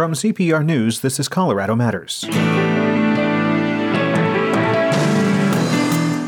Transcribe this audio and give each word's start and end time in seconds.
From 0.00 0.14
CPR 0.14 0.64
News, 0.64 1.00
this 1.00 1.20
is 1.20 1.28
Colorado 1.28 1.76
Matters. 1.76 2.24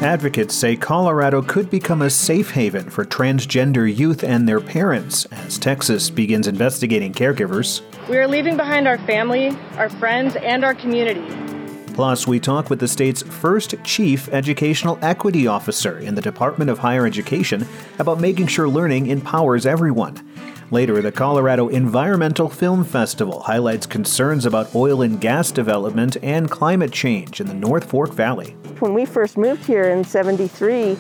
Advocates 0.02 0.54
say 0.54 0.76
Colorado 0.76 1.41
could 1.41 1.71
become 1.71 2.03
a 2.03 2.11
safe 2.11 2.50
haven 2.50 2.90
for 2.90 3.06
transgender 3.06 3.88
youth 3.88 4.24
and 4.24 4.46
their 4.46 4.61
parents 4.61 5.24
as 5.30 5.56
Texas 5.56 6.11
begins 6.11 6.46
investigating 6.46 7.14
caregivers. 7.14 7.80
We 8.11 8.19
are 8.19 8.29
leaving 8.29 8.58
behind 8.58 8.87
our 8.87 8.98
family, 9.06 9.57
our 9.79 9.89
friends, 9.89 10.36
and 10.36 10.66
our 10.66 10.75
community. 10.75 11.52
Plus, 11.95 12.27
we 12.27 12.40
talk 12.40 12.70
with 12.70 12.80
the 12.80 12.88
state's 12.88 13.22
first 13.22 13.75
chief 13.84 14.29
educational 14.30 14.98
equity 15.02 15.46
officer 15.46 15.98
in 15.98 16.14
the 16.14 16.22
Department 16.22 16.70
of 16.70 16.79
Higher 16.79 17.07
Education 17.07 17.66
about 17.98 18.18
making 18.18 18.46
sure 18.46 18.68
learning 18.68 19.08
empowers 19.08 19.66
everyone. 19.66 20.26
Later, 20.70 21.02
the 21.02 21.12
Colorado 21.12 21.68
Environmental 21.68 22.48
Film 22.48 22.82
Festival 22.82 23.40
highlights 23.40 23.84
concerns 23.84 24.46
about 24.46 24.75
oil 24.75 25.02
and 25.02 25.20
gas 25.20 25.50
development 25.50 26.17
and 26.22 26.50
climate 26.50 26.93
change 26.93 27.43
in 27.43 27.46
the 27.46 27.53
North 27.53 27.90
Fork 27.90 28.14
Valley. 28.14 28.56
When 28.79 28.95
we 28.95 29.04
first 29.04 29.36
moved 29.36 29.67
here 29.67 29.90
in 29.90 30.03
73, 30.03 30.96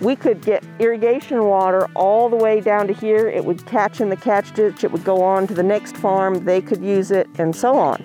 we 0.00 0.16
could 0.16 0.42
get 0.42 0.64
irrigation 0.80 1.44
water 1.44 1.86
all 1.94 2.28
the 2.28 2.36
way 2.36 2.60
down 2.60 2.88
to 2.88 2.92
here. 2.92 3.28
It 3.28 3.44
would 3.44 3.64
catch 3.66 4.00
in 4.00 4.08
the 4.08 4.16
catch 4.16 4.52
ditch, 4.52 4.82
it 4.82 4.90
would 4.90 5.04
go 5.04 5.22
on 5.22 5.46
to 5.46 5.54
the 5.54 5.62
next 5.62 5.96
farm, 5.96 6.44
they 6.44 6.60
could 6.60 6.82
use 6.82 7.12
it, 7.12 7.28
and 7.38 7.54
so 7.54 7.78
on. 7.78 8.04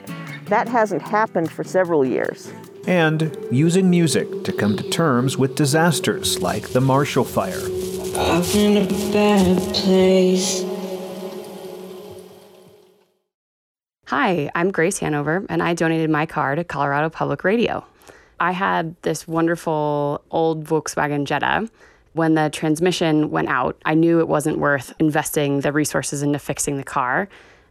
That 0.49 0.67
hasn't 0.67 1.03
happened 1.03 1.52
for 1.52 1.63
several 1.63 2.03
years. 2.03 2.52
And 2.88 3.38
using 3.52 3.88
music 3.88 4.44
to 4.45 4.52
come 4.52 4.76
to 4.77 4.90
terms 4.90 5.38
with 5.38 5.53
disasters 5.55 6.41
like 6.41 6.70
the 6.70 6.81
Marshall 6.81 7.23
Fire. 7.23 7.62
I'm 8.16 8.41
in 8.55 8.77
a 8.77 8.88
bad 9.13 9.76
place. 9.76 10.63
Hi, 14.07 14.49
I'm 14.55 14.71
Grace 14.71 14.98
Hanover, 14.98 15.45
and 15.49 15.62
I 15.62 15.76
donated 15.76 16.09
my 16.09 16.26
car 16.26 16.55
to 16.55 16.63
Colorado 16.63 17.12
Public 17.12 17.43
Radio. 17.43 17.85
I 18.40 18.52
had 18.52 18.96
this 19.04 19.27
wonderful 19.27 20.24
old 20.31 20.65
Volkswagen 20.65 21.26
Jetta. 21.26 21.70
When 22.13 22.34
the 22.34 22.49
transmission 22.49 23.29
went 23.29 23.49
out, 23.49 23.79
I 23.85 23.93
knew 23.93 24.20
it 24.20 24.27
wasn't 24.27 24.57
worth 24.57 24.96
investing 24.98 25.62
the 25.62 25.71
resources 25.71 26.24
into 26.24 26.40
fixing 26.40 26.77
the 26.77 26.84
car, 26.84 27.29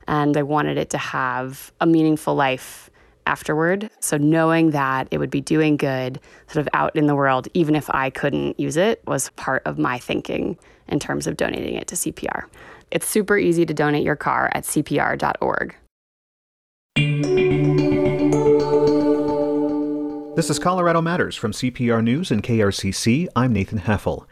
and 0.09 0.37
I 0.37 0.42
wanted 0.42 0.78
it 0.78 0.91
to 0.91 0.98
have 0.98 1.73
a 1.81 1.87
meaningful 1.87 2.34
life 2.34 2.91
afterward. 3.27 3.91
So, 4.01 4.17
knowing 4.17 4.70
that 4.70 5.06
it 5.11 5.19
would 5.19 5.31
be 5.31 5.41
doing 5.41 5.77
good 5.77 6.19
sort 6.48 6.67
of 6.67 6.69
out 6.73 6.97
in 6.97 7.06
the 7.06 7.15
world, 7.15 7.47
even 7.55 7.77
if 7.77 7.89
I 7.91 8.11
couldn't 8.11 8.59
use 8.59 8.77
it, 8.77 9.03
was 9.06 9.31
part 9.37 9.62
of 9.67 9.78
my 9.78 9.98
thinking 9.98 10.59
in 10.89 10.98
terms 10.98 11.27
of 11.27 11.37
donating 11.37 11.75
it 11.75 11.87
to 11.89 11.95
CPR. 11.95 12.47
It's 12.91 13.06
super 13.06 13.37
easy 13.37 13.67
to 13.67 13.75
donate 13.75 14.03
your 14.03 14.17
car 14.17 14.50
at 14.55 14.65
cpr.org. 14.65 15.77
This 20.37 20.50
is 20.50 20.59
Colorado 20.59 21.03
Matters 21.03 21.37
from 21.37 21.53
CPR 21.53 22.03
News 22.03 22.31
and 22.31 22.43
KRCC. 22.43 23.28
I'm 23.37 23.53
Nathan 23.53 23.81
Heffel. 23.81 24.25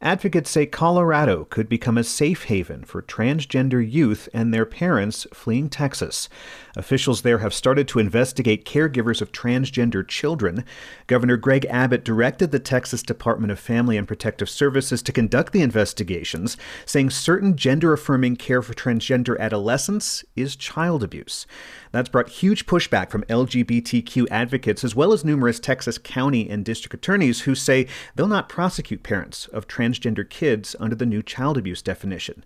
Advocates 0.00 0.50
say 0.50 0.66
Colorado 0.66 1.44
could 1.44 1.68
become 1.68 1.96
a 1.96 2.04
safe 2.04 2.44
haven 2.44 2.84
for 2.84 3.00
transgender 3.00 3.80
youth 3.80 4.28
and 4.34 4.52
their 4.52 4.66
parents 4.66 5.26
fleeing 5.32 5.68
Texas. 5.68 6.28
Officials 6.76 7.22
there 7.22 7.38
have 7.38 7.54
started 7.54 7.86
to 7.88 8.00
investigate 8.00 8.64
caregivers 8.64 9.22
of 9.22 9.32
transgender 9.32 10.06
children. 10.06 10.64
Governor 11.06 11.36
Greg 11.36 11.64
Abbott 11.70 12.04
directed 12.04 12.50
the 12.50 12.58
Texas 12.58 13.02
Department 13.02 13.52
of 13.52 13.60
Family 13.60 13.96
and 13.96 14.08
Protective 14.08 14.50
Services 14.50 15.00
to 15.02 15.12
conduct 15.12 15.52
the 15.52 15.62
investigations, 15.62 16.56
saying 16.84 17.10
certain 17.10 17.56
gender 17.56 17.92
affirming 17.92 18.36
care 18.36 18.62
for 18.62 18.74
transgender 18.74 19.38
adolescents 19.38 20.24
is 20.34 20.56
child 20.56 21.04
abuse. 21.04 21.46
That's 21.94 22.08
brought 22.08 22.28
huge 22.28 22.66
pushback 22.66 23.10
from 23.10 23.22
LGBTQ 23.28 24.26
advocates 24.28 24.82
as 24.82 24.96
well 24.96 25.12
as 25.12 25.24
numerous 25.24 25.60
Texas 25.60 25.96
county 25.96 26.50
and 26.50 26.64
district 26.64 26.92
attorneys 26.92 27.42
who 27.42 27.54
say 27.54 27.86
they'll 28.16 28.26
not 28.26 28.48
prosecute 28.48 29.04
parents 29.04 29.46
of 29.46 29.68
transgender 29.68 30.28
kids 30.28 30.74
under 30.80 30.96
the 30.96 31.06
new 31.06 31.22
child 31.22 31.56
abuse 31.56 31.82
definition. 31.82 32.44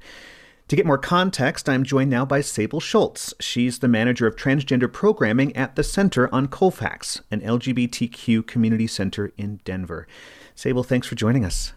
To 0.68 0.76
get 0.76 0.84
more 0.84 0.98
context, 0.98 1.66
I'm 1.66 1.82
joined 1.82 2.10
now 2.10 2.26
by 2.26 2.42
Sable 2.42 2.78
Schultz. 2.78 3.32
She's 3.40 3.78
the 3.78 3.88
manager 3.88 4.26
of 4.26 4.36
transgender 4.36 4.92
programming 4.92 5.56
at 5.56 5.76
the 5.76 5.82
Center 5.82 6.28
on 6.30 6.48
Colfax, 6.48 7.22
an 7.30 7.40
LGBTQ 7.40 8.46
community 8.46 8.86
center 8.86 9.32
in 9.38 9.60
Denver. 9.64 10.06
Sable, 10.54 10.84
thanks 10.84 11.06
for 11.06 11.14
joining 11.14 11.46
us. 11.46 11.72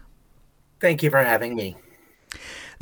Thank 0.78 1.02
you 1.02 1.08
for 1.08 1.24
having 1.24 1.56
me. 1.56 1.76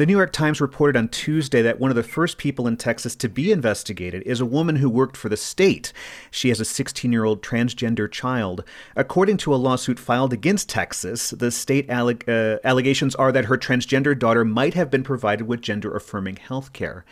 The 0.00 0.06
New 0.06 0.16
York 0.16 0.33
Times 0.33 0.62
reported 0.62 0.99
on 0.99 1.09
Tuesday 1.09 1.61
that 1.61 1.78
one 1.78 1.91
of 1.91 1.94
the 1.94 2.03
first 2.03 2.38
people 2.38 2.66
in 2.66 2.78
Texas 2.78 3.15
to 3.16 3.28
be 3.28 3.53
investigated 3.53 4.22
is 4.22 4.41
a 4.41 4.47
woman 4.47 4.77
who 4.77 4.88
worked 4.88 5.15
for 5.15 5.28
the 5.28 5.37
state. 5.37 5.93
She 6.31 6.49
has 6.49 6.59
a 6.59 6.65
16 6.65 7.12
year 7.12 7.25
old 7.25 7.43
transgender 7.43 8.11
child. 8.11 8.65
According 8.97 9.37
to 9.37 9.55
a 9.55 9.61
lawsuit 9.61 9.99
filed 9.99 10.33
against 10.33 10.71
Texas, 10.71 11.28
the 11.33 11.50
state 11.50 11.87
alleg- 11.88 12.27
uh, 12.27 12.61
allegations 12.65 13.15
are 13.16 13.31
that 13.31 13.44
her 13.44 13.59
transgender 13.59 14.19
daughter 14.19 14.43
might 14.43 14.72
have 14.72 14.91
been 14.91 15.03
provided 15.03 15.47
with 15.47 15.61
gender 15.61 15.94
affirming 15.94 16.37
health 16.37 16.72
care. 16.72 17.05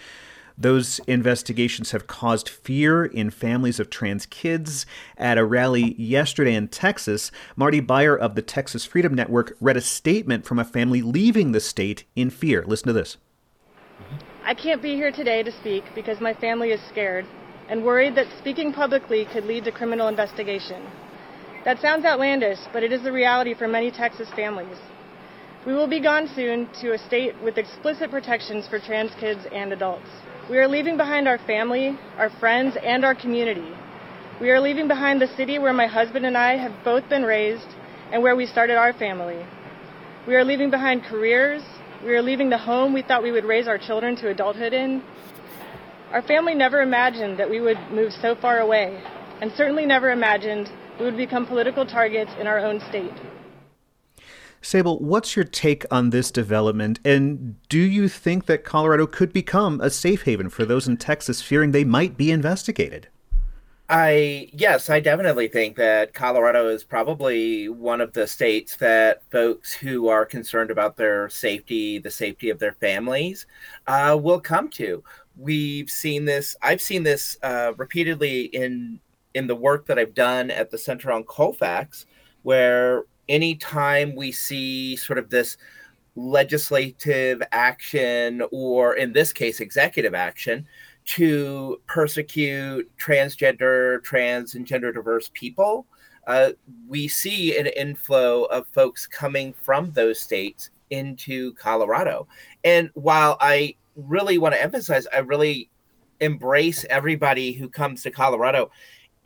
Those 0.61 0.99
investigations 1.07 1.93
have 1.93 2.09
caused 2.09 2.49
fear 2.49 3.05
in 3.05 3.31
families 3.31 3.79
of 3.79 3.91
trans 3.91 4.27
kids. 4.27 4.87
At 5.17 5.39
a 5.39 5.45
rally 5.45 5.95
yesterday 5.95 6.55
in 6.55 6.67
Texas, 6.67 7.31
Marty 7.55 7.79
Beyer 7.79 8.17
of 8.17 8.35
the 8.35 8.43
Texas 8.43 8.85
Freedom 8.85 9.15
Network 9.15 9.57
read 9.61 9.77
a 9.77 9.81
statement 9.81 10.45
from 10.45 10.59
a 10.59 10.65
family 10.65 11.01
leaving 11.01 11.53
the 11.53 11.61
state 11.61 12.03
in 12.17 12.29
fear. 12.29 12.65
Listen 12.67 12.89
to 12.89 12.93
this. 12.93 13.19
I 14.45 14.55
can't 14.55 14.83
be 14.83 14.97
here 14.97 15.13
today 15.13 15.45
to 15.45 15.53
speak 15.53 15.85
because 15.95 16.21
my 16.21 16.35
family 16.35 16.71
is 16.71 16.81
scared 16.89 17.25
and 17.69 17.85
worried 17.85 18.17
that 18.17 18.27
speaking 18.41 18.73
publicly 18.73 19.27
could 19.27 19.45
lead 19.45 19.65
to 19.65 19.71
criminal 19.71 20.09
investigation. 20.09 20.83
That 21.65 21.81
sounds 21.81 22.05
outlandish, 22.05 22.59
but 22.73 22.83
it 22.83 22.93
is 22.93 23.03
the 23.03 23.13
reality 23.13 23.55
for 23.55 23.69
many 23.69 23.93
Texas 23.93 24.29
families. 24.35 24.79
We 25.67 25.75
will 25.75 25.89
be 25.89 26.01
gone 26.01 26.31
soon 26.35 26.69
to 26.81 26.93
a 26.93 26.99
state 26.99 27.35
with 27.43 27.59
explicit 27.59 28.11
protections 28.11 28.69
for 28.69 28.79
trans 28.79 29.11
kids 29.19 29.41
and 29.53 29.73
adults. 29.73 30.09
We 30.49 30.59
are 30.59 30.69
leaving 30.69 30.97
behind 30.97 31.27
our 31.27 31.39
family, 31.39 31.99
our 32.17 32.31
friends, 32.39 32.77
and 32.83 33.05
our 33.05 33.15
community. 33.15 33.73
We 34.41 34.51
are 34.51 34.61
leaving 34.61 34.87
behind 34.87 35.21
the 35.21 35.27
city 35.37 35.59
where 35.59 35.73
my 35.73 35.87
husband 35.87 36.25
and 36.25 36.37
I 36.37 36.57
have 36.57 36.73
both 36.85 37.09
been 37.09 37.25
raised 37.25 37.67
and 38.13 38.23
where 38.23 38.37
we 38.37 38.47
started 38.47 38.77
our 38.77 38.93
family. 38.93 39.45
We 40.29 40.37
are 40.37 40.45
leaving 40.45 40.71
behind 40.71 41.03
careers. 41.03 41.63
We 42.05 42.15
are 42.15 42.23
leaving 42.23 42.51
the 42.51 42.59
home 42.59 42.95
we 42.95 43.03
thought 43.03 43.25
we 43.25 43.33
would 43.33 43.45
raise 43.45 43.67
our 43.67 43.79
children 43.79 44.15
to 44.17 44.29
adulthood 44.29 44.73
in. 44.73 45.03
Our 46.13 46.23
family 46.23 46.55
never 46.55 46.83
imagined 46.83 47.39
that 47.41 47.51
we 47.51 47.61
would 47.61 47.79
move 47.91 48.13
so 48.13 48.37
far 48.37 48.61
away, 48.61 49.03
and 49.43 49.51
certainly 49.57 49.87
never 49.87 50.13
imagined 50.13 50.71
we 51.01 51.05
would 51.05 51.17
become 51.17 51.47
political 51.47 51.85
targets 51.85 52.31
in 52.41 52.47
our 52.47 52.61
own 52.61 52.81
state. 52.89 53.13
Sable, 54.61 54.99
what's 54.99 55.37
your 55.37 55.45
take 55.45 55.85
on 55.91 56.11
this 56.11 56.31
development? 56.31 57.01
And 57.05 57.57
do 57.69 57.79
you 57.79 58.09
think 58.09 58.47
that 58.47 58.65
Colorado 58.65 59.07
could 59.07 59.33
become 59.33 59.81
a 59.81 59.91
safe 59.91 60.23
haven 60.23 60.49
for 60.49 60.65
those 60.65 60.89
in 60.89 60.97
Texas 60.97 61.41
fearing 61.41 61.71
they 61.71 61.85
might 61.85 62.17
be 62.17 62.31
investigated? 62.31 63.09
I 63.91 64.51
yes, 64.53 64.91
I 64.91 65.01
definitely 65.01 65.49
think 65.49 65.77
that 65.77 66.13
Colorado 66.13 66.69
is 66.69 66.85
probably 66.85 67.71
one 67.71 68.03
of 68.03 68.13
the 68.13 68.27
states 68.27 68.77
that 68.77 69.23
folks 69.31 69.73
who 69.73 70.09
are 70.09 70.27
concerned 70.27 70.71
about 70.71 70.97
their 70.97 71.31
safety, 71.31 71.99
the 71.99 72.11
safety 72.11 72.51
of 72.51 72.59
their 72.59 72.75
families, 72.75 73.47
uh, 73.87 74.19
will 74.21 74.41
come 74.41 74.69
to. 74.71 75.03
We've 75.39 75.89
seen 75.89 76.27
this. 76.27 76.55
I've 76.61 76.83
seen 76.83 77.03
this 77.03 77.39
uh, 77.43 77.73
repeatedly 77.79 78.43
in 78.47 79.01
in 79.33 79.47
the 79.47 79.57
work 79.57 79.87
that 79.87 79.99
I've 79.99 80.15
done 80.15 80.51
at 80.51 80.71
the 80.71 80.79
Center 80.79 81.11
on 81.11 81.25
Colfax, 81.25 82.05
where 82.43 83.05
anytime 83.29 84.15
we 84.15 84.33
see 84.33 84.97
sort 84.97 85.19
of 85.19 85.31
this 85.31 85.57
legislative 86.17 87.43
action, 87.53 88.43
or 88.51 88.95
in 88.95 89.13
this 89.13 89.33
case, 89.33 89.61
executive 89.61 90.15
action, 90.15 90.67
to 91.05 91.81
persecute 91.87 92.91
transgender, 92.99 94.03
trans, 94.03 94.55
and 94.55 94.67
gender 94.67 94.93
diverse 94.93 95.31
people, 95.33 95.87
uh, 96.27 96.51
we 96.87 97.09
see 97.09 97.59
an 97.59 97.67
inflow 97.69 98.45
of 98.45 98.67
folks 98.69 99.07
coming 99.07 99.55
from 99.55 99.91
those 99.93 100.21
states 100.21 100.71
into 100.91 101.55
Colorado. 101.55 102.29
And 102.65 102.91
while 102.95 103.39
I 103.41 103.77
really 103.97 104.39
want 104.39 104.55
to 104.55 104.63
emphasize, 104.63 105.07
I 105.15 105.19
really 105.19 105.71
embrace 106.21 106.85
everybody 106.91 107.53
who 107.53 107.69
comes 107.69 108.03
to 108.03 108.11
Colorado 108.11 108.71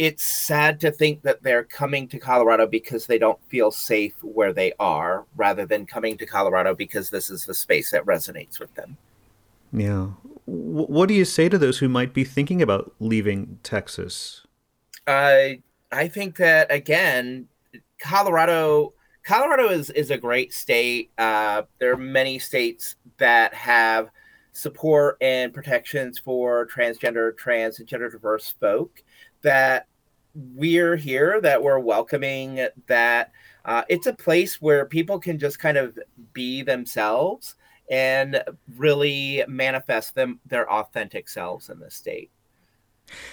it's 0.02 0.25
sad 0.25 0.81
to 0.81 0.90
think 0.90 1.22
that 1.22 1.44
they're 1.44 1.62
coming 1.62 2.08
to 2.08 2.19
Colorado 2.19 2.66
because 2.66 3.06
they 3.06 3.19
don't 3.19 3.38
feel 3.49 3.70
safe 3.70 4.14
where 4.20 4.52
they 4.52 4.72
are, 4.81 5.26
rather 5.37 5.64
than 5.64 5.87
coming 5.87 6.19
to 6.19 6.26
Colorado 6.26 6.75
because 6.75 7.08
this 7.08 7.31
is 7.31 7.46
the 7.46 7.54
space 7.54 7.93
that 7.93 8.04
resonates 8.04 8.58
with 8.58 8.75
them. 8.75 8.96
Yeah. 9.72 10.08
What 10.46 11.06
do 11.06 11.14
you 11.14 11.25
say 11.25 11.49
to 11.49 11.56
those 11.56 11.78
who 11.78 11.88
might 11.88 12.12
be 12.12 12.25
thinking 12.25 12.60
about 12.60 12.93
leaving 12.99 13.60
Texas? 13.62 14.44
I 15.06 15.62
I 15.93 16.08
think 16.08 16.37
that 16.38 16.72
again, 16.72 17.46
Colorado 18.00 18.94
Colorado 19.22 19.69
is 19.69 19.90
is 19.90 20.10
a 20.10 20.19
great 20.19 20.52
state. 20.52 21.12
Uh, 21.16 21.62
there 21.78 21.93
are 21.93 21.96
many 21.96 22.40
states 22.40 22.96
that 23.19 23.54
have 23.54 24.10
support 24.50 25.16
and 25.20 25.54
protections 25.54 26.19
for 26.19 26.66
transgender, 26.66 27.37
trans, 27.37 27.78
and 27.78 27.87
gender 27.87 28.10
diverse 28.10 28.52
folk, 28.60 29.04
that 29.43 29.87
we're 30.34 30.96
here, 30.96 31.40
that 31.40 31.62
we're 31.62 31.79
welcoming, 31.79 32.67
that 32.87 33.32
uh, 33.64 33.82
it's 33.88 34.06
a 34.06 34.12
place 34.12 34.61
where 34.61 34.87
people 34.87 35.19
can 35.19 35.38
just 35.38 35.58
kind 35.58 35.76
of 35.76 35.99
be 36.32 36.62
themselves 36.62 37.56
and 37.90 38.43
really 38.76 39.44
manifest 39.49 40.14
them 40.14 40.40
their 40.46 40.70
authentic 40.70 41.29
selves 41.29 41.69
in 41.69 41.79
the 41.79 41.90
state. 41.90 42.31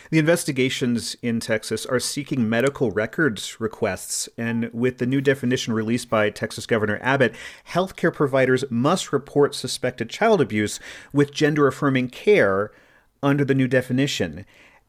The 0.10 0.20
investigations 0.20 1.16
in 1.22 1.40
Texas 1.40 1.86
are 1.86 2.00
seeking 2.00 2.50
medical 2.50 2.92
records 2.92 3.62
requests, 3.62 4.28
and 4.38 4.70
with 4.74 4.98
the 4.98 5.06
new 5.06 5.22
definition 5.22 5.74
released 5.74 6.10
by 6.10 6.30
Texas 6.32 6.66
Governor 6.66 7.00
Abbott, 7.02 7.36
healthcare 7.70 8.14
providers 8.14 8.66
must 8.70 9.14
report 9.14 9.56
suspected 9.56 10.10
child 10.10 10.42
abuse 10.42 10.80
with 11.14 11.32
gender 11.32 11.68
affirming 11.68 12.10
care 12.10 12.72
under 13.22 13.46
the 13.46 13.56
new 13.56 13.68
definition. 13.68 14.46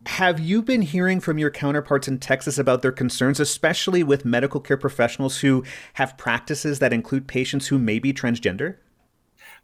Have 0.06 0.40
you 0.40 0.62
been 0.62 0.82
hearing 0.82 1.20
from 1.20 1.38
your 1.38 1.50
counterparts 1.50 2.08
in 2.08 2.18
Texas 2.18 2.56
about 2.56 2.80
their 2.80 2.92
concerns, 2.92 3.38
especially 3.38 4.02
with 4.02 4.24
medical 4.24 4.60
care 4.60 4.78
professionals 4.78 5.40
who 5.40 5.62
have 5.94 6.16
practices 6.16 6.78
that 6.78 6.92
include 6.92 7.28
patients 7.28 7.66
who 7.66 7.78
may 7.78 7.98
be 7.98 8.12
transgender? 8.14 8.76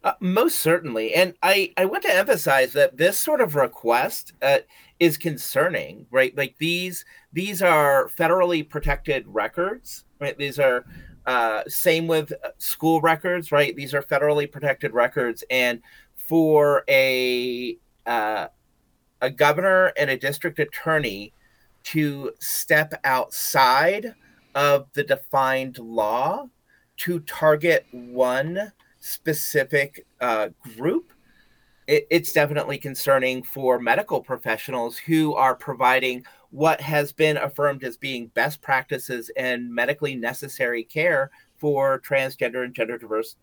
Uh, 0.03 0.13
most 0.19 0.59
certainly. 0.59 1.15
And 1.15 1.33
I, 1.41 1.73
I 1.75 1.85
want 1.85 2.03
to 2.03 2.13
emphasize 2.13 2.73
that 2.73 2.97
this 2.97 3.17
sort 3.17 3.41
of 3.41 3.55
request 3.55 4.33
uh, 4.43 4.59
is 4.99 5.17
concerning, 5.17 6.05
right? 6.11 6.37
Like 6.37 6.55
these 6.59 7.03
these 7.33 7.63
are 7.63 8.07
federally 8.09 8.67
protected 8.67 9.25
records, 9.27 10.05
right? 10.19 10.37
These 10.37 10.59
are 10.59 10.85
uh, 11.25 11.63
same 11.67 12.05
with 12.05 12.31
uh, 12.31 12.49
school 12.59 13.01
records, 13.01 13.51
right? 13.51 13.75
These 13.75 13.95
are 13.95 14.03
federally 14.03 14.49
protected 14.49 14.93
records, 14.93 15.43
and 15.49 15.81
for 16.15 16.83
a 16.87 17.77
uh, 18.05 18.47
a 19.21 19.29
governor 19.29 19.93
and 19.97 20.09
a 20.09 20.17
district 20.17 20.59
attorney 20.59 21.33
to 21.83 22.31
step 22.39 22.93
outside 23.03 24.13
of 24.55 24.87
the 24.93 25.03
defined 25.03 25.77
law 25.79 26.47
to 26.97 27.19
target 27.21 27.85
one 27.91 28.71
specific 28.99 30.05
uh, 30.19 30.49
group 30.75 31.13
it, 31.87 32.05
it's 32.09 32.33
definitely 32.33 32.77
concerning 32.77 33.41
for 33.41 33.79
medical 33.79 34.21
professionals 34.21 34.97
who 34.97 35.33
are 35.33 35.55
providing 35.55 36.25
what 36.51 36.79
has 36.81 37.11
been 37.11 37.37
affirmed 37.37 37.83
as 37.83 37.97
being 37.97 38.27
best 38.27 38.61
practices 38.61 39.31
and 39.35 39.73
medically 39.73 40.15
necessary 40.15 40.83
care 40.83 41.31
for 41.57 41.99
transgender 41.99 42.63
and 42.63 42.73
gender 42.73 42.97
diverse 42.97 43.35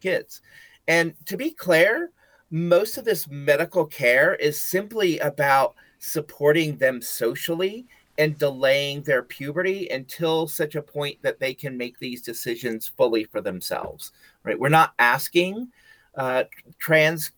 kids. 0.00 0.40
And 0.88 1.14
to 1.26 1.36
be 1.36 1.50
clear, 1.50 2.10
most 2.50 2.98
of 2.98 3.04
this 3.04 3.28
medical 3.28 3.86
care 3.86 4.34
is 4.36 4.60
simply 4.60 5.18
about 5.20 5.74
supporting 5.98 6.76
them 6.76 7.00
socially 7.00 7.86
and 8.18 8.36
delaying 8.38 9.02
their 9.02 9.22
puberty 9.22 9.88
until 9.88 10.46
such 10.46 10.74
a 10.74 10.82
point 10.82 11.16
that 11.22 11.38
they 11.38 11.54
can 11.54 11.76
make 11.76 11.98
these 11.98 12.22
decisions 12.22 12.88
fully 12.88 13.24
for 13.24 13.40
themselves 13.40 14.12
right? 14.44 14.58
We're 14.58 14.68
not 14.68 14.94
asking 14.98 15.68
uh, 16.14 16.44
trans 16.78 17.32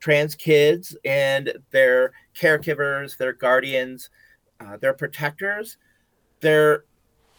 trans 0.00 0.34
kids 0.34 0.96
and 1.04 1.52
their 1.70 2.12
caregivers, 2.36 3.16
their 3.16 3.32
guardians, 3.32 4.10
uh, 4.60 4.76
their 4.76 4.94
protectors, 4.94 5.76
they're 6.40 6.84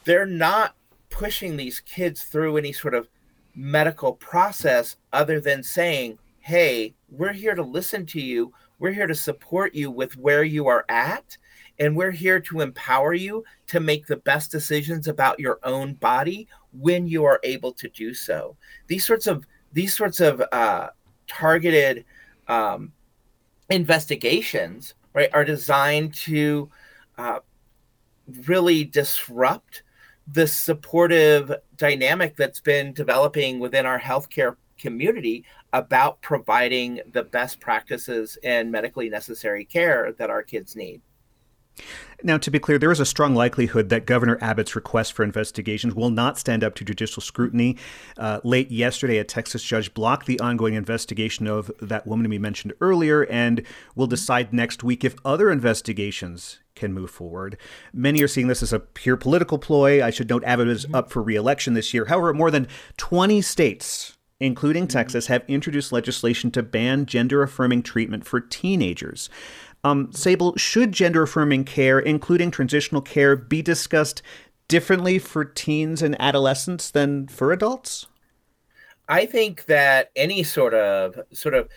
they're 0.03 0.25
not 0.25 0.75
pushing 1.09 1.57
these 1.57 1.79
kids 1.81 2.23
through 2.23 2.57
any 2.57 2.71
sort 2.71 2.93
of 2.93 3.09
medical 3.55 4.13
process 4.13 4.97
other 5.13 5.39
than 5.39 5.63
saying, 5.63 6.17
"Hey, 6.39 6.95
we're 7.11 7.33
here 7.33 7.55
to 7.55 7.63
listen 7.63 8.05
to 8.07 8.21
you. 8.21 8.53
We're 8.77 8.93
here 8.93 9.07
to 9.07 9.15
support 9.15 9.75
you 9.75 9.91
with 9.91 10.17
where 10.17 10.43
you 10.43 10.67
are 10.67 10.85
at." 10.89 11.37
And 11.79 11.95
we're 11.95 12.11
here 12.11 12.41
to 12.41 12.59
empower 12.59 13.13
you 13.13 13.45
to 13.67 13.79
make 13.79 14.05
the 14.05 14.17
best 14.17 14.51
decisions 14.51 15.07
about 15.07 15.39
your 15.39 15.59
own 15.63 15.93
body 15.93 16.47
when 16.73 17.07
you 17.07 17.23
are 17.23 17.39
able 17.43 17.71
to 17.73 17.87
do 17.87 18.13
so. 18.13 18.57
These 18.87 19.05
sorts 19.05 19.27
of 19.27 19.45
these 19.71 19.95
sorts 19.95 20.19
of 20.19 20.43
uh, 20.51 20.89
targeted 21.27 22.05
um, 22.47 22.91
investigations, 23.69 24.95
right, 25.13 25.29
are 25.33 25.45
designed 25.45 26.13
to 26.15 26.69
uh, 27.17 27.39
really 28.45 28.83
disrupt 28.83 29.83
the 30.27 30.47
supportive 30.47 31.51
dynamic 31.77 32.35
that's 32.35 32.59
been 32.59 32.93
developing 32.93 33.59
within 33.59 33.85
our 33.85 33.99
healthcare 33.99 34.55
community 34.77 35.45
about 35.73 36.21
providing 36.21 37.01
the 37.11 37.23
best 37.23 37.59
practices 37.59 38.37
and 38.43 38.71
medically 38.71 39.09
necessary 39.09 39.65
care 39.65 40.13
that 40.17 40.29
our 40.29 40.43
kids 40.43 40.75
need. 40.75 41.01
Now, 42.21 42.37
to 42.37 42.51
be 42.51 42.59
clear, 42.59 42.77
there 42.77 42.91
is 42.91 42.99
a 42.99 43.05
strong 43.05 43.33
likelihood 43.33 43.87
that 43.89 44.05
Governor 44.05 44.37
Abbott's 44.41 44.75
request 44.75 45.13
for 45.13 45.23
investigations 45.23 45.95
will 45.95 46.09
not 46.09 46.37
stand 46.37 46.65
up 46.65 46.75
to 46.75 46.83
judicial 46.83 47.21
scrutiny. 47.21 47.77
Uh, 48.17 48.41
late 48.43 48.69
yesterday, 48.69 49.19
a 49.19 49.23
Texas 49.23 49.63
judge 49.63 49.93
blocked 49.93 50.25
the 50.25 50.39
ongoing 50.41 50.73
investigation 50.73 51.47
of 51.47 51.71
that 51.79 52.05
woman 52.05 52.29
we 52.29 52.37
mentioned 52.37 52.73
earlier 52.81 53.23
and 53.27 53.65
will 53.95 54.07
decide 54.07 54.51
next 54.51 54.83
week 54.83 55.05
if 55.05 55.15
other 55.23 55.49
investigations 55.49 56.59
can 56.75 56.93
move 56.93 57.09
forward. 57.09 57.57
Many 57.93 58.21
are 58.21 58.27
seeing 58.27 58.47
this 58.47 58.63
as 58.63 58.73
a 58.73 58.79
pure 58.79 59.17
political 59.17 59.57
ploy. 59.57 60.03
I 60.03 60.09
should 60.09 60.29
note 60.29 60.43
Abbott 60.43 60.67
is 60.67 60.85
up 60.93 61.09
for 61.09 61.23
reelection 61.23 61.73
this 61.73 61.93
year. 61.93 62.05
However, 62.05 62.33
more 62.33 62.51
than 62.51 62.67
20 62.97 63.41
states 63.41 64.17
including 64.39 64.87
Texas, 64.87 65.27
have 65.27 65.43
introduced 65.47 65.91
legislation 65.91 66.51
to 66.51 66.63
ban 66.63 67.05
gender 67.05 67.43
affirming 67.43 67.83
treatment 67.83 68.25
for 68.25 68.39
teenagers. 68.39 69.29
Um, 69.83 70.11
Sable, 70.11 70.55
should 70.57 70.91
gender 70.91 71.23
affirming 71.23 71.63
care, 71.63 71.99
including 71.99 72.51
transitional 72.51 73.01
care, 73.01 73.35
be 73.35 73.61
discussed 73.61 74.21
differently 74.67 75.19
for 75.19 75.43
teens 75.43 76.01
and 76.01 76.19
adolescents 76.21 76.91
than 76.91 77.27
for 77.27 77.51
adults? 77.51 78.07
I 79.07 79.25
think 79.25 79.65
that 79.65 80.11
any 80.15 80.43
sort 80.43 80.73
of 80.73 81.19
sort 81.33 81.55
of 81.55 81.67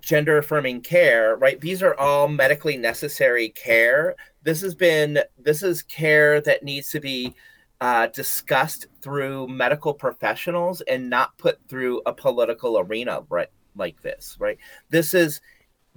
gender 0.00 0.38
affirming 0.38 0.80
care, 0.82 1.36
right? 1.36 1.60
These 1.60 1.82
are 1.82 1.98
all 1.98 2.28
medically 2.28 2.76
necessary 2.76 3.48
care. 3.48 4.14
This 4.44 4.60
has 4.60 4.74
been 4.74 5.18
this 5.36 5.62
is 5.62 5.82
care 5.82 6.40
that 6.42 6.62
needs 6.62 6.90
to 6.90 7.00
be 7.00 7.34
uh, 7.80 8.06
discussed 8.08 8.86
through 9.02 9.48
medical 9.48 9.92
professionals 9.92 10.80
and 10.82 11.10
not 11.10 11.36
put 11.38 11.58
through 11.68 12.00
a 12.06 12.12
political 12.12 12.78
arena, 12.78 13.22
right? 13.28 13.48
Like 13.76 14.00
this, 14.02 14.36
right? 14.38 14.58
This 14.90 15.12
is 15.14 15.40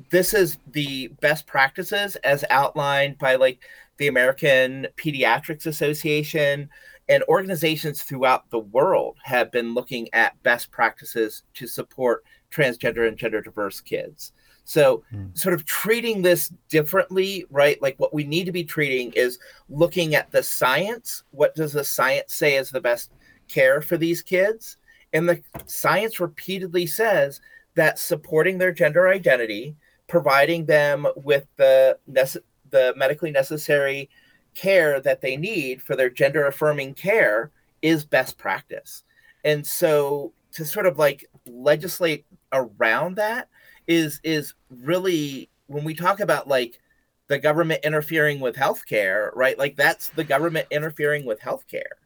this 0.10 0.34
is 0.34 0.58
the 0.72 1.08
best 1.20 1.46
practices 1.46 2.16
as 2.18 2.46
outlined 2.50 3.18
by 3.18 3.36
like 3.36 3.60
the 3.98 4.08
American 4.08 4.88
Pediatrics 4.96 5.66
Association 5.66 6.70
and 7.10 7.24
organizations 7.28 8.04
throughout 8.04 8.50
the 8.50 8.60
world 8.60 9.18
have 9.24 9.52
been 9.52 9.74
looking 9.74 10.08
at 10.14 10.42
best 10.44 10.72
practices 10.72 11.44
to 11.56 11.68
support 11.68 12.24
transgender 12.52 13.08
and 13.08 13.18
gender 13.18 13.42
diverse 13.42 13.82
kids. 13.82 14.32
So, 14.70 15.04
mm. 15.12 15.36
sort 15.36 15.56
of 15.56 15.66
treating 15.66 16.22
this 16.22 16.54
differently, 16.70 17.44
right? 17.50 17.82
Like 17.82 18.00
what 18.00 18.14
we 18.14 18.24
need 18.24 18.46
to 18.46 18.52
be 18.52 18.64
treating 18.64 19.12
is 19.14 19.40
looking 19.68 20.14
at 20.14 20.30
the 20.30 20.44
science. 20.44 21.24
What 21.32 21.56
does 21.56 21.74
the 21.74 21.84
science 21.84 22.36
say 22.36 22.56
is 22.56 22.70
the 22.70 22.80
best 22.80 23.12
care 23.48 23.82
for 23.82 23.98
these 23.98 24.22
kids? 24.22 24.78
And 25.12 25.28
the 25.28 25.42
science 25.66 26.20
repeatedly 26.20 26.86
says 26.86 27.42
that 27.74 27.98
supporting 27.98 28.60
their 28.60 28.72
gender 28.72 29.08
identity, 29.10 29.76
providing 30.06 30.68
them 30.68 31.08
with 31.16 31.48
the 31.56 31.98
nece- 32.08 32.44
the 32.70 32.94
medically 32.96 33.32
necessary 33.32 34.08
care 34.54 35.02
that 35.02 35.20
they 35.20 35.36
need 35.36 35.82
for 35.82 35.96
their 35.96 36.12
gender 36.12 36.46
affirming 36.46 36.94
care 36.94 37.50
is 37.82 38.06
best 38.06 38.38
practice. 38.38 39.02
And 39.44 39.66
so 39.66 40.32
to 40.52 40.64
sort 40.64 40.86
of 40.86 41.00
like 41.00 41.26
legislate 41.48 42.28
around 42.54 43.16
that 43.16 43.50
is 43.90 44.22
is 44.24 44.54
really 44.70 45.50
when 45.68 45.84
we 45.84 45.94
talk 45.94 46.22
about 46.22 46.48
like 46.48 46.80
the 47.28 47.40
government 47.40 47.82
interfering 47.84 48.40
with 48.40 48.56
healthcare, 48.56 49.32
right? 49.36 49.58
Like 49.58 49.76
that's 49.76 50.10
the 50.10 50.24
government 50.24 50.68
interfering 50.72 51.26
with 51.26 51.42
healthcare. 51.42 51.98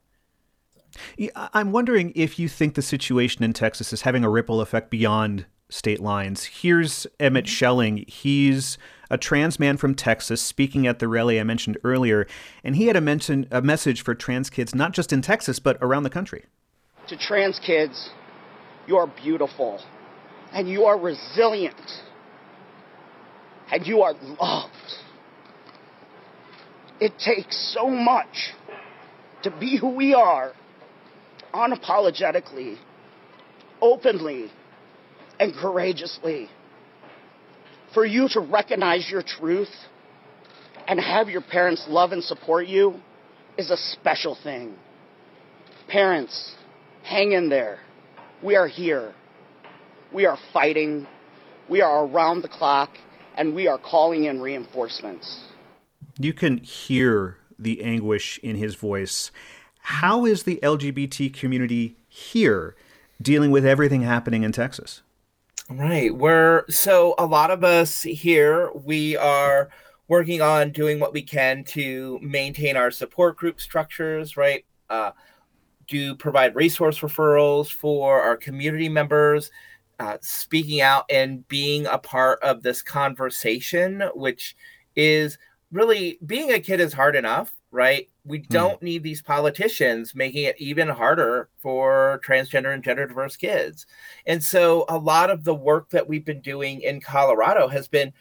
I'm 1.35 1.71
wondering 1.71 2.11
if 2.15 2.39
you 2.39 2.47
think 2.47 2.75
the 2.75 2.81
situation 2.81 3.43
in 3.43 3.53
Texas 3.53 3.93
is 3.93 4.01
having 4.03 4.23
a 4.23 4.29
ripple 4.29 4.61
effect 4.61 4.89
beyond 4.89 5.45
state 5.69 5.99
lines. 5.99 6.45
Here's 6.45 7.07
Emmett 7.19 7.45
mm-hmm. 7.45 7.51
Schelling. 7.51 8.05
He's 8.07 8.77
a 9.09 9.17
trans 9.17 9.59
man 9.59 9.77
from 9.77 9.95
Texas 9.95 10.41
speaking 10.41 10.85
at 10.85 10.99
the 10.99 11.07
rally 11.07 11.39
I 11.39 11.43
mentioned 11.43 11.77
earlier, 11.83 12.27
and 12.63 12.75
he 12.75 12.87
had 12.87 12.95
a, 12.95 13.01
mention, 13.01 13.47
a 13.51 13.61
message 13.61 14.03
for 14.03 14.13
trans 14.13 14.49
kids, 14.49 14.75
not 14.75 14.91
just 14.91 15.11
in 15.11 15.21
Texas, 15.21 15.59
but 15.59 15.77
around 15.81 16.03
the 16.03 16.09
country. 16.09 16.45
To 17.07 17.17
trans 17.17 17.59
kids, 17.59 18.11
you 18.87 18.97
are 18.97 19.07
beautiful, 19.07 19.81
and 20.53 20.69
you 20.69 20.85
are 20.85 20.97
resilient, 20.99 21.75
and 23.71 23.85
you 23.85 24.01
are 24.01 24.13
loved. 24.39 24.71
It 26.99 27.13
takes 27.17 27.73
so 27.75 27.89
much 27.89 28.53
to 29.43 29.51
be 29.51 29.77
who 29.77 29.89
we 29.95 30.13
are 30.13 30.53
unapologetically, 31.53 32.77
openly, 33.81 34.51
and 35.39 35.53
courageously 35.53 36.49
For 37.93 38.05
you 38.05 38.27
to 38.29 38.39
recognize 38.39 39.09
your 39.09 39.21
truth 39.21 39.69
and 40.87 40.99
have 40.99 41.29
your 41.29 41.41
parents 41.41 41.85
love 41.87 42.11
and 42.11 42.23
support 42.23 42.67
you 42.67 42.95
is 43.57 43.69
a 43.69 43.77
special 43.77 44.35
thing. 44.41 44.75
Parents, 45.87 46.55
hang 47.03 47.33
in 47.33 47.49
there. 47.49 47.79
We 48.41 48.55
are 48.55 48.67
here. 48.67 49.13
We 50.13 50.27
are 50.27 50.37
fighting. 50.53 51.07
We 51.67 51.81
are 51.81 52.05
around 52.05 52.43
the 52.43 52.47
clock, 52.47 52.97
and 53.35 53.55
we 53.55 53.67
are 53.67 53.79
calling 53.79 54.25
in 54.25 54.39
reinforcements. 54.41 55.45
You 56.19 56.33
can 56.33 56.57
hear 56.57 57.37
the 57.57 57.81
anguish 57.83 58.39
in 58.43 58.55
his 58.55 58.75
voice. 58.75 59.31
How 59.79 60.25
is 60.25 60.43
the 60.43 60.59
LGBT 60.61 61.33
community 61.33 61.97
here 62.07 62.75
dealing 63.21 63.49
with 63.49 63.65
everything 63.65 64.03
happening 64.03 64.43
in 64.43 64.51
Texas? 64.51 65.01
Right. 65.69 66.15
We're 66.15 66.65
so 66.69 67.15
a 67.17 67.25
lot 67.25 67.49
of 67.49 67.63
us 67.63 68.03
here, 68.03 68.69
we 68.73 69.17
are 69.17 69.69
working 70.07 70.41
on 70.41 70.71
doing 70.71 70.99
what 70.99 71.13
we 71.13 71.23
can 71.23 71.63
to 71.63 72.19
maintain 72.21 72.77
our 72.77 72.91
support 72.91 73.37
group 73.37 73.59
structures, 73.59 74.37
right? 74.37 74.65
Uh, 74.89 75.11
do 75.87 76.15
provide 76.15 76.55
resource 76.55 76.99
referrals 76.99 77.71
for 77.71 78.21
our 78.21 78.37
community 78.37 78.89
members, 78.89 79.51
uh, 79.99 80.17
speaking 80.21 80.81
out 80.81 81.05
and 81.09 81.47
being 81.47 81.85
a 81.85 81.97
part 81.97 82.41
of 82.41 82.63
this 82.63 82.81
conversation, 82.81 84.01
which 84.13 84.55
is 84.95 85.37
really 85.71 86.19
being 86.25 86.51
a 86.51 86.59
kid 86.59 86.79
is 86.79 86.93
hard 86.93 87.15
enough, 87.15 87.53
right? 87.71 88.09
We 88.25 88.39
hmm. 88.39 88.53
don't 88.53 88.79
hmm. 88.79 88.85
need 88.85 89.03
these 89.03 89.21
politicians 89.21 90.15
making 90.15 90.43
it 90.43 90.55
even 90.59 90.87
harder 90.87 91.49
for 91.57 92.21
transgender 92.25 92.73
and 92.73 92.83
gender 92.83 93.07
diverse 93.07 93.35
kids. 93.35 93.85
And 94.25 94.41
so 94.43 94.85
a 94.89 94.97
lot 94.97 95.29
of 95.29 95.43
the 95.43 95.55
work 95.55 95.89
that 95.89 96.07
we've 96.07 96.25
been 96.25 96.41
doing 96.41 96.81
in 96.81 97.01
Colorado 97.01 97.67
has 97.67 97.87
been 97.87 98.13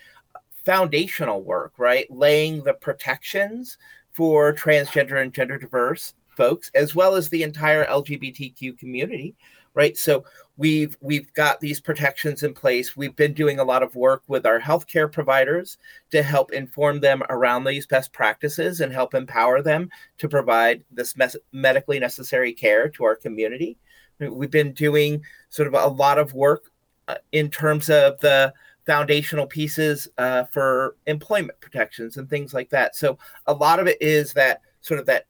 foundational 0.64 1.42
work, 1.42 1.74
right? 1.78 2.10
Laying 2.10 2.64
the 2.64 2.74
protections 2.74 3.78
for 4.12 4.52
transgender 4.52 5.20
and 5.20 5.32
gender 5.32 5.58
diverse 5.58 6.14
folks 6.36 6.70
as 6.74 6.94
well 6.94 7.14
as 7.14 7.28
the 7.28 7.42
entire 7.42 7.84
LGBTQ 7.86 8.78
community, 8.78 9.34
right? 9.74 9.96
So 9.96 10.24
we've 10.56 10.96
we've 11.00 11.32
got 11.34 11.60
these 11.60 11.80
protections 11.80 12.42
in 12.42 12.54
place. 12.54 12.96
We've 12.96 13.16
been 13.16 13.32
doing 13.32 13.58
a 13.58 13.64
lot 13.64 13.82
of 13.82 13.94
work 13.96 14.22
with 14.28 14.46
our 14.46 14.60
healthcare 14.60 15.10
providers 15.10 15.78
to 16.10 16.22
help 16.22 16.52
inform 16.52 17.00
them 17.00 17.22
around 17.30 17.64
these 17.64 17.86
best 17.86 18.12
practices 18.12 18.80
and 18.80 18.92
help 18.92 19.14
empower 19.14 19.62
them 19.62 19.90
to 20.18 20.28
provide 20.28 20.84
this 20.90 21.16
mes- 21.16 21.36
medically 21.52 21.98
necessary 21.98 22.52
care 22.52 22.88
to 22.90 23.04
our 23.04 23.16
community. 23.16 23.78
We've 24.18 24.50
been 24.50 24.72
doing 24.72 25.24
sort 25.48 25.68
of 25.68 25.74
a 25.74 25.86
lot 25.86 26.18
of 26.18 26.32
work 26.32 26.70
uh, 27.08 27.16
in 27.32 27.50
terms 27.50 27.90
of 27.90 28.18
the 28.20 28.52
foundational 28.86 29.46
pieces 29.46 30.08
uh, 30.18 30.44
for 30.44 30.96
employment 31.06 31.60
protections 31.60 32.16
and 32.16 32.28
things 32.28 32.52
like 32.52 32.70
that. 32.70 32.94
So 32.94 33.18
a 33.46 33.52
lot 33.52 33.80
of 33.80 33.86
it 33.86 34.00
is 34.00 34.32
that 34.34 34.60
sort 34.80 35.00
of 35.00 35.06
that 35.06 35.26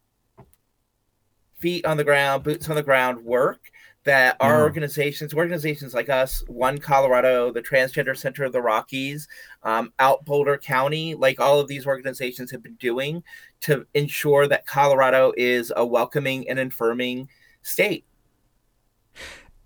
feet 1.59 1.87
on 1.87 1.97
the 1.97 2.05
ground, 2.05 2.43
boots 2.43 2.69
on 2.69 2.77
the 2.77 2.83
ground 2.83 3.25
work 3.25 3.72
that 4.05 4.37
our 4.41 4.59
mm. 4.59 4.63
organizations, 4.63 5.33
organizations 5.33 5.95
like 5.95 6.09
us, 6.09 6.43
One 6.49 6.79
Colorado, 6.79 7.53
the 7.53 7.63
Transgender 7.63 8.17
Center 8.17 8.45
of 8.45 8.53
the 8.53 8.61
Rockies, 8.63 9.29
um, 9.63 9.93
out 9.99 10.25
Boulder 10.25 10.59
County, 10.59 11.15
like 11.15 11.39
all 11.39 11.61
of 11.61 11.69
these 11.69 11.87
organizations 11.87 12.51
have 12.51 12.63
been 12.63 12.75
doing 12.75 13.23
to 13.61 13.87
ensure 13.95 14.49
that 14.49 14.67
Colorado 14.67 15.33
is 15.37 15.73
a 15.77 15.87
welcoming 15.87 16.49
and 16.49 16.59
affirming 16.59 17.29
state. 17.63 18.05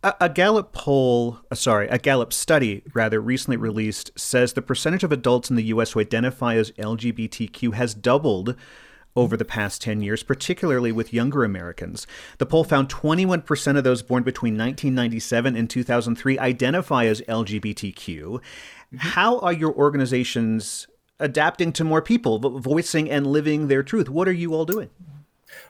A, 0.03 0.15
a 0.21 0.29
Gallup 0.29 0.73
poll, 0.73 1.41
uh, 1.51 1.55
sorry, 1.55 1.89
a 1.89 1.99
Gallup 1.99 2.33
study 2.33 2.83
rather 2.93 3.21
recently 3.21 3.57
released 3.57 4.11
says 4.17 4.53
the 4.53 4.63
percentage 4.63 5.03
of 5.03 5.13
adults 5.13 5.49
in 5.49 5.57
the 5.57 5.65
U.S. 5.65 5.93
who 5.93 6.01
identify 6.01 6.57
as 6.57 6.73
LGBTQ 6.73 7.73
has 7.75 7.95
doubled 7.95 8.55
over 9.17 9.37
the 9.37 9.45
past 9.45 9.83
10 9.83 10.03
years, 10.03 10.23
particularly 10.23 10.93
with 10.93 11.13
younger 11.13 11.43
Americans. 11.43 12.07
The 12.39 12.47
poll 12.47 12.65
found 12.65 12.89
21% 12.89 13.77
of 13.77 13.85
those 13.85 14.03
born 14.03 14.23
between 14.23 14.55
1997 14.55 15.57
and 15.57 15.69
2003 15.69 16.39
identify 16.39 17.07
as 17.07 17.23
LGBTQ. 17.23 17.95
Mm-hmm. 17.97 18.97
How 18.99 19.39
are 19.41 19.53
your 19.53 19.75
organizations 19.75 20.87
adapting 21.19 21.73
to 21.73 21.85
more 21.85 22.03
people, 22.03 22.39
voicing 22.61 23.11
and 23.11 23.27
living 23.27 23.69
their 23.69 23.83
truth? 23.83 24.09
What 24.09 24.29
are 24.29 24.33
you 24.33 24.55
all 24.55 24.65
doing? 24.65 24.91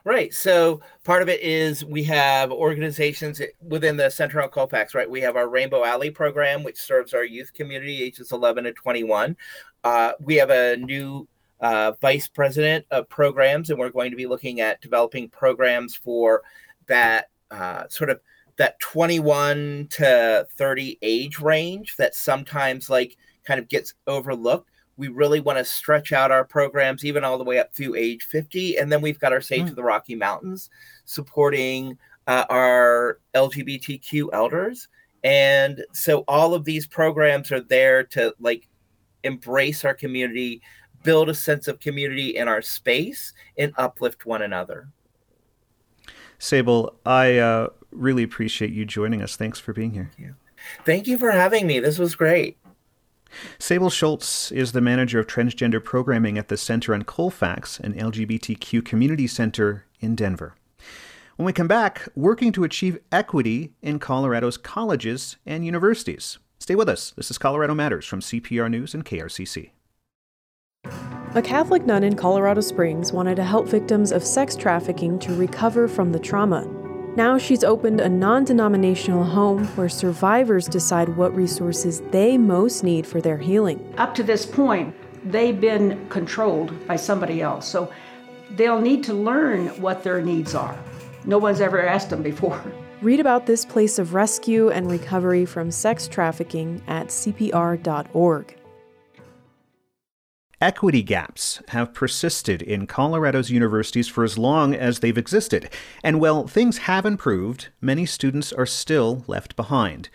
Right. 0.05 0.33
So 0.33 0.81
part 1.05 1.23
of 1.23 1.29
it 1.29 1.41
is 1.41 1.85
we 1.85 2.05
have 2.05 2.51
organizations 2.51 3.41
within 3.61 3.97
the 3.97 4.11
Center 4.11 4.43
on 4.43 4.51
Colfax, 4.51 4.95
right? 4.95 5.09
We 5.09 5.21
have 5.21 5.37
our 5.37 5.49
Rainbow 5.49 5.85
Alley 5.85 6.11
program, 6.11 6.63
which 6.63 6.77
serves 6.77 7.15
our 7.15 7.25
youth 7.25 7.53
community 7.53 8.03
ages 8.03 8.33
11 8.33 8.65
to 8.65 8.73
21. 8.73 9.37
Uh, 9.85 10.13
we 10.21 10.37
have 10.37 10.51
a 10.51 10.77
new 10.77 11.29
uh, 11.61 11.93
vice 12.01 12.29
president 12.29 12.85
of 12.91 13.09
programs, 13.09 13.71
and 13.71 13.79
we're 13.79 13.91
going 13.91 14.11
to 14.11 14.17
be 14.17 14.27
looking 14.27 14.61
at 14.61 14.81
developing 14.81 15.29
programs 15.29 15.95
for 15.95 16.43
that 16.87 17.31
uh, 17.51 17.85
sort 17.89 18.11
of 18.11 18.21
that 18.57 18.79
21 18.81 19.89
to 19.91 20.47
30 20.57 20.99
age 21.03 21.41
range 21.41 21.97
that 21.97 22.15
sometimes 22.15 22.89
like 22.89 23.17
kind 23.45 23.61
of 23.61 23.69
gets 23.69 23.95
overlooked. 24.07 24.71
We 24.97 25.09
really 25.09 25.41
want 25.41 25.59
to 25.59 25.65
stretch 25.65 26.13
out 26.13 26.31
our 26.31 26.45
programs 26.45 27.05
even 27.05 27.23
all 27.23 27.37
the 27.37 27.45
way 27.45 27.59
up 27.59 27.75
through 27.75 27.97
age 27.97 28.25
50. 28.25 28.79
And 28.79 28.91
then 28.91 29.03
we've 29.03 29.19
got 29.19 29.33
our 29.33 29.43
Sage 29.43 29.67
mm. 29.67 29.71
of 29.71 29.77
the 29.77 29.83
Rocky 29.83 30.15
Mountains 30.15 30.71
supporting 31.05 31.99
uh, 32.27 32.47
our 32.49 33.19
LGBTQ 33.35 34.29
elders. 34.33 34.89
And 35.23 35.85
so 35.93 36.25
all 36.29 36.55
of 36.55 36.65
these 36.65 36.87
programs 36.87 37.53
are 37.53 37.61
there 37.61 38.05
to 38.05 38.35
like 38.41 38.69
embrace 39.23 39.85
our 39.85 39.95
community, 39.95 40.63
build 41.07 41.29
a 41.29 41.35
sense 41.35 41.69
of 41.69 41.79
community 41.81 42.37
in 42.37 42.49
our 42.49 42.61
space 42.61 43.33
and 43.57 43.73
uplift 43.79 44.27
one 44.27 44.43
another. 44.43 44.89
Sable, 46.39 46.97
I 47.07 47.39
uh, 47.39 47.69
really 47.93 48.25
appreciate 48.25 48.73
you 48.73 48.85
joining 48.85 49.23
us. 49.23 49.37
Thanks 49.37 49.61
for 49.61 49.73
being 49.73 49.93
here. 49.93 50.11
Thank 50.17 50.27
you. 50.27 50.35
Thank 50.85 51.07
you 51.07 51.17
for 51.17 51.31
having 51.31 51.67
me. 51.67 51.79
This 51.79 51.99
was 51.99 52.17
great. 52.17 52.59
Sable 53.59 53.89
Schultz 53.89 54.51
is 54.51 54.73
the 54.73 54.81
manager 54.81 55.21
of 55.21 55.27
transgender 55.27 55.83
programming 55.83 56.37
at 56.39 56.49
the 56.49 56.57
Center 56.57 56.93
on 56.93 57.03
Colfax, 57.03 57.79
an 57.81 57.95
LGBTQ 57.95 58.85
community 58.85 59.29
center 59.29 59.85
in 60.01 60.17
Denver. 60.17 60.57
When 61.37 61.47
we 61.47 61.53
come 61.53 61.69
back, 61.69 62.09
working 62.17 62.51
to 62.53 62.65
achieve 62.65 62.99
equity 63.13 63.75
in 63.81 64.01
Colorado's 64.01 64.57
colleges 64.57 65.37
and 65.47 65.65
universities. 65.65 66.39
Stay 66.59 66.75
with 66.75 66.89
us. 66.89 67.13
This 67.13 67.31
is 67.31 67.39
Colorado 67.39 67.75
Matters 67.75 68.07
from 68.07 68.21
CPR 68.21 68.71
News 68.71 68.95
and 68.95 69.05
KRCC. 69.05 69.71
A 71.37 71.43
Catholic 71.43 71.85
nun 71.85 72.03
in 72.03 72.17
Colorado 72.17 72.63
Springs 72.63 73.13
wanted 73.13 73.35
to 73.35 73.45
help 73.45 73.69
victims 73.69 74.11
of 74.11 74.25
sex 74.25 74.57
trafficking 74.57 75.19
to 75.19 75.35
recover 75.35 75.87
from 75.87 76.11
the 76.11 76.19
trauma. 76.19 76.65
Now 77.15 77.37
she's 77.37 77.63
opened 77.63 78.01
a 78.01 78.09
non 78.09 78.45
denominational 78.45 79.23
home 79.23 79.67
where 79.77 79.91
survivors 79.91 80.67
decide 80.67 81.15
what 81.15 81.37
resources 81.37 82.01
they 82.11 82.39
most 82.39 82.83
need 82.83 83.07
for 83.07 83.21
their 83.21 83.37
healing. 83.37 83.95
Up 83.99 84.15
to 84.15 84.23
this 84.23 84.47
point, 84.47 84.97
they've 85.31 85.61
been 85.61 86.09
controlled 86.09 86.87
by 86.87 86.97
somebody 86.97 87.43
else. 87.43 87.69
So 87.69 87.93
they'll 88.53 88.81
need 88.81 89.05
to 89.05 89.13
learn 89.13 89.67
what 89.79 90.03
their 90.03 90.23
needs 90.23 90.55
are. 90.55 90.83
No 91.27 91.37
one's 91.37 91.61
ever 91.61 91.87
asked 91.87 92.09
them 92.09 92.23
before. 92.23 92.65
Read 93.03 93.21
about 93.21 93.45
this 93.45 93.67
place 93.67 93.99
of 93.99 94.15
rescue 94.15 94.71
and 94.71 94.91
recovery 94.91 95.45
from 95.45 95.71
sex 95.71 96.09
trafficking 96.09 96.81
at 96.87 97.09
CPR.org. 97.09 98.57
Equity 100.61 101.03
gaps 101.03 101.61
have 101.69 101.93
persisted 101.93 102.63
in 102.63 102.87
Colorado's 102.87 103.51
universities 103.51 104.09
for 104.09 104.25
as 104.25 104.39
long 104.39 104.75
as 104.75 105.01
they've 105.01 105.19
existed, 105.19 105.69
and 106.03 106.19
while 106.19 106.47
things 106.47 106.79
have 106.79 107.05
improved, 107.05 107.69
many 107.83 108.07
students 108.07 108.55
are 108.55 108.65
still 108.65 109.23
left 109.27 109.55
behind. 109.55 110.09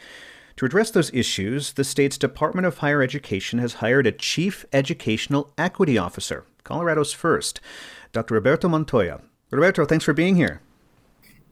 To 0.55 0.65
address 0.65 0.89
those 0.89 1.13
issues, 1.13 1.73
the 1.73 1.83
state's 1.83 2.17
Department 2.17 2.65
of 2.65 2.79
Higher 2.79 3.03
Education 3.03 3.59
has 3.59 3.75
hired 3.75 4.07
a 4.07 4.11
Chief 4.11 4.65
Educational 4.73 5.53
Equity 5.59 5.99
Officer, 5.99 6.43
Colorado's 6.63 7.13
first, 7.13 7.61
Dr. 8.11 8.33
Roberto 8.33 8.67
Montoya. 8.67 9.21
Roberto, 9.51 9.85
thanks 9.85 10.05
for 10.05 10.13
being 10.13 10.37
here. 10.37 10.59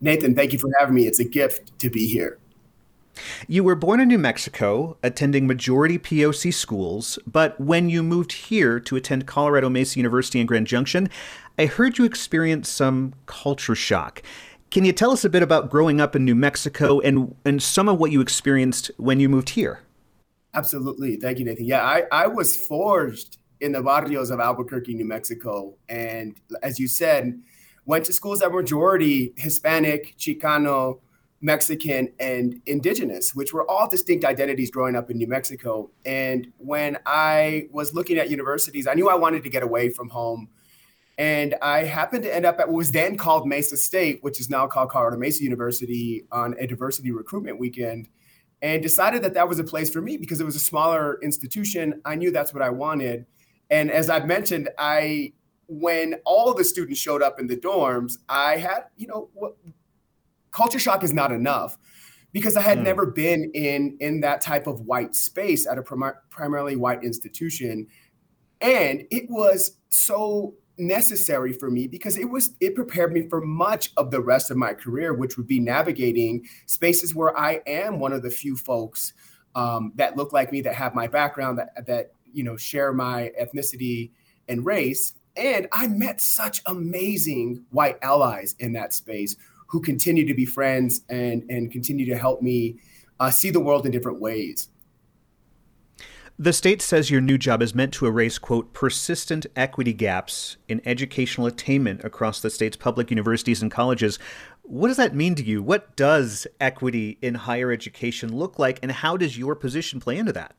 Nathan, 0.01 0.33
thank 0.33 0.51
you 0.51 0.57
for 0.57 0.71
having 0.79 0.95
me. 0.95 1.05
It's 1.05 1.19
a 1.19 1.25
gift 1.25 1.77
to 1.77 1.91
be 1.91 2.07
here. 2.07 2.39
You 3.47 3.63
were 3.63 3.75
born 3.75 3.99
in 3.99 4.07
New 4.07 4.17
Mexico, 4.17 4.97
attending 5.01 5.47
majority 5.47 5.97
POC 5.97 6.53
schools, 6.53 7.19
but 7.25 7.59
when 7.59 7.89
you 7.89 8.03
moved 8.03 8.33
here 8.33 8.79
to 8.81 8.95
attend 8.95 9.27
Colorado 9.27 9.69
Mesa 9.69 9.97
University 9.97 10.39
in 10.39 10.45
Grand 10.45 10.67
Junction, 10.67 11.09
I 11.57 11.65
heard 11.65 11.97
you 11.97 12.05
experience 12.05 12.69
some 12.69 13.13
culture 13.25 13.75
shock. 13.75 14.21
Can 14.71 14.85
you 14.85 14.93
tell 14.93 15.11
us 15.11 15.23
a 15.23 15.29
bit 15.29 15.41
about 15.41 15.69
growing 15.69 15.99
up 15.99 16.15
in 16.15 16.25
New 16.25 16.35
Mexico 16.35 16.99
and, 16.99 17.35
and 17.45 17.61
some 17.61 17.89
of 17.89 17.99
what 17.99 18.11
you 18.11 18.21
experienced 18.21 18.91
when 18.97 19.19
you 19.19 19.29
moved 19.29 19.51
here? 19.51 19.81
Absolutely. 20.53 21.15
Thank 21.15 21.39
you, 21.39 21.45
Nathan. 21.45 21.65
Yeah, 21.65 21.83
I, 21.83 22.03
I 22.11 22.27
was 22.27 22.55
forged 22.55 23.37
in 23.61 23.71
the 23.71 23.81
barrios 23.81 24.29
of 24.29 24.39
Albuquerque, 24.39 24.93
New 24.93 25.05
Mexico. 25.05 25.75
And 25.87 26.39
as 26.61 26.79
you 26.79 26.87
said, 26.87 27.41
went 27.85 28.05
to 28.05 28.13
schools 28.13 28.39
that 28.39 28.51
were 28.51 28.61
majority 28.61 29.33
Hispanic, 29.37 30.15
Chicano, 30.17 30.99
Mexican, 31.41 32.09
and 32.19 32.61
indigenous, 32.65 33.33
which 33.33 33.53
were 33.53 33.69
all 33.69 33.89
distinct 33.89 34.25
identities 34.25 34.69
growing 34.69 34.95
up 34.95 35.09
in 35.09 35.17
New 35.17 35.27
Mexico. 35.27 35.89
And 36.05 36.51
when 36.57 36.97
I 37.05 37.67
was 37.71 37.93
looking 37.93 38.17
at 38.17 38.29
universities, 38.29 38.87
I 38.87 38.93
knew 38.93 39.09
I 39.09 39.15
wanted 39.15 39.43
to 39.43 39.49
get 39.49 39.63
away 39.63 39.89
from 39.89 40.09
home. 40.09 40.49
And 41.17 41.55
I 41.61 41.83
happened 41.83 42.23
to 42.23 42.33
end 42.33 42.45
up 42.45 42.59
at 42.59 42.67
what 42.67 42.77
was 42.77 42.91
then 42.91 43.17
called 43.17 43.47
Mesa 43.47 43.77
State, 43.77 44.23
which 44.23 44.39
is 44.39 44.49
now 44.49 44.67
called 44.67 44.89
Colorado 44.89 45.17
Mesa 45.17 45.43
University, 45.43 46.25
on 46.31 46.55
a 46.59 46.67
diversity 46.67 47.11
recruitment 47.11 47.59
weekend, 47.59 48.07
and 48.61 48.81
decided 48.81 49.21
that 49.23 49.33
that 49.33 49.47
was 49.47 49.59
a 49.59 49.63
place 49.63 49.89
for 49.89 50.01
me 50.01 50.17
because 50.17 50.39
it 50.39 50.45
was 50.45 50.55
a 50.55 50.59
smaller 50.61 51.19
institution. 51.21 52.01
I 52.05 52.15
knew 52.15 52.31
that's 52.31 52.53
what 52.53 52.63
I 52.63 52.69
wanted. 52.69 53.25
And 53.69 53.91
as 53.91 54.09
I've 54.09 54.25
mentioned, 54.25 54.69
I 54.77 55.33
when 55.69 56.15
all 56.25 56.53
the 56.53 56.63
students 56.63 56.99
showed 56.99 57.21
up 57.21 57.39
in 57.39 57.45
the 57.45 57.55
dorms, 57.55 58.17
I 58.27 58.57
had, 58.57 58.85
you 58.97 59.05
know, 59.05 59.29
what, 59.33 59.55
culture 60.51 60.79
shock 60.79 61.03
is 61.03 61.13
not 61.13 61.31
enough 61.31 61.77
because 62.31 62.55
I 62.55 62.61
had 62.61 62.79
mm. 62.79 62.83
never 62.83 63.05
been 63.05 63.51
in 63.53 63.97
in 63.99 64.21
that 64.21 64.41
type 64.41 64.67
of 64.67 64.81
white 64.81 65.15
space 65.15 65.67
at 65.67 65.77
a 65.77 65.83
prim- 65.83 66.13
primarily 66.29 66.75
white 66.75 67.03
institution, 67.03 67.87
and 68.61 69.03
it 69.09 69.29
was 69.29 69.77
so 69.89 70.55
necessary 70.77 71.51
for 71.51 71.69
me 71.69 71.87
because 71.87 72.17
it 72.17 72.29
was 72.29 72.55
it 72.59 72.73
prepared 72.75 73.11
me 73.11 73.27
for 73.27 73.41
much 73.41 73.91
of 73.97 74.11
the 74.11 74.21
rest 74.21 74.51
of 74.51 74.57
my 74.57 74.73
career, 74.73 75.13
which 75.13 75.37
would 75.37 75.47
be 75.47 75.59
navigating 75.59 76.45
spaces 76.65 77.13
where 77.13 77.37
I 77.37 77.61
am 77.67 77.99
one 77.99 78.13
of 78.13 78.23
the 78.23 78.31
few 78.31 78.55
folks 78.55 79.13
um, 79.55 79.91
that 79.95 80.15
look 80.15 80.31
like 80.31 80.51
me, 80.51 80.61
that 80.61 80.75
have 80.75 80.95
my 80.95 81.07
background, 81.07 81.57
that 81.57 81.85
that 81.85 82.13
you 82.31 82.43
know 82.43 82.57
share 82.57 82.93
my 82.93 83.31
ethnicity 83.39 84.11
and 84.47 84.65
race. 84.65 85.13
And 85.35 85.67
I 85.71 85.87
met 85.87 86.19
such 86.19 86.61
amazing 86.65 87.63
white 87.69 87.97
allies 88.01 88.55
in 88.59 88.73
that 88.73 88.93
space 88.93 89.35
who 89.69 89.81
continue 89.81 90.25
to 90.27 90.33
be 90.33 90.45
friends 90.45 91.01
and 91.09 91.43
and 91.49 91.71
continue 91.71 92.05
to 92.05 92.17
help 92.17 92.41
me 92.41 92.79
uh, 93.19 93.31
see 93.31 93.49
the 93.49 93.59
world 93.59 93.85
in 93.85 93.91
different 93.91 94.19
ways. 94.19 94.69
The 96.41 96.53
state 96.53 96.81
says 96.81 97.11
your 97.11 97.19
new 97.19 97.37
job 97.37 97.61
is 97.61 97.75
meant 97.75 97.93
to 97.95 98.05
erase, 98.05 98.37
quote, 98.37 98.71
persistent 98.71 99.45
equity 99.57 99.91
gaps 99.91 100.55
in 100.69 100.81
educational 100.85 101.47
attainment 101.47 102.01
across 102.05 102.39
the 102.39 102.49
state's 102.49 102.77
public 102.77 103.11
universities 103.11 103.61
and 103.61 103.69
colleges. 103.69 104.17
What 104.61 104.87
does 104.87 104.95
that 104.95 105.13
mean 105.13 105.35
to 105.35 105.43
you? 105.43 105.61
What 105.61 105.97
does 105.97 106.47
equity 106.61 107.17
in 107.21 107.35
higher 107.35 107.73
education 107.73 108.33
look 108.33 108.57
like, 108.57 108.79
and 108.81 108.89
how 108.89 109.17
does 109.17 109.37
your 109.37 109.53
position 109.53 109.99
play 109.99 110.17
into 110.17 110.31
that? 110.31 110.55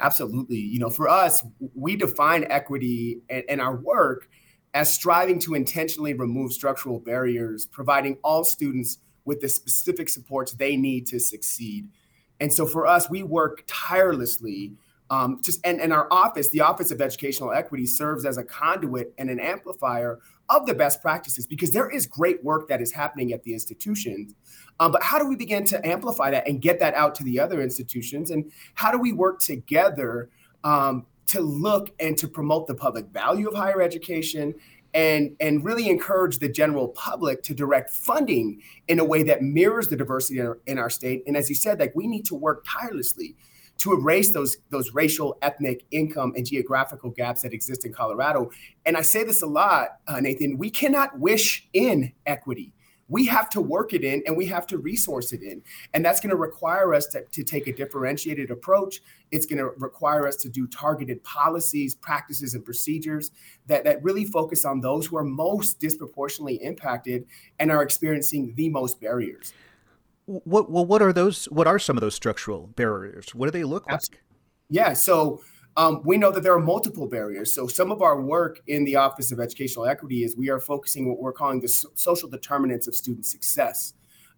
Absolutely. 0.00 0.58
You 0.58 0.78
know, 0.78 0.90
for 0.90 1.08
us, 1.08 1.42
we 1.74 1.96
define 1.96 2.44
equity 2.50 3.22
and 3.30 3.60
our 3.60 3.76
work 3.76 4.28
as 4.74 4.94
striving 4.94 5.38
to 5.40 5.54
intentionally 5.54 6.14
remove 6.14 6.52
structural 6.52 7.00
barriers, 7.00 7.66
providing 7.66 8.18
all 8.22 8.44
students 8.44 8.98
with 9.24 9.40
the 9.40 9.48
specific 9.48 10.08
supports 10.08 10.52
they 10.52 10.76
need 10.76 11.06
to 11.06 11.18
succeed. 11.18 11.88
And 12.38 12.52
so 12.52 12.66
for 12.66 12.86
us, 12.86 13.10
we 13.10 13.22
work 13.22 13.64
tirelessly. 13.66 14.72
Um, 15.10 15.40
just 15.42 15.60
and, 15.64 15.80
and 15.80 15.92
our 15.92 16.06
office, 16.12 16.50
the 16.50 16.60
Office 16.60 16.90
of 16.90 17.00
Educational 17.00 17.52
Equity, 17.52 17.84
serves 17.84 18.24
as 18.24 18.38
a 18.38 18.44
conduit 18.44 19.12
and 19.18 19.28
an 19.28 19.40
amplifier 19.40 20.20
of 20.48 20.66
the 20.66 20.74
best 20.74 21.02
practices 21.02 21.46
because 21.46 21.72
there 21.72 21.90
is 21.90 22.06
great 22.06 22.42
work 22.44 22.68
that 22.68 22.80
is 22.80 22.92
happening 22.92 23.32
at 23.32 23.42
the 23.42 23.52
institutions. 23.52 24.34
Um, 24.78 24.92
but 24.92 25.02
how 25.02 25.18
do 25.18 25.26
we 25.26 25.36
begin 25.36 25.64
to 25.66 25.86
amplify 25.86 26.30
that 26.30 26.48
and 26.48 26.60
get 26.60 26.80
that 26.80 26.94
out 26.94 27.14
to 27.16 27.24
the 27.24 27.38
other 27.38 27.60
institutions? 27.60 28.30
And 28.30 28.50
how 28.74 28.90
do 28.90 28.98
we 28.98 29.12
work 29.12 29.40
together 29.40 30.30
um, 30.64 31.06
to 31.30 31.40
look 31.40 31.90
and 32.00 32.18
to 32.18 32.26
promote 32.26 32.66
the 32.66 32.74
public 32.74 33.06
value 33.06 33.48
of 33.48 33.54
higher 33.54 33.80
education 33.80 34.52
and 34.94 35.36
and 35.38 35.64
really 35.64 35.88
encourage 35.88 36.38
the 36.38 36.48
general 36.48 36.88
public 36.88 37.44
to 37.44 37.54
direct 37.54 37.90
funding 37.90 38.60
in 38.88 38.98
a 38.98 39.04
way 39.04 39.22
that 39.22 39.40
mirrors 39.40 39.86
the 39.86 39.96
diversity 39.96 40.40
in 40.40 40.46
our, 40.46 40.58
in 40.66 40.78
our, 40.78 40.90
state. 40.90 41.22
And 41.28 41.36
as 41.36 41.48
you 41.48 41.54
said 41.54 41.78
like 41.78 41.94
we 41.94 42.08
need 42.08 42.24
to 42.26 42.34
work 42.34 42.64
tirelessly 42.66 43.36
to 43.78 43.92
erase 43.92 44.32
those 44.32 44.56
those 44.70 44.92
racial 44.92 45.38
ethnic 45.40 45.84
income 45.92 46.32
and 46.36 46.44
geographical 46.44 47.10
gaps 47.10 47.42
that 47.42 47.52
exist 47.52 47.86
in 47.86 47.92
colorado. 47.92 48.50
And 48.84 48.96
i 48.96 49.02
say 49.02 49.22
this 49.22 49.42
a 49.42 49.46
lot 49.46 49.98
uh, 50.08 50.18
nathan 50.18 50.58
we 50.58 50.70
cannot 50.70 51.20
wish 51.20 51.68
in 51.72 52.12
equity 52.26 52.72
we 53.10 53.26
have 53.26 53.50
to 53.50 53.60
work 53.60 53.92
it 53.92 54.04
in 54.04 54.22
and 54.24 54.36
we 54.36 54.46
have 54.46 54.66
to 54.68 54.78
resource 54.78 55.32
it 55.32 55.42
in. 55.42 55.60
And 55.92 56.02
that's 56.02 56.20
going 56.20 56.30
to 56.30 56.36
require 56.36 56.94
us 56.94 57.06
to, 57.08 57.24
to 57.24 57.42
take 57.42 57.66
a 57.66 57.72
differentiated 57.72 58.50
approach. 58.50 59.02
It's 59.30 59.44
going 59.44 59.58
to 59.58 59.70
require 59.76 60.26
us 60.26 60.36
to 60.36 60.48
do 60.48 60.66
targeted 60.68 61.22
policies, 61.24 61.94
practices, 61.94 62.54
and 62.54 62.64
procedures 62.64 63.32
that, 63.66 63.84
that 63.84 64.02
really 64.02 64.24
focus 64.24 64.64
on 64.64 64.80
those 64.80 65.06
who 65.06 65.16
are 65.16 65.24
most 65.24 65.80
disproportionately 65.80 66.62
impacted 66.62 67.26
and 67.58 67.70
are 67.70 67.82
experiencing 67.82 68.54
the 68.54 68.68
most 68.68 69.00
barriers. 69.00 69.52
What 70.26 70.70
well, 70.70 70.86
what 70.86 71.02
are 71.02 71.12
those? 71.12 71.46
What 71.46 71.66
are 71.66 71.80
some 71.80 71.96
of 71.96 72.02
those 72.02 72.14
structural 72.14 72.68
barriers? 72.68 73.34
What 73.34 73.46
do 73.46 73.50
they 73.50 73.64
look 73.64 73.90
like? 73.90 74.22
Yeah, 74.68 74.92
so 74.92 75.42
um, 75.76 76.02
we 76.04 76.18
know 76.18 76.30
that 76.30 76.42
there 76.42 76.54
are 76.54 76.60
multiple 76.60 77.06
barriers. 77.06 77.54
So 77.54 77.66
some 77.66 77.92
of 77.92 78.02
our 78.02 78.20
work 78.20 78.60
in 78.66 78.84
the 78.84 78.96
Office 78.96 79.32
of 79.32 79.40
Educational 79.40 79.86
Equity 79.86 80.24
is 80.24 80.36
we 80.36 80.50
are 80.50 80.58
focusing 80.58 81.08
what 81.08 81.20
we're 81.20 81.32
calling 81.32 81.60
the 81.60 81.68
social 81.68 82.28
determinants 82.28 82.88
of 82.88 82.94
student 82.94 83.26
success. 83.26 83.94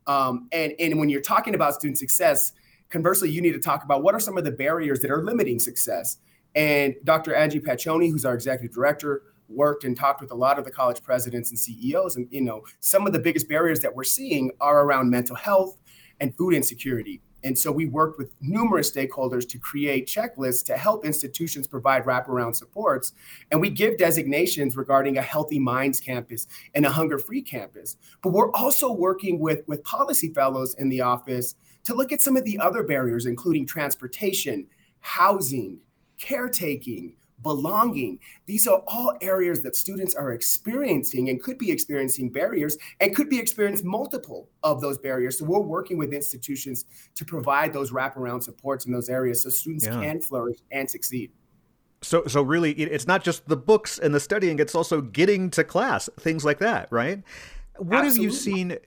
Um, 0.07 0.49
and, 0.53 0.75
and 0.79 0.99
when 0.99 1.09
you're 1.09 1.23
talking 1.23 1.55
about 1.55 1.75
student 1.75 1.99
success, 1.99 2.53
conversely, 2.91 3.31
you 3.31 3.41
need 3.41 3.53
to 3.53 3.61
talk 3.61 3.85
about 3.85 4.03
what 4.03 4.15
are 4.15 4.21
some 4.21 4.37
of 4.37 4.45
the 4.45 4.51
barriers 4.51 5.01
that 5.01 5.11
are 5.11 5.23
limiting 5.25 5.59
success. 5.59 6.19
And 6.55 6.95
Dr. 7.05 7.35
Angie 7.35 7.61
Paccione, 7.61 8.11
who's 8.11 8.25
our 8.25 8.35
executive 8.35 8.75
director, 8.75 9.23
worked 9.49 9.85
and 9.85 9.97
talked 9.97 10.21
with 10.21 10.31
a 10.31 10.35
lot 10.35 10.59
of 10.59 10.65
the 10.65 10.71
college 10.71 11.03
presidents 11.03 11.51
and 11.51 11.59
CEOs. 11.59 12.17
And 12.17 12.29
you 12.31 12.41
know, 12.43 12.63
some 12.81 13.07
of 13.07 13.13
the 13.13 13.19
biggest 13.19 13.49
barriers 13.49 13.81
that 13.81 13.95
we're 13.95 14.05
seeing 14.05 14.51
are 14.61 14.83
around 14.83 15.11
mental 15.11 15.37
health 15.37 15.79
and 16.21 16.37
food 16.37 16.55
insecurity. 16.55 17.21
And 17.45 17.59
so 17.59 17.73
we 17.73 17.87
worked 17.87 18.19
with 18.19 18.33
numerous 18.41 18.91
stakeholders 18.91 19.49
to 19.49 19.59
create 19.59 20.07
checklists 20.07 20.65
to 20.67 20.77
help 20.77 21.05
institutions 21.05 21.67
provide 21.67 22.05
wraparound 22.05 22.55
supports. 22.55 23.13
And 23.51 23.61
we 23.61 23.71
give 23.71 23.99
designations 23.99 24.77
regarding 24.77 25.19
a 25.19 25.23
healthy 25.23 25.59
minds 25.59 26.01
campus 26.01 26.47
and 26.75 26.87
a 26.87 26.91
hunger 26.91 27.19
free 27.19 27.43
campus. 27.43 27.97
But 28.23 28.31
we're 28.31 28.53
also 28.53 28.93
working 28.93 29.39
with, 29.39 29.67
with 29.67 29.83
policy 29.85 30.33
fellows 30.33 30.75
in 30.75 30.89
the 30.89 31.01
office 31.01 31.55
to 31.85 31.95
look 31.95 32.13
at 32.13 32.21
some 32.21 32.37
of 32.37 32.45
the 32.45 32.59
other 32.59 32.83
barriers, 32.83 33.27
including 33.27 33.67
transportation, 33.67 34.67
housing, 35.01 35.79
caretaking, 36.19 37.15
belonging. 37.43 38.19
These 38.47 38.67
are 38.67 38.83
all 38.87 39.17
areas 39.21 39.63
that 39.63 39.77
students 39.77 40.15
are 40.15 40.33
experiencing 40.33 41.29
and 41.29 41.43
could 41.43 41.59
be 41.59 41.71
experiencing 41.71 42.31
barriers 42.31 42.77
and 43.01 43.15
could 43.15 43.29
be 43.29 43.39
experiencing 43.39 43.89
multiple 43.89 44.49
of 44.63 44.81
those 44.81 44.99
barriers. 44.99 45.39
So 45.39 45.45
we're 45.45 45.61
working 45.61 45.99
with 45.99 46.13
institutions 46.13 46.85
to 47.15 47.25
provide 47.25 47.73
those 47.73 47.91
wraparound 47.91 48.43
supports 48.43 48.87
in 48.87 48.93
those 48.93 49.09
areas 49.09 49.43
so 49.43 49.51
students 49.51 49.87
yeah. 49.87 50.01
can 50.01 50.21
flourish 50.21 50.59
and 50.71 50.89
succeed. 50.89 51.33
So, 52.03 52.25
so 52.27 52.43
really, 52.43 52.73
it's 52.73 53.07
not 53.07 53.23
just 53.23 53.49
the 53.49 53.57
books 53.57 53.99
and 53.99 54.13
the 54.13 54.19
studying; 54.19 54.59
it's 54.59 54.75
also 54.75 55.01
getting 55.01 55.51
to 55.51 55.63
class, 55.63 56.11
things 56.19 56.45
like 56.45 56.59
that, 56.59 56.89
right? 56.91 57.23
What 57.77 58.05
Absolutely. 58.05 58.09
have 58.09 58.17
you 58.17 58.31
seen? 58.33 58.79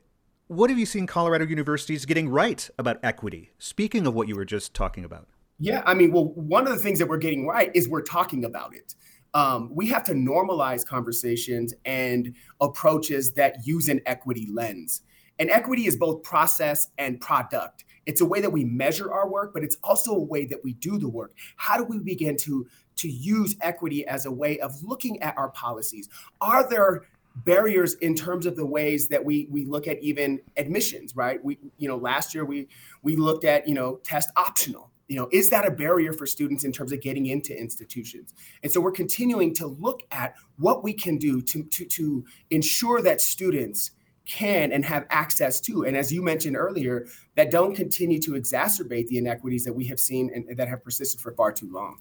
What 0.48 0.70
have 0.70 0.78
you 0.78 0.86
seen 0.86 1.08
Colorado 1.08 1.46
universities 1.46 2.06
getting 2.06 2.28
right 2.30 2.70
about 2.78 3.00
equity? 3.02 3.52
Speaking 3.58 4.06
of 4.06 4.14
what 4.14 4.28
you 4.28 4.36
were 4.36 4.46
just 4.46 4.74
talking 4.74 5.06
about. 5.06 5.28
Yeah, 5.60 5.84
I 5.86 5.94
mean, 5.94 6.12
well, 6.12 6.26
one 6.34 6.68
of 6.68 6.74
the 6.74 6.80
things 6.80 7.00
that 7.00 7.08
we're 7.08 7.18
getting 7.18 7.48
right 7.48 7.72
is 7.74 7.88
we're 7.88 8.02
talking 8.02 8.44
about 8.44 8.76
it. 8.76 8.96
Um, 9.34 9.70
we 9.74 9.88
have 9.88 10.04
to 10.06 10.14
normalize 10.14 10.86
conversations 10.86 11.74
and 11.86 12.36
approaches 12.62 13.34
that 13.34 13.66
use 13.66 13.90
an 13.90 14.02
equity 14.06 14.48
lens. 14.52 15.02
And 15.40 15.50
equity 15.50 15.88
is 15.88 15.98
both 15.98 16.24
process 16.24 16.90
and 16.98 17.20
product. 17.20 17.86
It's 18.06 18.22
a 18.22 18.26
way 18.26 18.40
that 18.42 18.52
we 18.52 18.64
measure 18.64 19.12
our 19.12 19.30
work, 19.30 19.54
but 19.54 19.64
it's 19.64 19.78
also 19.84 20.12
a 20.12 20.24
way 20.24 20.46
that 20.46 20.64
we 20.64 20.74
do 20.74 20.98
the 20.98 21.10
work. 21.10 21.34
How 21.58 21.78
do 21.78 21.84
we 21.84 22.00
begin 22.00 22.38
to, 22.38 22.68
to 22.98 23.10
use 23.10 23.56
equity 23.62 24.06
as 24.08 24.26
a 24.26 24.32
way 24.32 24.60
of 24.60 24.72
looking 24.84 25.22
at 25.22 25.38
our 25.38 25.50
policies? 25.50 26.08
Are 26.40 26.70
there 26.70 27.04
barriers 27.44 27.96
in 27.96 28.16
terms 28.16 28.46
of 28.46 28.56
the 28.56 28.66
ways 28.66 29.10
that 29.10 29.26
we 29.26 29.48
we 29.52 29.66
look 29.66 29.88
at 29.90 30.02
even 30.02 30.40
admissions, 30.56 31.16
right? 31.18 31.44
We, 31.44 31.58
you 31.78 31.90
know, 31.90 31.98
last 31.98 32.34
year 32.34 32.46
we 32.46 32.70
we 33.04 33.18
looked 33.18 33.44
at, 33.44 33.68
you 33.68 33.74
know, 33.74 34.00
test 34.04 34.30
optional 34.38 34.92
you 35.08 35.16
know 35.16 35.28
is 35.32 35.50
that 35.50 35.66
a 35.66 35.72
barrier 35.72 36.14
for 36.14 36.26
students 36.26 36.64
in 36.64 36.72
terms 36.72 36.92
of 36.92 37.02
getting 37.02 37.28
into 37.28 37.58
institutions? 37.58 38.34
And 38.64 38.72
so 38.72 38.82
we're 38.82 38.92
continuing 38.92 39.54
to 39.56 39.68
look 39.68 40.02
at 40.12 40.36
what 40.58 40.84
we 40.84 40.94
can 40.94 41.18
do 41.18 41.42
to 41.42 41.64
to, 41.64 41.86
to 41.86 42.26
ensure 42.50 43.02
that 43.02 43.22
students 43.22 43.92
can 44.26 44.72
and 44.72 44.84
have 44.84 45.06
access 45.12 45.60
to 45.62 45.84
and 45.84 45.96
as 45.96 46.12
you 46.12 46.20
mentioned 46.20 46.58
earlier 46.58 47.06
that 47.36 47.52
don't 47.52 47.76
continue 47.76 48.20
to 48.20 48.32
exacerbate 48.32 49.06
the 49.08 49.20
inequities 49.20 49.64
that 49.64 49.74
we 49.74 49.86
have 49.86 50.00
seen 50.00 50.32
and 50.34 50.58
that 50.58 50.68
have 50.68 50.84
persisted 50.84 51.22
for 51.22 51.32
far 51.34 51.52
too 51.52 51.72
long. 51.72 52.00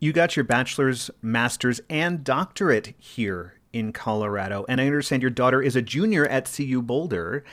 You 0.00 0.12
got 0.12 0.34
your 0.34 0.44
bachelor's 0.44 1.08
master's 1.22 1.80
and 1.88 2.24
doctorate 2.24 2.94
here 2.98 3.60
in 3.72 3.92
colorado 3.92 4.66
and 4.68 4.80
i 4.80 4.86
understand 4.86 5.22
your 5.22 5.30
daughter 5.30 5.62
is 5.62 5.76
a 5.76 5.82
junior 5.82 6.26
at 6.26 6.52
cu 6.54 6.82
boulder 6.82 7.44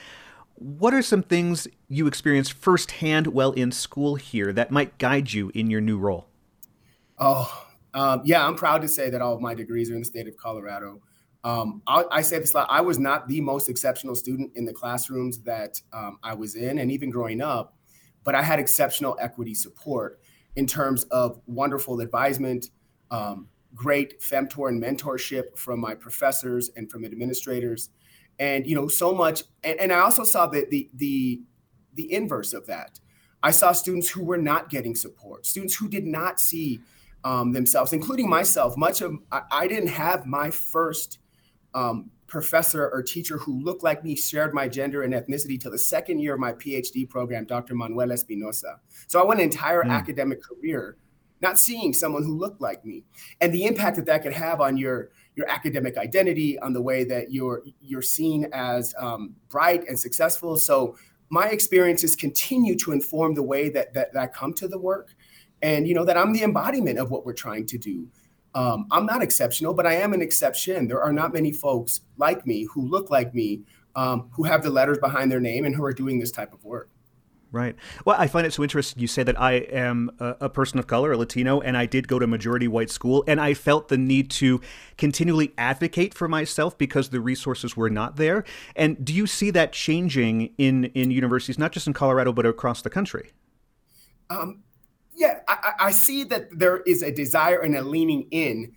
what 0.60 0.94
are 0.94 1.02
some 1.02 1.24
things 1.24 1.68
you 1.88 2.06
experienced 2.06 2.54
firsthand 2.54 3.28
while 3.28 3.52
in 3.54 3.72
school 3.72 4.16
here 4.16 4.52
that 4.54 4.72
might 4.72 4.98
guide 4.98 5.32
you 5.32 5.52
in 5.54 5.70
your 5.70 5.82
new 5.82 5.98
role? 5.98 6.28
Oh, 7.18 7.66
um, 7.94 8.22
yeah, 8.26 8.46
I'm 8.46 8.56
proud 8.56 8.82
to 8.82 8.88
say 8.88 9.10
that 9.10 9.22
all 9.22 9.34
of 9.34 9.42
my 9.42 9.54
degrees 9.54 9.90
are 9.90 9.94
in 9.94 10.02
the 10.02 10.06
state 10.06 10.28
of 10.28 10.36
Colorado. 10.38 11.02
Um, 11.44 11.82
I, 11.88 12.04
I, 12.12 12.22
say 12.22 12.40
this 12.40 12.54
a 12.54 12.58
lot. 12.58 12.68
I 12.70 12.82
was 12.82 13.00
not 13.00 13.30
the 13.30 13.40
most 13.40 13.70
exceptional 13.70 14.14
student 14.14 14.52
in 14.56 14.66
the 14.66 14.74
classrooms 14.74 15.40
that 15.44 15.82
um, 15.94 16.20
I 16.22 16.34
was 16.34 16.56
in, 16.56 16.80
and 16.80 16.92
even 16.92 17.10
growing 17.10 17.42
up, 17.42 17.78
but 18.26 18.36
I 18.36 18.44
had 18.44 18.60
exceptional 18.60 19.18
equity 19.22 19.54
support 19.54 20.20
in 20.58 20.68
terms 20.68 21.06
of 21.06 21.40
wonderful 21.48 22.02
advisement, 22.02 22.72
um, 23.10 23.48
great 23.74 24.20
femtor 24.20 24.68
and 24.68 24.84
mentorship 24.84 25.58
from 25.58 25.80
my 25.80 25.96
professors 25.96 26.72
and 26.76 26.92
from 26.92 27.06
administrators, 27.06 27.90
and 28.40 28.66
you 28.66 28.76
know 28.76 28.88
so 28.88 29.14
much. 29.14 29.44
And, 29.64 29.80
and 29.80 29.94
I 29.94 30.00
also 30.00 30.24
saw 30.24 30.48
the, 30.48 30.66
the 30.70 30.90
the 30.96 31.42
the 31.94 32.12
inverse 32.14 32.54
of 32.54 32.68
that. 32.68 33.00
I 33.42 33.52
saw 33.52 33.72
students 33.72 34.10
who 34.10 34.24
were 34.24 34.38
not 34.38 34.70
getting 34.70 34.96
support, 34.96 35.46
students 35.46 35.76
who 35.76 35.88
did 35.88 36.06
not 36.06 36.40
see 36.40 36.82
um, 37.24 37.52
themselves, 37.54 37.94
including 37.94 38.30
myself. 38.30 38.78
Much 38.78 39.02
of 39.02 39.16
I, 39.32 39.42
I 39.52 39.68
didn't 39.68 39.90
have 39.90 40.26
my 40.26 40.50
first 40.50 41.20
um, 41.74 42.12
professor 42.28 42.90
or 42.90 43.02
teacher 43.02 43.38
who 43.38 43.62
looked 43.62 43.84
like 43.84 44.04
me, 44.04 44.16
shared 44.16 44.54
my 44.54 44.68
gender 44.68 45.04
and 45.04 45.14
ethnicity 45.14 45.60
till 45.60 45.72
the 45.72 45.80
second 45.80 46.20
year 46.20 46.36
of 46.36 46.40
my 46.40 46.54
PhD 46.54 47.10
program, 47.10 47.46
Dr. 47.46 47.76
Manuel 47.76 48.12
Espinosa. 48.12 48.80
So 49.08 49.22
I 49.22 49.26
went 49.26 49.40
an 49.40 49.46
entire 49.46 49.84
mm. 49.84 49.90
academic 49.90 50.42
career 50.42 50.98
not 51.42 51.58
seeing 51.58 51.94
someone 51.94 52.24
who 52.24 52.38
looked 52.38 52.62
like 52.62 52.84
me, 52.86 53.04
and 53.40 53.54
the 53.54 53.66
impact 53.66 53.96
that 53.96 54.06
that 54.06 54.24
could 54.24 54.34
have 54.34 54.62
on 54.62 54.78
your 54.78 55.10
your 55.40 55.50
academic 55.50 55.98
identity, 55.98 56.60
on 56.60 56.74
the 56.74 56.82
way 56.82 57.04
that 57.06 57.32
you're 57.32 57.64
you're 57.82 58.08
seen 58.18 58.48
as 58.54 58.94
um, 59.00 59.34
bright 59.48 59.88
and 59.88 59.98
successful. 59.98 60.58
So 60.58 60.98
my 61.30 61.48
experiences 61.48 62.16
continue 62.16 62.76
to 62.84 62.92
inform 62.92 63.36
the 63.36 63.44
way 63.44 63.70
that, 63.70 63.94
that, 63.94 64.14
that 64.14 64.22
I 64.22 64.28
come 64.28 64.54
to 64.56 64.68
the 64.68 64.78
work, 64.78 65.16
and 65.62 65.88
you 65.88 65.96
know 65.96 66.06
that 66.06 66.18
I'm 66.18 66.34
the 66.34 66.44
embodiment 66.44 67.00
of 67.00 67.10
what 67.10 67.26
we're 67.26 67.42
trying 67.46 67.66
to 67.68 67.78
do. 67.78 68.08
Um, 68.54 68.88
I'm 68.92 69.06
not 69.06 69.22
exceptional, 69.22 69.74
but 69.74 69.86
I 69.86 69.96
am 69.96 70.14
an 70.14 70.22
exception. 70.22 70.88
There 70.88 71.02
are 71.02 71.14
not 71.14 71.34
many 71.34 71.52
folks 71.52 72.02
like 72.18 72.46
me 72.46 72.68
who 72.72 72.82
look 72.88 73.10
like 73.10 73.34
me, 73.34 73.62
um, 73.96 74.30
who 74.34 74.44
have 74.44 74.62
the 74.64 74.72
letters 74.72 74.98
behind 74.98 75.32
their 75.32 75.40
name, 75.40 75.66
and 75.66 75.76
who 75.76 75.86
are 75.86 75.94
doing 75.94 76.20
this 76.20 76.32
type 76.32 76.54
of 76.54 76.64
work. 76.64 76.90
Right. 77.52 77.76
Well, 78.06 78.16
I 78.20 78.28
find 78.28 78.46
it 78.46 78.54
so 78.54 78.62
interesting. 78.62 79.02
You 79.02 79.08
say 79.08 79.24
that 79.24 79.40
I 79.40 79.54
am 79.54 80.12
a, 80.20 80.36
a, 80.42 80.50
person 80.50 80.78
of 80.78 80.86
color, 80.86 81.14
a 81.14 81.18
Latino, 81.18 81.60
and 81.62 81.76
I 81.76 81.88
did 81.88 82.08
go 82.08 82.20
to 82.20 82.28
majority 82.28 82.68
white 82.68 82.92
school, 82.92 83.24
and 83.26 83.42
I 83.42 83.56
felt 83.56 83.88
the 83.88 83.98
need 83.98 84.30
to 84.32 84.62
continually 84.98 85.52
advocate 85.58 86.14
for 86.14 86.28
myself 86.28 86.78
because 86.78 87.10
the 87.10 87.20
resources 87.20 87.76
were 87.76 87.90
not 87.90 88.18
there. 88.18 88.44
And 88.76 89.04
do 89.04 89.16
you 89.16 89.26
see 89.26 89.50
that 89.50 89.74
changing 89.74 90.54
in 90.60 90.86
in 90.94 91.10
universities, 91.10 91.58
not 91.58 91.72
just 91.72 91.88
in 91.88 91.94
Colorado, 91.94 92.32
but 92.32 92.46
across 92.46 92.84
the 92.84 92.90
country? 92.92 93.32
Um, 94.30 94.62
yeah, 95.16 95.40
I, 95.48 95.72
I, 95.80 95.92
see 95.92 96.24
that 96.26 96.60
there 96.60 96.82
is 96.82 97.02
a 97.02 97.12
desire 97.12 97.62
and 97.62 97.76
a 97.76 97.82
leaning 97.82 98.28
in 98.30 98.74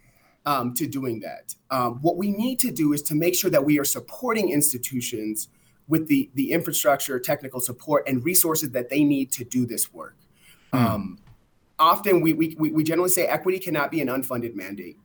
um, 0.46 0.72
to 0.74 0.86
doing 0.86 1.20
that. 1.20 1.54
Um, 1.70 1.98
what 2.00 2.16
we 2.16 2.30
need 2.30 2.58
to 2.60 2.70
do 2.70 2.94
is 2.94 3.02
to 3.02 3.14
make 3.14 3.34
sure 3.34 3.50
that 3.50 3.64
we 3.64 3.78
are 3.78 3.84
supporting 3.84 4.48
institutions 4.50 5.48
with 5.88 6.08
the 6.08 6.30
the 6.34 6.52
infrastructure, 6.52 7.18
technical 7.18 7.60
support, 7.60 8.08
and 8.08 8.24
resources 8.24 8.70
that 8.70 8.88
they 8.88 9.04
need 9.04 9.32
to 9.32 9.44
do 9.44 9.66
this 9.66 9.92
work. 9.92 10.16
Mm. 10.72 10.78
Um, 10.78 11.18
often, 11.78 12.20
we, 12.20 12.32
we 12.32 12.54
we 12.56 12.84
generally 12.84 13.10
say 13.10 13.26
equity 13.26 13.58
cannot 13.58 13.90
be 13.90 14.00
an 14.00 14.08
unfunded 14.08 14.54
mandate. 14.54 14.96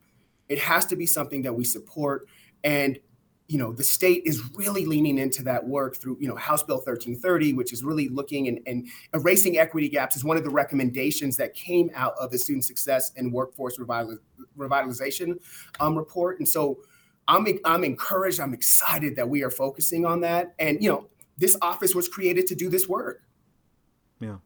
It 0.49 0.59
has 0.59 0.85
to 0.87 0.95
be 0.95 1.05
something 1.05 1.41
that 1.41 1.53
we 1.53 1.63
support, 1.63 2.27
and 2.63 2.99
you 3.47 3.57
know 3.57 3.71
the 3.71 3.83
state 3.83 4.23
is 4.25 4.43
really 4.55 4.85
leaning 4.85 5.17
into 5.17 5.41
that 5.43 5.65
work 5.65 5.95
through 5.95 6.17
you 6.19 6.27
know 6.27 6.35
house 6.35 6.63
bill 6.63 6.77
1330 6.77 7.53
which 7.53 7.71
is 7.71 7.83
really 7.83 8.09
looking 8.09 8.49
and, 8.49 8.59
and 8.67 8.87
erasing 9.13 9.57
equity 9.57 9.87
gaps 9.87 10.17
is 10.17 10.23
one 10.23 10.35
of 10.35 10.43
the 10.43 10.49
recommendations 10.49 11.37
that 11.37 11.53
came 11.53 11.89
out 11.95 12.13
of 12.19 12.29
the 12.29 12.37
student 12.37 12.65
success 12.65 13.13
and 13.15 13.31
workforce 13.31 13.79
revitalization 14.57 15.39
um, 15.79 15.97
report 15.97 16.39
and 16.39 16.47
so 16.47 16.77
i'm 17.27 17.45
i'm 17.65 17.83
encouraged 17.83 18.39
i'm 18.39 18.53
excited 18.53 19.15
that 19.15 19.27
we 19.27 19.43
are 19.43 19.51
focusing 19.51 20.05
on 20.05 20.21
that 20.21 20.53
and 20.59 20.81
you 20.81 20.89
know 20.89 21.07
this 21.37 21.57
office 21.61 21.93
was 21.93 22.07
created 22.07 22.47
to 22.47 22.55
do 22.55 22.69
this 22.69 22.87
work 22.87 23.21
yeah 24.19 24.37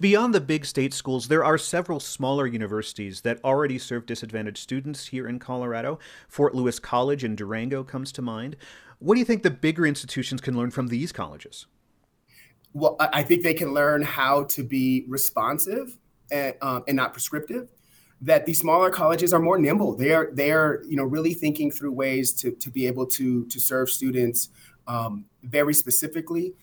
Beyond 0.00 0.34
the 0.34 0.40
big 0.40 0.64
state 0.64 0.92
schools, 0.92 1.28
there 1.28 1.44
are 1.44 1.58
several 1.58 2.00
smaller 2.00 2.46
universities 2.46 3.22
that 3.22 3.42
already 3.44 3.78
serve 3.78 4.06
disadvantaged 4.06 4.58
students 4.58 5.06
here 5.06 5.26
in 5.28 5.38
Colorado. 5.38 5.98
Fort 6.28 6.54
Lewis 6.54 6.78
College 6.78 7.24
in 7.24 7.36
Durango 7.36 7.82
comes 7.84 8.12
to 8.12 8.22
mind. 8.22 8.56
What 8.98 9.14
do 9.14 9.20
you 9.20 9.24
think 9.24 9.42
the 9.42 9.50
bigger 9.50 9.86
institutions 9.86 10.40
can 10.40 10.56
learn 10.56 10.70
from 10.70 10.88
these 10.88 11.12
colleges? 11.12 11.66
Well, 12.74 12.96
I 13.00 13.22
think 13.22 13.42
they 13.42 13.54
can 13.54 13.74
learn 13.74 14.02
how 14.02 14.44
to 14.44 14.62
be 14.62 15.04
responsive 15.08 15.98
and, 16.30 16.54
um, 16.62 16.84
and 16.88 16.96
not 16.96 17.12
prescriptive. 17.12 17.68
That 18.22 18.46
these 18.46 18.60
smaller 18.60 18.90
colleges 18.90 19.32
are 19.32 19.40
more 19.40 19.58
nimble. 19.58 19.96
They 19.96 20.12
are 20.12 20.30
they 20.32 20.52
are 20.52 20.82
you 20.86 20.96
know 20.96 21.04
really 21.04 21.34
thinking 21.34 21.70
through 21.70 21.92
ways 21.92 22.32
to 22.34 22.52
to 22.52 22.70
be 22.70 22.86
able 22.86 23.06
to 23.06 23.44
to 23.46 23.60
serve 23.60 23.90
students 23.90 24.48
um, 24.86 25.26
very 25.42 25.74
specifically 25.74 26.54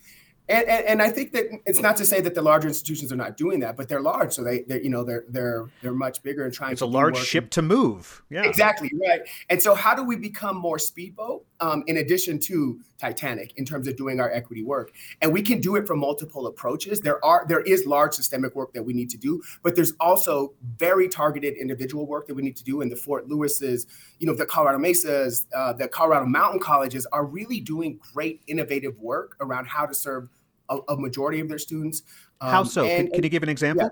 and, 0.49 0.67
and, 0.67 0.85
and, 0.85 1.01
I 1.01 1.09
think 1.09 1.31
that 1.33 1.45
it's 1.67 1.79
not 1.79 1.95
to 1.97 2.05
say 2.05 2.21
that 2.21 2.33
the 2.33 2.41
larger 2.41 2.67
institutions 2.67 3.13
are 3.13 3.15
not 3.15 3.37
doing 3.37 3.59
that, 3.59 3.77
but 3.77 3.87
they're 3.87 4.01
large, 4.01 4.33
so 4.33 4.43
they 4.43 4.61
they 4.63 4.81
you 4.81 4.89
know 4.89 5.03
they're 5.03 5.23
they're 5.29 5.69
they're 5.83 5.93
much 5.93 6.23
bigger 6.23 6.43
and 6.43 6.51
trying. 6.51 6.69
To. 6.69 6.73
It's 6.73 6.81
a 6.81 6.87
large 6.87 7.17
ship 7.17 7.45
and, 7.45 7.51
to 7.51 7.61
move. 7.61 8.23
Yeah, 8.31 8.43
exactly 8.43 8.91
right. 9.07 9.21
And 9.51 9.61
so, 9.61 9.75
how 9.75 9.93
do 9.93 10.03
we 10.03 10.15
become 10.15 10.57
more 10.57 10.79
speedboat 10.79 11.45
um, 11.59 11.83
in 11.85 11.97
addition 11.97 12.39
to 12.39 12.79
Titanic 12.97 13.53
in 13.57 13.65
terms 13.65 13.87
of 13.87 13.95
doing 13.95 14.19
our 14.19 14.31
equity 14.31 14.63
work? 14.63 14.91
And 15.21 15.31
we 15.31 15.43
can 15.43 15.61
do 15.61 15.75
it 15.75 15.85
from 15.85 15.99
multiple 15.99 16.47
approaches. 16.47 16.99
There 16.99 17.23
are 17.23 17.45
there 17.47 17.61
is 17.61 17.85
large 17.85 18.15
systemic 18.15 18.55
work 18.55 18.73
that 18.73 18.83
we 18.83 18.93
need 18.93 19.11
to 19.11 19.17
do, 19.17 19.43
but 19.61 19.75
there's 19.75 19.93
also 19.99 20.53
very 20.77 21.07
targeted 21.07 21.57
individual 21.57 22.07
work 22.07 22.25
that 22.25 22.33
we 22.33 22.41
need 22.41 22.57
to 22.57 22.63
do. 22.63 22.81
And 22.81 22.91
the 22.91 22.95
Fort 22.95 23.27
Lewis's, 23.27 23.85
you 24.17 24.25
know, 24.25 24.33
the 24.33 24.47
Colorado 24.47 24.79
Mesas, 24.79 25.45
uh, 25.55 25.73
the 25.73 25.87
Colorado 25.87 26.25
Mountain 26.25 26.59
Colleges 26.59 27.05
are 27.11 27.23
really 27.23 27.59
doing 27.59 27.99
great 28.13 28.41
innovative 28.47 28.99
work 28.99 29.35
around 29.39 29.65
how 29.65 29.85
to 29.85 29.93
serve 29.93 30.27
a, 30.69 30.79
a 30.89 30.97
majority 30.97 31.39
of 31.39 31.49
their 31.49 31.59
students. 31.59 32.03
Um, 32.41 32.49
How 32.49 32.63
so? 32.63 32.85
And, 32.85 33.07
can, 33.07 33.15
can, 33.15 33.23
you 33.23 33.29
give 33.29 33.43
an 33.43 33.49
example? 33.49 33.89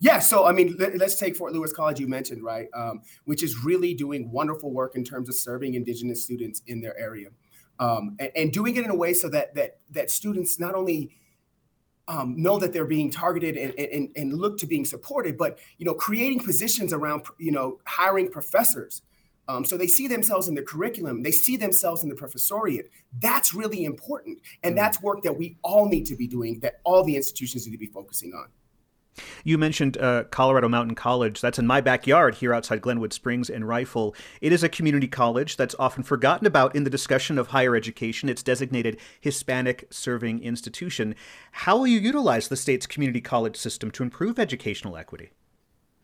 Yeah. 0.00 0.12
yeah 0.12 0.18
so 0.18 0.46
I 0.46 0.52
mean, 0.52 0.76
let, 0.78 1.00
us 1.00 1.18
take 1.18 1.36
Fort 1.36 1.52
Lewis 1.52 1.72
College 1.72 2.00
you 2.00 2.08
mentioned, 2.08 2.42
right, 2.42 2.68
um, 2.74 3.02
which 3.24 3.42
is 3.42 3.64
really 3.64 3.94
doing 3.94 4.30
wonderful 4.30 4.70
work 4.70 4.96
in 4.96 5.04
terms 5.04 5.28
of 5.28 5.34
serving 5.34 5.74
Indigenous 5.74 6.24
students 6.24 6.62
in 6.66 6.80
their 6.80 6.98
area, 6.98 7.28
um, 7.78 8.16
and, 8.18 8.30
and, 8.36 8.52
doing 8.52 8.76
it 8.76 8.84
in 8.84 8.90
a 8.90 8.96
way 8.96 9.12
so 9.12 9.28
that 9.28 9.54
that 9.54 9.78
that 9.90 10.10
students 10.10 10.58
not 10.58 10.74
only 10.74 11.10
um, 12.08 12.40
know 12.40 12.58
that 12.58 12.72
they're 12.72 12.86
being 12.86 13.10
targeted 13.10 13.56
and, 13.56 13.74
and, 13.78 14.10
and 14.16 14.32
look 14.32 14.58
to 14.58 14.66
being 14.66 14.84
supported, 14.84 15.36
but 15.36 15.58
you 15.78 15.84
know, 15.84 15.94
creating 15.94 16.40
positions 16.40 16.92
around 16.92 17.26
you 17.38 17.50
know 17.50 17.80
hiring 17.86 18.30
professors 18.30 19.02
um, 19.48 19.64
so 19.64 19.76
they 19.76 19.86
see 19.86 20.08
themselves 20.08 20.48
in 20.48 20.54
the 20.54 20.62
curriculum, 20.62 21.22
they 21.22 21.32
see 21.32 21.56
themselves 21.56 22.02
in 22.02 22.08
the 22.08 22.14
professoriate. 22.14 22.88
That's 23.20 23.54
really 23.54 23.84
important. 23.84 24.40
And 24.62 24.72
mm-hmm. 24.72 24.78
that's 24.78 25.00
work 25.00 25.22
that 25.22 25.36
we 25.36 25.56
all 25.62 25.88
need 25.88 26.06
to 26.06 26.16
be 26.16 26.26
doing, 26.26 26.60
that 26.60 26.80
all 26.84 27.04
the 27.04 27.16
institutions 27.16 27.66
need 27.66 27.72
to 27.72 27.78
be 27.78 27.86
focusing 27.86 28.32
on. 28.32 28.48
You 29.44 29.56
mentioned 29.56 29.96
uh, 29.96 30.24
Colorado 30.24 30.68
Mountain 30.68 30.94
College. 30.94 31.40
That's 31.40 31.58
in 31.58 31.66
my 31.66 31.80
backyard 31.80 32.34
here 32.34 32.52
outside 32.52 32.82
Glenwood 32.82 33.14
Springs 33.14 33.48
and 33.48 33.66
Rifle. 33.66 34.14
It 34.42 34.52
is 34.52 34.62
a 34.62 34.68
community 34.68 35.08
college 35.08 35.56
that's 35.56 35.74
often 35.78 36.02
forgotten 36.02 36.46
about 36.46 36.76
in 36.76 36.84
the 36.84 36.90
discussion 36.90 37.38
of 37.38 37.48
higher 37.48 37.74
education. 37.74 38.28
It's 38.28 38.42
designated 38.42 38.98
Hispanic 39.20 39.86
serving 39.90 40.42
institution. 40.42 41.14
How 41.52 41.78
will 41.78 41.86
you 41.86 41.98
utilize 41.98 42.48
the 42.48 42.56
state's 42.56 42.86
community 42.86 43.22
college 43.22 43.56
system 43.56 43.90
to 43.92 44.02
improve 44.02 44.38
educational 44.38 44.96
equity? 44.96 45.30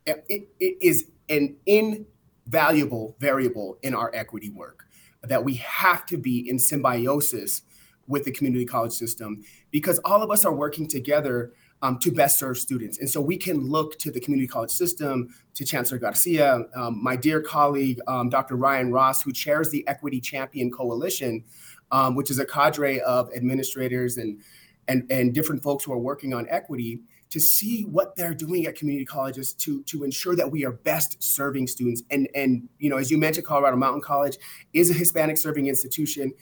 it, 0.06 0.48
it 0.58 0.76
is 0.80 1.08
an 1.28 1.56
in 1.66 2.06
valuable 2.52 3.16
variable 3.18 3.78
in 3.82 3.94
our 3.94 4.10
equity 4.14 4.50
work 4.50 4.86
that 5.22 5.42
we 5.42 5.54
have 5.54 6.04
to 6.04 6.18
be 6.18 6.48
in 6.48 6.58
symbiosis 6.58 7.62
with 8.06 8.24
the 8.24 8.30
community 8.30 8.66
college 8.66 8.92
system 8.92 9.42
because 9.70 9.98
all 10.04 10.22
of 10.22 10.30
us 10.30 10.44
are 10.44 10.52
working 10.52 10.86
together 10.86 11.52
um, 11.80 11.98
to 11.98 12.12
best 12.12 12.38
serve 12.38 12.58
students. 12.58 12.98
And 12.98 13.08
so 13.08 13.20
we 13.20 13.36
can 13.36 13.58
look 13.58 13.98
to 14.00 14.10
the 14.10 14.20
community 14.20 14.46
college 14.46 14.70
system, 14.70 15.34
to 15.54 15.64
Chancellor 15.64 15.98
Garcia, 15.98 16.64
um, 16.76 17.02
my 17.02 17.16
dear 17.16 17.40
colleague, 17.40 17.98
um, 18.06 18.28
Dr. 18.28 18.56
Ryan 18.56 18.92
Ross, 18.92 19.22
who 19.22 19.32
chairs 19.32 19.70
the 19.70 19.86
Equity 19.88 20.20
Champion 20.20 20.70
Coalition, 20.70 21.42
um, 21.90 22.14
which 22.14 22.30
is 22.30 22.38
a 22.38 22.44
cadre 22.44 23.00
of 23.00 23.30
administrators 23.34 24.18
and, 24.18 24.40
and, 24.88 25.10
and 25.10 25.34
different 25.34 25.62
folks 25.62 25.84
who 25.84 25.92
are 25.92 25.98
working 25.98 26.34
on 26.34 26.46
equity 26.50 27.00
to 27.32 27.40
see 27.40 27.84
what 27.84 28.14
they're 28.14 28.34
doing 28.34 28.66
at 28.66 28.74
community 28.74 29.06
colleges 29.06 29.54
to 29.54 29.82
to 29.84 30.04
ensure 30.04 30.36
that 30.36 30.50
we 30.50 30.66
are 30.66 30.72
best 30.72 31.22
serving 31.22 31.66
students. 31.66 32.02
And 32.10 32.28
and 32.34 32.68
you 32.78 32.90
know 32.90 32.98
as 32.98 33.10
you 33.10 33.16
mentioned 33.16 33.46
colorado 33.46 33.76
mountain 33.76 34.02
college 34.02 34.36
is 34.74 34.90
a 34.90 34.94
hispanic 34.94 35.38
serving 35.38 35.66
institution. 35.66 36.32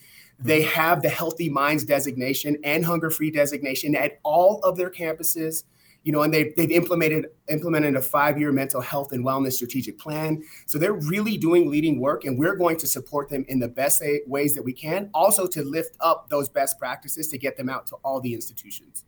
They 0.40 0.62
have 0.62 1.03
the 1.03 1.09
healthy 1.09 1.48
minds 1.48 1.85
designation 1.85 2.57
and 2.64 2.85
hunger 2.85 3.11
free 3.11 3.31
designation 3.31 3.94
at 3.94 4.18
all 4.24 4.59
of 4.64 4.76
their 4.76 4.90
campuses. 4.90 5.62
You 6.03 6.11
know 6.11 6.22
and 6.22 6.35
they've, 6.35 6.53
they've 6.57 6.72
implemented 6.72 7.26
implemented 7.48 7.94
a 7.94 8.03
five-year 8.03 8.50
mental 8.50 8.81
health 8.81 9.12
and 9.12 9.24
wellness 9.24 9.53
strategic 9.53 9.96
plan. 9.96 10.42
So 10.66 10.76
they're 10.76 10.94
really 10.94 11.37
doing 11.37 11.70
leading 11.70 12.00
work 12.00 12.24
and 12.24 12.37
we're 12.37 12.57
going 12.57 12.79
to 12.79 12.88
support 12.88 13.29
them 13.29 13.44
in 13.46 13.61
the 13.61 13.68
best 13.68 14.03
ways 14.26 14.57
that 14.57 14.64
we 14.64 14.72
can. 14.72 15.09
Also 15.14 15.46
to 15.46 15.62
lift 15.62 15.96
up 16.00 16.29
those 16.31 16.48
best 16.48 16.81
practices 16.81 17.29
to 17.29 17.38
get 17.38 17.57
them 17.57 17.68
out 17.68 17.87
to 17.88 17.96
all 18.03 18.20
the 18.20 18.35
institutions 18.35 19.05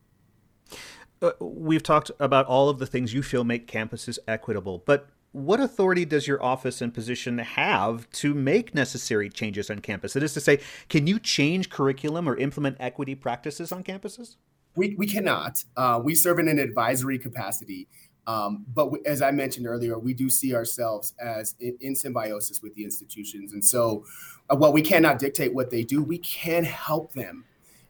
we've 1.39 1.83
talked 1.83 2.11
about 2.19 2.45
all 2.45 2.69
of 2.69 2.79
the 2.79 2.85
things 2.85 3.13
you 3.13 3.23
feel 3.23 3.43
make 3.43 3.67
campuses 3.67 4.19
equitable, 4.27 4.83
but 4.85 5.09
what 5.33 5.59
authority 5.59 6.05
does 6.05 6.27
your 6.27 6.41
office 6.43 6.79
and 6.79 6.93
position 6.93 7.39
have 7.39 8.09
to 8.11 8.35
make 8.35 8.75
necessary 8.75 9.29
changes 9.29 9.69
on 9.69 9.79
campus? 9.79 10.13
That 10.13 10.23
is 10.23 10.33
to 10.35 10.39
say, 10.39 10.59
can 10.89 11.07
you 11.07 11.19
change 11.19 11.69
curriculum 11.69 12.29
or 12.29 12.37
implement 12.37 12.77
equity 12.79 13.15
practices 13.15 13.71
on 13.71 13.83
campuses? 13.83 14.35
We, 14.75 14.95
we 14.95 15.07
cannot. 15.07 15.63
Uh, 15.75 15.99
we 16.03 16.13
serve 16.13 16.37
in 16.39 16.47
an 16.47 16.59
advisory 16.59 17.17
capacity. 17.17 17.87
Um, 18.25 18.65
but 18.73 18.91
as 19.05 19.21
I 19.21 19.31
mentioned 19.31 19.67
earlier, 19.67 19.97
we 19.97 20.13
do 20.13 20.29
see 20.29 20.55
ourselves 20.55 21.13
as 21.19 21.55
in, 21.59 21.77
in 21.81 21.95
symbiosis 21.95 22.61
with 22.61 22.73
the 22.75 22.83
institutions. 22.83 23.53
And 23.53 23.65
so, 23.65 24.05
uh, 24.49 24.55
while 24.55 24.71
we 24.71 24.81
cannot 24.81 25.19
dictate 25.19 25.53
what 25.53 25.71
they 25.71 25.83
do, 25.83 26.01
we 26.01 26.19
can 26.19 26.63
help 26.63 27.13
them 27.13 27.45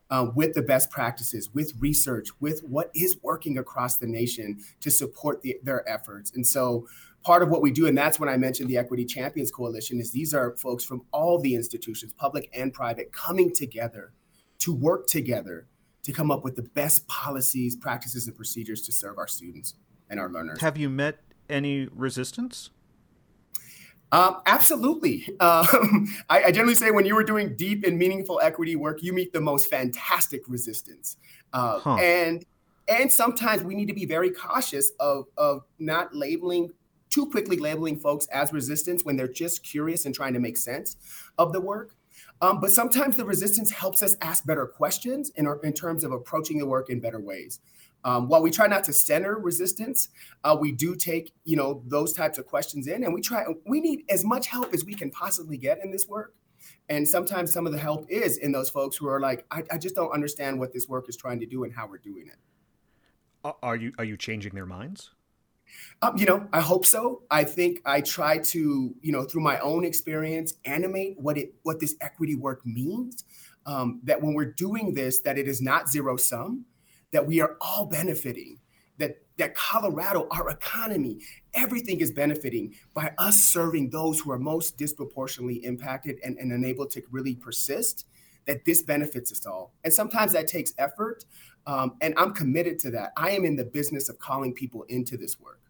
uh, 0.10 0.28
with 0.36 0.54
the 0.54 0.62
best 0.62 0.92
practices, 0.92 1.50
with 1.54 1.74
research, 1.80 2.30
with 2.40 2.62
what 2.62 2.92
is 2.94 3.18
working 3.22 3.58
across 3.58 3.98
the 3.98 4.08
nation 4.08 4.60
to 4.82 4.92
support 4.92 5.42
the, 5.42 5.58
their 5.64 5.88
efforts. 5.90 6.32
And 6.36 6.46
so, 6.46 6.88
part 7.24 7.42
of 7.42 7.50
what 7.50 7.62
we 7.62 7.72
do, 7.72 7.88
and 7.88 7.98
that's 7.98 8.20
when 8.20 8.30
I 8.30 8.38
mentioned 8.38 8.70
the 8.70 8.78
Equity 8.78 9.06
Champions 9.06 9.52
Coalition, 9.52 10.00
is 10.00 10.12
these 10.12 10.34
are 10.34 10.56
folks 10.58 10.84
from 10.84 11.04
all 11.12 11.40
the 11.40 11.56
institutions, 11.56 12.14
public 12.14 12.50
and 12.54 12.74
private, 12.74 13.12
coming 13.12 13.54
together 13.54 14.14
to 14.60 14.74
work 14.74 15.08
together 15.08 15.68
to 16.04 16.12
come 16.12 16.32
up 16.32 16.44
with 16.44 16.56
the 16.56 16.64
best 16.64 17.08
policies, 17.08 17.76
practices, 17.76 18.28
and 18.28 18.36
procedures 18.36 18.82
to 18.82 18.92
serve 18.92 19.18
our 19.18 19.28
students 19.28 19.76
and 20.10 20.20
our 20.20 20.30
learners. 20.30 20.62
Have 20.62 20.78
you 20.78 20.90
met 20.90 21.20
any 21.50 21.88
resistance? 21.94 22.70
Um, 24.14 24.38
absolutely. 24.46 25.28
Um, 25.40 26.08
I, 26.30 26.46
I, 26.46 26.52
generally 26.52 26.76
say 26.76 26.92
when 26.92 27.06
you 27.06 27.18
are 27.18 27.24
doing 27.24 27.56
deep 27.58 27.84
and 27.84 27.98
meaningful 27.98 28.40
equity 28.42 28.76
work, 28.76 29.04
you 29.04 29.12
meet 29.12 29.34
the 29.34 29.42
most 29.42 29.70
fantastic 29.70 30.42
resistance. 30.48 31.18
Uh, 31.52 31.80
huh. 31.80 31.96
And 31.96 32.46
and 32.88 33.12
sometimes 33.12 33.64
we 33.64 33.76
need 33.76 33.88
to 33.88 33.94
be 33.94 34.06
very 34.06 34.30
cautious 34.30 34.92
of 35.00 35.26
of 35.38 35.64
not 35.80 36.16
labeling 36.16 36.70
too 37.10 37.26
quickly 37.26 37.58
labeling 37.58 38.00
folks 38.00 38.26
as 38.28 38.54
resistance 38.54 39.04
when 39.04 39.18
they're 39.18 39.28
just 39.28 39.64
curious 39.64 40.06
and 40.06 40.16
trying 40.16 40.34
to 40.34 40.40
make 40.40 40.56
sense 40.56 40.96
of 41.38 41.52
the 41.52 41.60
work. 41.60 41.96
Um, 42.42 42.60
but 42.60 42.72
sometimes 42.72 43.16
the 43.16 43.26
resistance 43.26 43.72
helps 43.72 44.02
us 44.02 44.16
ask 44.22 44.46
better 44.46 44.66
questions 44.66 45.32
in, 45.36 45.48
our, 45.48 45.60
in 45.64 45.74
terms 45.74 46.04
of 46.04 46.12
approaching 46.12 46.58
the 46.58 46.66
work 46.66 46.90
in 46.90 47.00
better 47.00 47.20
ways. 47.20 47.60
Um, 48.06 48.28
while 48.28 48.42
we 48.42 48.52
try 48.52 48.68
not 48.68 48.84
to 48.86 48.94
center 48.94 49.38
resistance, 49.38 50.10
uh, 50.44 50.58
we 50.60 50.72
do 50.72 50.96
take 50.96 51.34
you 51.46 51.56
know 51.56 51.84
those 51.88 52.14
types 52.14 52.38
of 52.38 52.46
questions 52.46 52.88
in, 52.88 53.04
and 53.04 53.14
we 53.14 53.22
try. 53.22 53.46
We 53.66 53.82
need 53.82 54.04
as 54.10 54.26
much 54.26 54.48
help 54.48 54.74
as 54.74 54.86
we 54.86 54.94
can 54.94 55.10
possibly 55.10 55.58
get 55.58 55.80
in 55.84 55.92
this 55.92 56.08
work. 56.08 56.36
And 56.90 57.08
sometimes 57.08 57.52
some 57.52 57.66
of 57.66 57.72
the 57.72 57.80
help 57.80 58.06
is 58.10 58.38
in 58.38 58.52
those 58.52 58.70
folks 58.70 58.98
who 58.98 59.08
are 59.08 59.20
like, 59.20 59.46
I, 59.52 59.64
I 59.72 59.78
just 59.78 59.96
don't 59.96 60.12
understand 60.12 60.60
what 60.60 60.74
this 60.74 60.88
work 60.88 61.08
is 61.10 61.18
trying 61.18 61.40
to 61.40 61.46
do 61.46 61.64
and 61.64 61.74
how 61.74 61.88
we're 61.88 61.98
doing 61.98 62.28
it. 62.28 62.38
Are 63.62 63.76
you 63.76 63.94
are 63.98 64.06
you 64.06 64.18
changing 64.18 64.54
their 64.54 64.66
minds? 64.66 65.12
Um, 66.02 66.18
you 66.18 66.26
know, 66.26 66.48
I 66.54 66.62
hope 66.62 66.86
so. 66.86 67.24
I 67.32 67.44
think 67.44 67.82
I 67.86 68.02
try 68.02 68.38
to, 68.38 68.96
you 69.02 69.12
know, 69.12 69.24
through 69.24 69.42
my 69.42 69.60
own 69.60 69.84
experience, 69.86 70.54
animate 70.66 71.20
what 71.20 71.38
it 71.38 71.54
what 71.64 71.80
this 71.80 71.96
equity 72.02 72.36
work 72.36 72.66
means. 72.66 73.24
Um, 73.66 74.02
that 74.04 74.22
when 74.22 74.34
we're 74.34 74.52
doing 74.52 74.94
this, 74.94 75.20
that 75.22 75.38
it 75.38 75.48
is 75.48 75.62
not 75.62 75.90
zero 75.90 76.18
sum, 76.18 76.66
that 77.14 77.26
we 77.26 77.40
are 77.40 77.56
all 77.62 77.86
benefiting, 77.86 78.60
that 78.98 79.18
that 79.38 79.56
Colorado, 79.56 80.28
our 80.32 80.50
economy, 80.50 81.20
everything 81.56 82.02
is 82.02 82.12
benefiting 82.12 82.76
by 82.94 83.12
us 83.18 83.38
serving 83.38 83.90
those 83.90 84.20
who 84.20 84.32
are 84.32 84.38
most 84.38 84.78
disproportionately 84.78 85.64
impacted 85.66 86.20
and, 86.24 86.38
and 86.38 86.52
unable 86.52 86.86
to 86.86 87.02
really 87.10 87.34
persist, 87.34 88.06
that 88.46 88.64
this 88.66 88.84
benefits 88.84 89.32
us 89.32 89.46
all. 89.46 89.74
And 89.84 89.92
sometimes 89.92 90.34
that 90.34 90.48
takes 90.48 90.74
effort. 90.78 91.26
Um, 91.66 91.96
and 92.02 92.14
I'm 92.18 92.34
committed 92.34 92.78
to 92.80 92.92
that. 92.92 93.14
I 93.18 93.32
am 93.32 93.46
in 93.46 93.56
the 93.56 93.64
business 93.64 94.10
of 94.10 94.20
calling 94.20 94.54
people 94.54 94.84
into 94.84 95.18
this 95.18 95.40
work. 95.40 95.62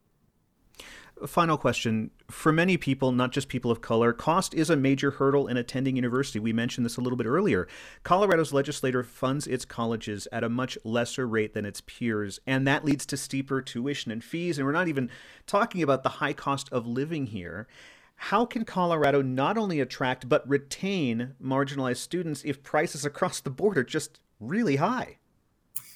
Final 1.28 1.58
question. 1.58 2.12
For 2.30 2.52
many 2.52 2.76
people, 2.76 3.12
not 3.12 3.32
just 3.32 3.48
people 3.48 3.72
of 3.72 3.82
color, 3.82 4.12
cost 4.12 4.54
is 4.54 4.70
a 4.70 4.76
major 4.76 5.12
hurdle 5.12 5.48
in 5.48 5.58
attending 5.58 5.96
university. 5.96 6.40
We 6.40 6.54
mentioned 6.54 6.86
this 6.86 6.98
a 6.98 7.02
little 7.02 7.18
bit 7.18 7.28
earlier. 7.28 7.68
Colorado's 8.04 8.52
legislature 8.52 9.04
funds 9.04 9.48
its 9.48 9.64
colleges 9.64 10.28
at 10.32 10.44
a 10.44 10.50
much 10.50 10.78
lesser 10.84 11.28
rate 11.28 11.54
than 11.54 11.66
its 11.66 11.82
peers, 11.82 12.40
and 12.46 12.68
that 12.68 12.84
leads 12.84 13.06
to 13.06 13.18
steeper 13.18 13.62
tuition 13.62 14.12
and 14.12 14.24
fees. 14.24 14.58
And 14.58 14.66
we're 14.66 14.74
not 14.74 14.88
even 14.88 15.10
talking 15.48 15.82
about 15.82 16.04
the 16.04 16.10
high 16.10 16.34
cost 16.34 16.68
of 16.72 16.88
living 16.88 17.28
here. 17.28 17.68
How 18.16 18.46
can 18.46 18.66
Colorado 18.66 19.22
not 19.22 19.58
only 19.58 19.80
attract 19.80 20.28
but 20.28 20.48
retain 20.48 21.36
marginalized 21.42 21.98
students 21.98 22.44
if 22.44 22.64
prices 22.64 23.06
across 23.06 23.40
the 23.40 23.50
board 23.50 23.78
are 23.78 23.84
just 23.84 24.20
really 24.40 24.78
high? 24.78 25.18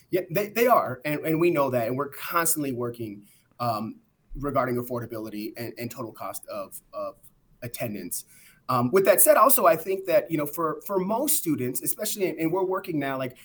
Yeah, 0.10 0.22
they, 0.30 0.50
they 0.50 0.68
are. 0.68 1.02
And, 1.04 1.20
and 1.22 1.40
we 1.40 1.50
know 1.50 1.70
that. 1.72 1.88
And 1.88 1.98
we're 1.98 2.10
constantly 2.10 2.72
working 2.72 3.24
um, 3.60 3.96
regarding 4.40 4.76
affordability 4.76 5.54
and, 5.58 5.74
and 5.78 5.92
total 5.92 6.12
cost 6.12 6.46
of, 6.48 6.80
of 6.94 7.16
attendance. 7.62 8.26
Um, 8.70 8.92
with 8.92 9.06
that 9.06 9.22
said, 9.22 9.38
also 9.38 9.66
I 9.66 9.76
think 9.76 10.06
that 10.06 10.30
you 10.30 10.38
know 10.38 10.46
for 10.46 10.82
for 10.86 11.00
most 11.00 11.38
students, 11.38 11.82
especially 11.82 12.38
and 12.38 12.52
we're 12.52 12.66
working 12.66 13.00
now 13.00 13.18
like 13.18 13.38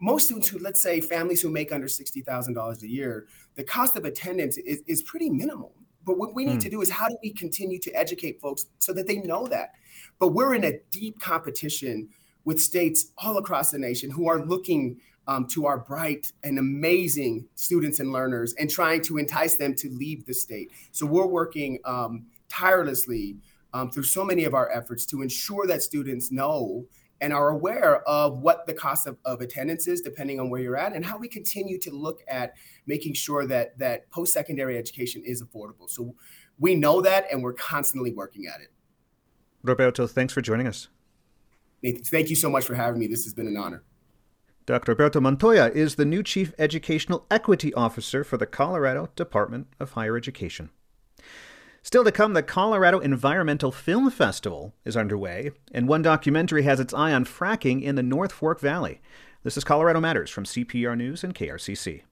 most 0.00 0.26
students 0.26 0.48
who 0.48 0.58
let's 0.58 0.80
say 0.80 1.00
families 1.00 1.40
who 1.40 1.50
make 1.50 1.72
under 1.72 1.88
sixty 1.88 2.20
thousand 2.20 2.54
dollars 2.54 2.82
a 2.82 2.88
year, 2.88 3.26
the 3.56 3.64
cost 3.64 3.96
of 3.96 4.04
attendance 4.04 4.56
is, 4.58 4.82
is 4.86 5.02
pretty 5.02 5.30
minimal. 5.30 5.74
But 6.04 6.16
what 6.16 6.34
we 6.34 6.44
need 6.44 6.58
mm. 6.58 6.62
to 6.62 6.70
do 6.70 6.80
is 6.80 6.90
how 6.90 7.08
do 7.08 7.16
we 7.22 7.32
continue 7.32 7.78
to 7.80 7.90
educate 7.92 8.40
folks 8.40 8.66
so 8.78 8.92
that 8.92 9.06
they 9.06 9.18
know 9.18 9.46
that? 9.48 9.72
But 10.18 10.28
we're 10.28 10.54
in 10.54 10.64
a 10.64 10.78
deep 10.90 11.20
competition 11.20 12.08
with 12.44 12.60
states 12.60 13.12
all 13.18 13.36
across 13.36 13.72
the 13.72 13.78
nation 13.78 14.10
who 14.10 14.28
are 14.28 14.44
looking 14.44 15.00
um, 15.28 15.46
to 15.46 15.66
our 15.66 15.78
bright 15.78 16.32
and 16.42 16.58
amazing 16.58 17.46
students 17.54 18.00
and 18.00 18.12
learners 18.12 18.54
and 18.54 18.68
trying 18.68 19.02
to 19.02 19.18
entice 19.18 19.56
them 19.56 19.74
to 19.74 19.90
leave 19.90 20.24
the 20.24 20.32
state. 20.32 20.72
So 20.90 21.06
we're 21.06 21.26
working 21.26 21.78
um, 21.84 22.26
tirelessly 22.48 23.36
um, 23.74 23.90
through 23.90 24.04
so 24.04 24.24
many 24.24 24.44
of 24.44 24.54
our 24.54 24.70
efforts 24.72 25.04
to 25.06 25.20
ensure 25.20 25.66
that 25.66 25.82
students 25.82 26.32
know 26.32 26.86
and 27.20 27.32
are 27.32 27.50
aware 27.50 28.08
of 28.08 28.38
what 28.38 28.66
the 28.66 28.72
cost 28.72 29.06
of, 29.06 29.18
of 29.24 29.40
attendance 29.42 29.86
is 29.86 30.00
depending 30.00 30.40
on 30.40 30.48
where 30.48 30.62
you're 30.62 30.78
at 30.78 30.94
and 30.94 31.04
how 31.04 31.18
we 31.18 31.28
continue 31.28 31.78
to 31.78 31.90
look 31.90 32.22
at 32.28 32.54
making 32.86 33.12
sure 33.12 33.46
that 33.46 33.76
that 33.78 34.10
post-secondary 34.10 34.78
education 34.78 35.22
is 35.26 35.42
affordable. 35.42 35.90
So 35.90 36.14
we 36.58 36.74
know 36.74 37.02
that 37.02 37.26
and 37.30 37.42
we're 37.42 37.52
constantly 37.52 38.12
working 38.12 38.46
at 38.46 38.62
it. 38.62 38.68
Roberto 39.62 40.06
thanks 40.06 40.32
for 40.32 40.40
joining 40.40 40.66
us. 40.66 40.88
Nathan, 41.82 42.04
thank 42.04 42.30
you 42.30 42.36
so 42.36 42.48
much 42.48 42.64
for 42.64 42.74
having 42.74 42.98
me. 42.98 43.08
This 43.08 43.24
has 43.24 43.34
been 43.34 43.46
an 43.46 43.56
honor 43.56 43.82
Dr. 44.68 44.92
Roberto 44.92 45.18
Montoya 45.18 45.70
is 45.70 45.94
the 45.94 46.04
new 46.04 46.22
Chief 46.22 46.52
Educational 46.58 47.24
Equity 47.30 47.72
Officer 47.72 48.22
for 48.22 48.36
the 48.36 48.44
Colorado 48.44 49.08
Department 49.16 49.68
of 49.80 49.92
Higher 49.92 50.14
Education. 50.14 50.68
Still 51.82 52.04
to 52.04 52.12
come, 52.12 52.34
the 52.34 52.42
Colorado 52.42 52.98
Environmental 52.98 53.72
Film 53.72 54.10
Festival 54.10 54.74
is 54.84 54.94
underway, 54.94 55.52
and 55.72 55.88
one 55.88 56.02
documentary 56.02 56.64
has 56.64 56.80
its 56.80 56.92
eye 56.92 57.14
on 57.14 57.24
fracking 57.24 57.82
in 57.82 57.94
the 57.94 58.02
North 58.02 58.30
Fork 58.30 58.60
Valley. 58.60 59.00
This 59.42 59.56
is 59.56 59.64
Colorado 59.64 60.00
Matters 60.00 60.28
from 60.28 60.44
CPR 60.44 60.98
News 60.98 61.24
and 61.24 61.34
KRCC. 61.34 62.02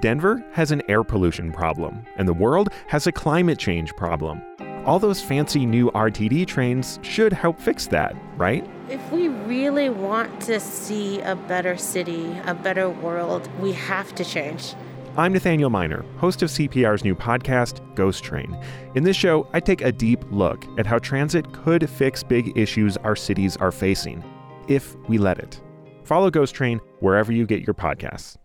Denver 0.00 0.44
has 0.52 0.70
an 0.70 0.82
air 0.88 1.02
pollution 1.02 1.50
problem, 1.50 2.06
and 2.14 2.28
the 2.28 2.32
world 2.32 2.68
has 2.86 3.08
a 3.08 3.12
climate 3.12 3.58
change 3.58 3.92
problem. 3.96 4.40
All 4.88 4.98
those 4.98 5.20
fancy 5.20 5.66
new 5.66 5.90
RTD 5.90 6.46
trains 6.46 6.98
should 7.02 7.30
help 7.30 7.60
fix 7.60 7.88
that, 7.88 8.16
right? 8.38 8.66
If 8.88 9.12
we 9.12 9.28
really 9.28 9.90
want 9.90 10.40
to 10.44 10.58
see 10.58 11.20
a 11.20 11.36
better 11.36 11.76
city, 11.76 12.34
a 12.46 12.54
better 12.54 12.88
world, 12.88 13.50
we 13.60 13.72
have 13.72 14.14
to 14.14 14.24
change. 14.24 14.72
I'm 15.18 15.34
Nathaniel 15.34 15.68
Minor, 15.68 16.06
host 16.16 16.42
of 16.42 16.48
CPR's 16.48 17.04
new 17.04 17.14
podcast, 17.14 17.82
Ghost 17.96 18.24
Train. 18.24 18.58
In 18.94 19.04
this 19.04 19.14
show, 19.14 19.46
I 19.52 19.60
take 19.60 19.82
a 19.82 19.92
deep 19.92 20.24
look 20.30 20.64
at 20.78 20.86
how 20.86 20.98
transit 20.98 21.52
could 21.52 21.90
fix 21.90 22.22
big 22.22 22.56
issues 22.56 22.96
our 22.96 23.14
cities 23.14 23.58
are 23.58 23.70
facing, 23.70 24.24
if 24.68 24.96
we 25.06 25.18
let 25.18 25.38
it. 25.38 25.60
Follow 26.04 26.30
Ghost 26.30 26.54
Train 26.54 26.80
wherever 27.00 27.30
you 27.30 27.44
get 27.44 27.60
your 27.60 27.74
podcasts. 27.74 28.38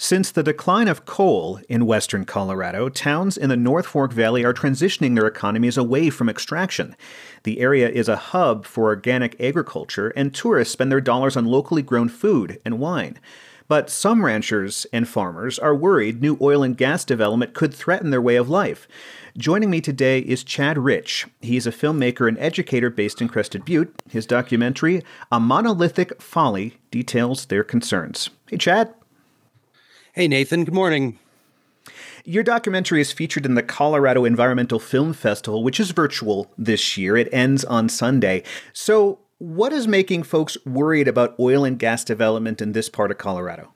Since 0.00 0.30
the 0.30 0.44
decline 0.44 0.86
of 0.86 1.06
coal 1.06 1.58
in 1.68 1.84
western 1.84 2.24
Colorado, 2.24 2.88
towns 2.88 3.36
in 3.36 3.48
the 3.48 3.56
North 3.56 3.84
Fork 3.84 4.12
Valley 4.12 4.44
are 4.44 4.54
transitioning 4.54 5.16
their 5.16 5.26
economies 5.26 5.76
away 5.76 6.08
from 6.08 6.28
extraction. 6.28 6.94
The 7.42 7.58
area 7.58 7.88
is 7.88 8.08
a 8.08 8.14
hub 8.14 8.64
for 8.64 8.84
organic 8.84 9.38
agriculture, 9.40 10.10
and 10.10 10.32
tourists 10.32 10.72
spend 10.72 10.92
their 10.92 11.00
dollars 11.00 11.36
on 11.36 11.46
locally 11.46 11.82
grown 11.82 12.08
food 12.08 12.60
and 12.64 12.78
wine. 12.78 13.18
But 13.66 13.90
some 13.90 14.24
ranchers 14.24 14.86
and 14.92 15.08
farmers 15.08 15.58
are 15.58 15.74
worried 15.74 16.22
new 16.22 16.38
oil 16.40 16.62
and 16.62 16.76
gas 16.76 17.04
development 17.04 17.52
could 17.52 17.74
threaten 17.74 18.10
their 18.10 18.22
way 18.22 18.36
of 18.36 18.48
life. 18.48 18.86
Joining 19.36 19.68
me 19.68 19.80
today 19.80 20.20
is 20.20 20.44
Chad 20.44 20.78
Rich. 20.78 21.26
He's 21.40 21.66
a 21.66 21.72
filmmaker 21.72 22.28
and 22.28 22.38
educator 22.38 22.88
based 22.88 23.20
in 23.20 23.28
Crested 23.28 23.64
Butte. 23.64 24.00
His 24.08 24.26
documentary, 24.26 25.02
A 25.32 25.40
Monolithic 25.40 26.22
Folly, 26.22 26.78
details 26.92 27.46
their 27.46 27.64
concerns. 27.64 28.30
Hey, 28.48 28.58
Chad. 28.58 28.94
Hey, 30.18 30.26
Nathan. 30.26 30.64
Good 30.64 30.74
morning. 30.74 31.16
Your 32.24 32.42
documentary 32.42 33.00
is 33.00 33.12
featured 33.12 33.46
in 33.46 33.54
the 33.54 33.62
Colorado 33.62 34.24
Environmental 34.24 34.80
Film 34.80 35.12
Festival, 35.12 35.62
which 35.62 35.78
is 35.78 35.92
virtual 35.92 36.50
this 36.58 36.98
year. 36.98 37.16
It 37.16 37.28
ends 37.30 37.64
on 37.64 37.88
Sunday. 37.88 38.42
So, 38.72 39.20
what 39.38 39.72
is 39.72 39.86
making 39.86 40.24
folks 40.24 40.56
worried 40.66 41.06
about 41.06 41.38
oil 41.38 41.64
and 41.64 41.78
gas 41.78 42.02
development 42.02 42.60
in 42.60 42.72
this 42.72 42.88
part 42.88 43.12
of 43.12 43.18
Colorado? 43.18 43.72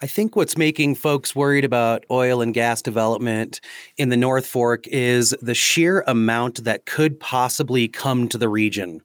I 0.00 0.06
think 0.06 0.34
what's 0.34 0.56
making 0.56 0.94
folks 0.94 1.36
worried 1.36 1.66
about 1.66 2.06
oil 2.10 2.40
and 2.40 2.54
gas 2.54 2.80
development 2.80 3.60
in 3.98 4.08
the 4.08 4.16
North 4.16 4.46
Fork 4.46 4.86
is 4.86 5.36
the 5.42 5.54
sheer 5.54 6.02
amount 6.06 6.64
that 6.64 6.86
could 6.86 7.20
possibly 7.20 7.88
come 7.88 8.26
to 8.30 8.38
the 8.38 8.48
region. 8.48 9.02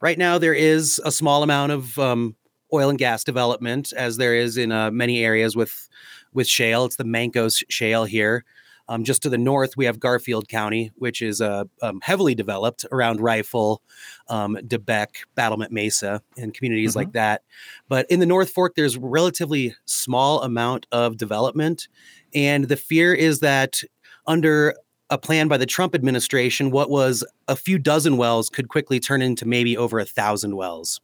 Right 0.00 0.16
now, 0.16 0.38
there 0.38 0.54
is 0.54 1.00
a 1.04 1.10
small 1.10 1.42
amount 1.42 1.72
of 1.72 1.98
um, 1.98 2.36
oil 2.74 2.90
and 2.90 2.98
gas 2.98 3.24
development, 3.24 3.92
as 3.96 4.16
there 4.16 4.34
is 4.34 4.56
in 4.56 4.72
uh, 4.72 4.90
many 4.90 5.24
areas 5.24 5.56
with 5.56 5.88
with 6.32 6.48
shale. 6.48 6.84
It's 6.84 6.96
the 6.96 7.04
Mancos 7.04 7.62
Shale 7.68 8.04
here. 8.04 8.44
Um, 8.88 9.02
just 9.02 9.22
to 9.22 9.30
the 9.30 9.38
north, 9.38 9.76
we 9.76 9.86
have 9.86 9.98
Garfield 9.98 10.48
County, 10.48 10.92
which 10.96 11.22
is 11.22 11.40
uh, 11.40 11.64
um, 11.80 12.00
heavily 12.02 12.34
developed 12.34 12.84
around 12.92 13.20
Rifle, 13.20 13.80
um, 14.28 14.58
De 14.66 14.78
Beque, 14.78 15.22
Battlement 15.34 15.72
Mesa, 15.72 16.20
and 16.36 16.52
communities 16.52 16.90
mm-hmm. 16.90 16.98
like 16.98 17.12
that. 17.12 17.42
But 17.88 18.04
in 18.10 18.20
the 18.20 18.26
North 18.26 18.50
Fork, 18.50 18.74
there's 18.74 18.98
relatively 18.98 19.74
small 19.86 20.42
amount 20.42 20.86
of 20.92 21.16
development, 21.16 21.88
and 22.34 22.64
the 22.64 22.76
fear 22.76 23.14
is 23.14 23.40
that 23.40 23.80
under 24.26 24.74
a 25.10 25.18
plan 25.18 25.48
by 25.48 25.56
the 25.56 25.66
Trump 25.66 25.94
administration, 25.94 26.70
what 26.70 26.90
was 26.90 27.24
a 27.48 27.56
few 27.56 27.78
dozen 27.78 28.16
wells 28.16 28.50
could 28.50 28.68
quickly 28.68 28.98
turn 29.00 29.22
into 29.22 29.46
maybe 29.46 29.76
over 29.76 29.98
a 29.98 30.04
thousand 30.04 30.56
wells. 30.56 31.00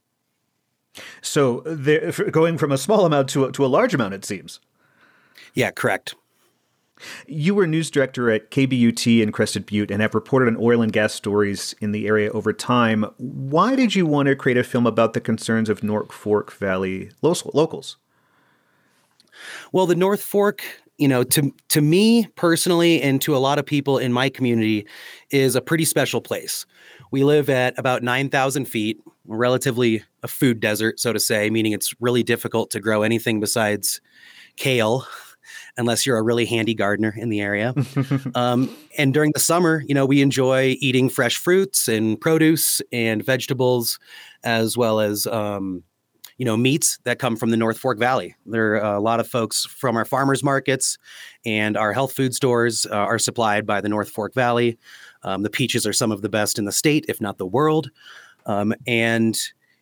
So 1.22 1.60
going 2.30 2.58
from 2.58 2.72
a 2.72 2.78
small 2.78 3.06
amount 3.06 3.28
to 3.30 3.44
a, 3.46 3.52
to 3.52 3.64
a 3.64 3.68
large 3.68 3.94
amount, 3.94 4.14
it 4.14 4.24
seems. 4.24 4.60
Yeah, 5.54 5.70
correct. 5.70 6.14
You 7.26 7.54
were 7.54 7.66
news 7.66 7.90
director 7.90 8.30
at 8.30 8.50
KBUT 8.50 9.22
in 9.22 9.32
Crested 9.32 9.66
Butte 9.66 9.90
and 9.90 10.02
have 10.02 10.14
reported 10.14 10.48
on 10.48 10.56
oil 10.60 10.82
and 10.82 10.92
gas 10.92 11.14
stories 11.14 11.74
in 11.80 11.92
the 11.92 12.06
area 12.06 12.30
over 12.32 12.52
time. 12.52 13.04
Why 13.16 13.74
did 13.74 13.94
you 13.94 14.06
want 14.06 14.26
to 14.26 14.36
create 14.36 14.58
a 14.58 14.64
film 14.64 14.86
about 14.86 15.14
the 15.14 15.20
concerns 15.20 15.68
of 15.68 15.82
North 15.82 16.12
Fork 16.12 16.52
Valley 16.52 17.10
locals? 17.22 17.96
Well, 19.72 19.86
the 19.86 19.94
North 19.94 20.22
Fork, 20.22 20.62
you 20.98 21.08
know, 21.08 21.22
to 21.24 21.54
to 21.68 21.80
me 21.80 22.26
personally 22.36 23.00
and 23.00 23.22
to 23.22 23.34
a 23.34 23.38
lot 23.38 23.58
of 23.58 23.64
people 23.64 23.96
in 23.96 24.12
my 24.12 24.28
community 24.28 24.86
is 25.30 25.56
a 25.56 25.62
pretty 25.62 25.86
special 25.86 26.20
place. 26.20 26.66
We 27.10 27.24
live 27.24 27.48
at 27.50 27.76
about 27.78 28.02
9,000 28.02 28.66
feet, 28.66 29.00
relatively 29.30 30.02
a 30.22 30.28
food 30.28 30.60
desert, 30.60 31.00
so 31.00 31.12
to 31.12 31.20
say, 31.20 31.50
meaning 31.50 31.72
it's 31.72 31.94
really 32.00 32.22
difficult 32.22 32.70
to 32.70 32.80
grow 32.80 33.02
anything 33.02 33.40
besides 33.40 34.00
kale 34.56 35.06
unless 35.76 36.04
you're 36.04 36.18
a 36.18 36.22
really 36.22 36.44
handy 36.44 36.74
gardener 36.74 37.14
in 37.16 37.28
the 37.28 37.40
area. 37.40 37.74
um, 38.34 38.74
and 38.98 39.14
during 39.14 39.30
the 39.32 39.40
summer, 39.40 39.82
you 39.86 39.94
know, 39.94 40.04
we 40.04 40.20
enjoy 40.20 40.76
eating 40.80 41.08
fresh 41.08 41.36
fruits 41.36 41.88
and 41.88 42.20
produce 42.20 42.82
and 42.92 43.24
vegetables, 43.24 43.98
as 44.42 44.76
well 44.76 45.00
as 45.00 45.26
um, 45.26 45.84
you 46.40 46.46
know 46.46 46.56
meats 46.56 46.98
that 47.04 47.18
come 47.18 47.36
from 47.36 47.50
the 47.50 47.56
North 47.56 47.78
Fork 47.78 47.98
Valley. 47.98 48.34
There 48.46 48.82
are 48.82 48.94
a 48.94 49.00
lot 49.00 49.20
of 49.20 49.28
folks 49.28 49.66
from 49.66 49.94
our 49.96 50.06
farmers 50.06 50.42
markets 50.42 50.96
and 51.44 51.76
our 51.76 51.92
health 51.92 52.12
food 52.12 52.34
stores 52.34 52.86
uh, 52.86 52.94
are 52.94 53.18
supplied 53.18 53.66
by 53.66 53.82
the 53.82 53.90
North 53.90 54.08
Fork 54.08 54.32
Valley. 54.32 54.78
Um, 55.22 55.42
the 55.42 55.50
peaches 55.50 55.86
are 55.86 55.92
some 55.92 56.10
of 56.10 56.22
the 56.22 56.30
best 56.30 56.58
in 56.58 56.64
the 56.64 56.72
state, 56.72 57.04
if 57.08 57.20
not 57.20 57.36
the 57.36 57.46
world. 57.46 57.90
Um, 58.46 58.74
and 58.86 59.36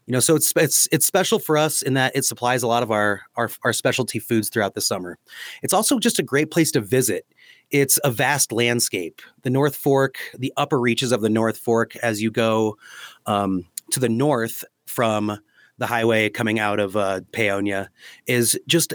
you 0.07 0.13
know 0.13 0.21
so 0.21 0.35
it's 0.35 0.53
it's 0.57 0.89
it's 0.91 1.07
special 1.07 1.39
for 1.39 1.59
us 1.59 1.83
in 1.83 1.95
that 1.95 2.17
it 2.17 2.25
supplies 2.25 2.63
a 2.63 2.67
lot 2.67 2.83
of 2.83 2.91
our, 2.91 3.23
our 3.37 3.51
our 3.63 3.73
specialty 3.73 4.19
foods 4.19 4.49
throughout 4.49 4.75
the 4.75 4.81
summer. 4.81 5.19
It's 5.63 5.75
also 5.75 5.99
just 5.99 6.19
a 6.19 6.23
great 6.23 6.51
place 6.51 6.73
to 6.73 6.81
visit. 6.81 7.27
It's 7.71 7.99
a 8.03 8.11
vast 8.11 8.51
landscape. 8.51 9.21
The 9.43 9.51
north 9.51 9.77
fork 9.77 10.17
the 10.39 10.53
upper 10.57 10.81
reaches 10.81 11.13
of 11.13 11.21
the 11.21 11.29
north 11.29 11.59
fork 11.59 11.95
as 11.97 12.23
you 12.23 12.31
go 12.31 12.79
um, 13.27 13.67
to 13.91 14.01
the 14.01 14.09
north 14.09 14.65
from 14.87 15.39
the 15.79 15.87
highway 15.87 16.29
coming 16.29 16.59
out 16.59 16.81
of 16.81 16.97
uh, 16.97 17.21
Paonia 17.33 17.89
is 18.27 18.59
just 18.67 18.95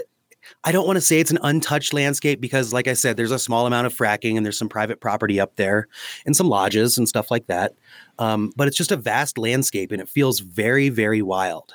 I 0.64 0.72
don't 0.72 0.86
want 0.86 0.96
to 0.96 1.00
say 1.00 1.20
it's 1.20 1.30
an 1.30 1.38
untouched 1.42 1.92
landscape 1.92 2.40
because, 2.40 2.72
like 2.72 2.88
I 2.88 2.94
said, 2.94 3.16
there's 3.16 3.30
a 3.30 3.38
small 3.38 3.66
amount 3.66 3.86
of 3.86 3.94
fracking 3.94 4.36
and 4.36 4.44
there's 4.44 4.58
some 4.58 4.68
private 4.68 5.00
property 5.00 5.40
up 5.40 5.56
there 5.56 5.88
and 6.26 6.36
some 6.36 6.48
lodges 6.48 6.98
and 6.98 7.08
stuff 7.08 7.30
like 7.30 7.46
that. 7.46 7.74
Um, 8.18 8.52
but 8.56 8.68
it's 8.68 8.76
just 8.76 8.92
a 8.92 8.96
vast 8.96 9.38
landscape 9.38 9.92
and 9.92 10.00
it 10.00 10.08
feels 10.08 10.40
very, 10.40 10.88
very 10.88 11.22
wild. 11.22 11.74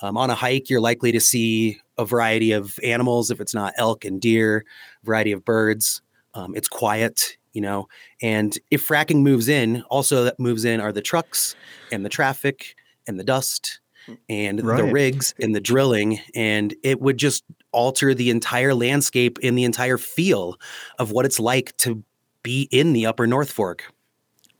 Um, 0.00 0.16
on 0.16 0.30
a 0.30 0.34
hike, 0.34 0.68
you're 0.68 0.80
likely 0.80 1.12
to 1.12 1.20
see 1.20 1.80
a 1.96 2.04
variety 2.04 2.52
of 2.52 2.78
animals, 2.82 3.30
if 3.30 3.40
it's 3.40 3.54
not 3.54 3.72
elk 3.78 4.04
and 4.04 4.20
deer, 4.20 4.64
variety 5.04 5.32
of 5.32 5.44
birds. 5.44 6.02
Um, 6.34 6.54
it's 6.54 6.68
quiet, 6.68 7.38
you 7.54 7.62
know. 7.62 7.88
And 8.20 8.58
if 8.70 8.86
fracking 8.86 9.22
moves 9.22 9.48
in, 9.48 9.82
also 9.88 10.24
that 10.24 10.38
moves 10.38 10.66
in 10.66 10.80
are 10.80 10.92
the 10.92 11.00
trucks 11.00 11.56
and 11.90 12.04
the 12.04 12.10
traffic 12.10 12.76
and 13.06 13.18
the 13.18 13.24
dust 13.24 13.80
and 14.28 14.64
right. 14.64 14.76
the 14.76 14.92
rigs 14.92 15.34
and 15.40 15.54
the 15.54 15.60
drilling 15.60 16.20
and 16.34 16.74
it 16.82 17.00
would 17.00 17.16
just 17.16 17.44
alter 17.72 18.14
the 18.14 18.30
entire 18.30 18.74
landscape 18.74 19.38
and 19.42 19.56
the 19.56 19.64
entire 19.64 19.98
feel 19.98 20.58
of 20.98 21.10
what 21.10 21.26
it's 21.26 21.40
like 21.40 21.76
to 21.78 22.02
be 22.42 22.68
in 22.70 22.92
the 22.92 23.06
upper 23.06 23.26
north 23.26 23.50
fork. 23.50 23.92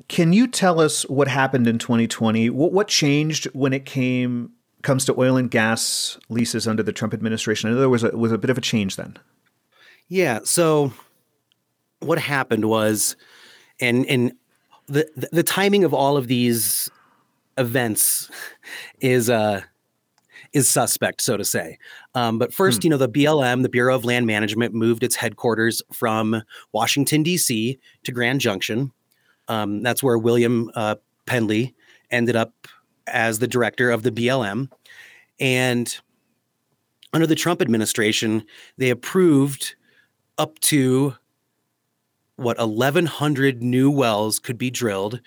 Can 0.09 0.33
you 0.33 0.47
tell 0.47 0.81
us 0.81 1.03
what 1.05 1.29
happened 1.29 1.67
in 1.67 1.79
2020 1.79 2.51
what, 2.51 2.73
what 2.73 2.89
changed 2.89 3.47
when 3.55 3.73
it 3.73 3.87
came 3.87 4.51
comes 4.83 5.05
to 5.07 5.19
oil 5.19 5.37
and 5.37 5.51
gas 5.51 6.19
leases 6.29 6.69
under 6.69 6.83
the 6.83 6.93
trump 6.93 7.15
administration? 7.15 7.69
I 7.69 7.73
know 7.73 7.81
there 7.81 7.89
was 7.89 8.05
a, 8.05 8.17
was 8.17 8.33
a 8.33 8.39
bit 8.39 8.51
of 8.51 8.59
a 8.59 8.61
change 8.61 8.97
then? 8.97 9.17
Yeah 10.09 10.41
so 10.45 10.93
what 12.01 12.19
happened 12.19 12.67
was 12.67 13.17
and 13.81 14.07
and 14.07 14.33
the 14.87 15.09
the 15.33 15.43
timing 15.43 15.85
of 15.85 15.95
all 15.95 16.17
of 16.17 16.29
these 16.29 16.91
events 17.59 18.31
is 19.01 19.31
uh 19.31 19.63
is 20.53 20.69
suspect, 20.69 21.21
so 21.21 21.37
to 21.37 21.45
say. 21.45 21.79
Um, 22.15 22.39
but 22.39 22.53
first, 22.53 22.83
hmm. 22.83 22.87
you 22.87 22.91
know, 22.91 22.97
the 22.97 23.09
BLM, 23.09 23.63
the 23.63 23.69
Bureau 23.69 23.95
of 23.95 24.05
Land 24.05 24.27
Management, 24.27 24.75
moved 24.75 25.03
its 25.03 25.17
headquarters 25.17 25.83
from 25.93 26.43
Washington 26.73 27.23
D.C. 27.23 27.79
to 28.05 28.13
Grand 28.13 28.41
Junction. 28.41 28.93
Um, 29.49 29.83
that's 29.83 30.03
where 30.03 30.19
William 30.19 30.71
uh, 30.75 30.97
Pendley 31.27 31.75
ended 32.11 32.37
up 32.37 32.53
as 33.07 33.39
the 33.39 33.47
director 33.47 33.91
of 33.91 34.03
the 34.03 34.11
BLM, 34.11 34.71
and 35.39 35.99
under 37.13 37.27
the 37.27 37.35
Trump 37.35 37.63
administration, 37.63 38.45
they 38.77 38.91
approved 38.91 39.77
up 40.39 40.59
to 40.61 41.15
what 42.37 42.59
1,100 42.59 43.63
new 43.63 43.91
wells 43.91 44.39
could 44.39 44.59
be 44.59 44.71
drilled 44.71 45.21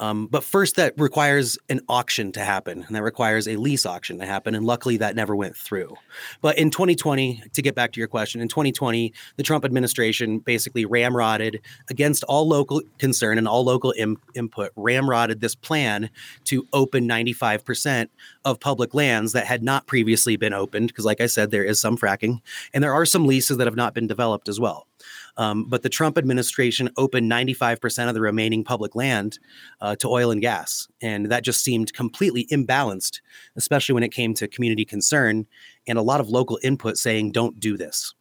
um, 0.00 0.26
but 0.26 0.42
first, 0.42 0.76
that 0.76 0.94
requires 0.98 1.56
an 1.68 1.80
auction 1.88 2.32
to 2.32 2.40
happen, 2.40 2.82
and 2.82 2.96
that 2.96 3.02
requires 3.02 3.46
a 3.46 3.56
lease 3.56 3.86
auction 3.86 4.18
to 4.18 4.26
happen. 4.26 4.54
And 4.54 4.66
luckily, 4.66 4.96
that 4.96 5.14
never 5.14 5.36
went 5.36 5.56
through. 5.56 5.94
But 6.40 6.58
in 6.58 6.70
2020, 6.70 7.42
to 7.52 7.62
get 7.62 7.74
back 7.76 7.92
to 7.92 8.00
your 8.00 8.08
question, 8.08 8.40
in 8.40 8.48
2020, 8.48 9.12
the 9.36 9.42
Trump 9.42 9.64
administration 9.64 10.40
basically 10.40 10.84
ramrodded 10.84 11.60
against 11.88 12.24
all 12.24 12.48
local 12.48 12.82
concern 12.98 13.38
and 13.38 13.46
all 13.46 13.64
local 13.64 13.94
Im- 13.96 14.18
input, 14.34 14.74
ramrodded 14.74 15.40
this 15.40 15.54
plan 15.54 16.10
to 16.44 16.66
open 16.72 17.08
95% 17.08 18.08
of 18.44 18.58
public 18.58 18.94
lands 18.94 19.32
that 19.32 19.46
had 19.46 19.62
not 19.62 19.86
previously 19.86 20.36
been 20.36 20.52
opened. 20.52 20.88
Because, 20.88 21.04
like 21.04 21.20
I 21.20 21.26
said, 21.26 21.52
there 21.52 21.64
is 21.64 21.80
some 21.80 21.96
fracking, 21.96 22.40
and 22.72 22.82
there 22.82 22.92
are 22.92 23.06
some 23.06 23.26
leases 23.26 23.58
that 23.58 23.66
have 23.66 23.76
not 23.76 23.94
been 23.94 24.08
developed 24.08 24.48
as 24.48 24.58
well. 24.58 24.88
Um, 25.36 25.68
but 25.68 25.82
the 25.82 25.88
Trump 25.88 26.18
administration 26.18 26.90
opened 26.96 27.30
95% 27.30 28.08
of 28.08 28.14
the 28.14 28.20
remaining 28.20 28.64
public 28.64 28.94
land 28.94 29.38
uh, 29.80 29.96
to 29.96 30.08
oil 30.08 30.30
and 30.30 30.40
gas. 30.40 30.88
And 31.00 31.30
that 31.30 31.44
just 31.44 31.62
seemed 31.62 31.92
completely 31.92 32.46
imbalanced, 32.46 33.20
especially 33.56 33.94
when 33.94 34.02
it 34.02 34.12
came 34.12 34.34
to 34.34 34.48
community 34.48 34.84
concern 34.84 35.46
and 35.86 35.98
a 35.98 36.02
lot 36.02 36.20
of 36.20 36.28
local 36.28 36.58
input 36.62 36.96
saying, 36.96 37.32
don't 37.32 37.60
do 37.60 37.76
this. 37.76 38.14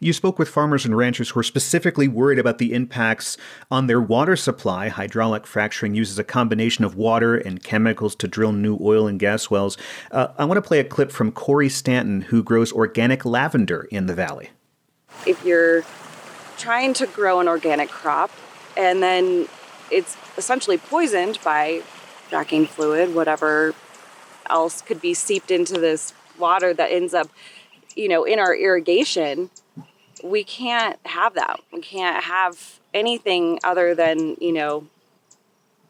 You 0.00 0.12
spoke 0.14 0.38
with 0.38 0.48
farmers 0.48 0.86
and 0.86 0.96
ranchers 0.96 1.30
who 1.30 1.40
are 1.40 1.44
specifically 1.44 2.08
worried 2.08 2.38
about 2.38 2.56
the 2.56 2.72
impacts 2.72 3.36
on 3.70 3.86
their 3.86 4.00
water 4.00 4.36
supply. 4.36 4.88
Hydraulic 4.88 5.46
fracturing 5.46 5.94
uses 5.94 6.18
a 6.18 6.24
combination 6.24 6.84
of 6.84 6.94
water 6.94 7.36
and 7.36 7.62
chemicals 7.62 8.14
to 8.16 8.28
drill 8.28 8.52
new 8.52 8.78
oil 8.80 9.06
and 9.06 9.20
gas 9.20 9.50
wells. 9.50 9.76
Uh, 10.10 10.28
I 10.38 10.46
want 10.46 10.56
to 10.56 10.66
play 10.66 10.78
a 10.78 10.84
clip 10.84 11.10
from 11.10 11.32
Corey 11.32 11.68
Stanton, 11.68 12.22
who 12.22 12.42
grows 12.42 12.72
organic 12.72 13.26
lavender 13.26 13.86
in 13.90 14.06
the 14.06 14.14
valley 14.14 14.50
if 15.26 15.44
you're 15.44 15.84
trying 16.56 16.92
to 16.94 17.06
grow 17.06 17.40
an 17.40 17.48
organic 17.48 17.88
crop 17.88 18.30
and 18.76 19.02
then 19.02 19.48
it's 19.90 20.16
essentially 20.36 20.78
poisoned 20.78 21.38
by 21.42 21.82
fracking 22.30 22.68
fluid, 22.68 23.14
whatever 23.14 23.74
else 24.50 24.82
could 24.82 25.00
be 25.00 25.14
seeped 25.14 25.50
into 25.50 25.74
this 25.74 26.12
water 26.38 26.72
that 26.74 26.90
ends 26.90 27.14
up, 27.14 27.28
you 27.94 28.08
know, 28.08 28.24
in 28.24 28.38
our 28.38 28.54
irrigation, 28.54 29.50
we 30.22 30.44
can't 30.44 30.98
have 31.06 31.34
that. 31.34 31.60
We 31.72 31.80
can't 31.80 32.22
have 32.24 32.80
anything 32.94 33.58
other 33.64 33.94
than, 33.94 34.36
you 34.40 34.52
know, 34.52 34.86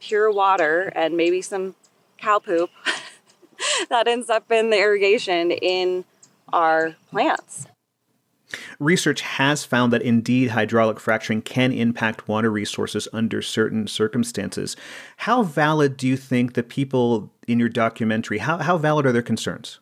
pure 0.01 0.31
water 0.31 0.93
and 0.95 1.17
maybe 1.17 1.43
some 1.43 1.75
cow 2.19 2.39
poop 2.39 2.71
that 3.89 4.07
ends 4.07 4.31
up 4.31 4.51
in 4.51 4.71
the 4.71 4.79
irrigation 4.79 5.51
in 5.51 6.05
our 6.53 6.95
plants. 7.11 7.67
Research 8.79 9.21
has 9.21 9.65
found 9.65 9.93
that 9.93 10.03
indeed 10.03 10.51
hydraulic 10.51 10.99
fracturing 11.01 11.43
can 11.43 11.73
impact 11.73 12.29
water 12.29 12.51
resources 12.51 13.07
under 13.13 13.43
certain 13.43 13.87
circumstances. 13.87 14.77
How 15.19 15.43
valid 15.43 15.97
do 15.97 16.09
you 16.09 16.17
think 16.17 16.55
the 16.55 16.63
people 16.63 17.31
in 17.47 17.59
your 17.59 17.69
documentary, 17.69 18.39
how, 18.39 18.59
how 18.59 18.79
valid 18.79 19.07
are 19.07 19.13
their 19.13 19.23
concerns? 19.23 19.81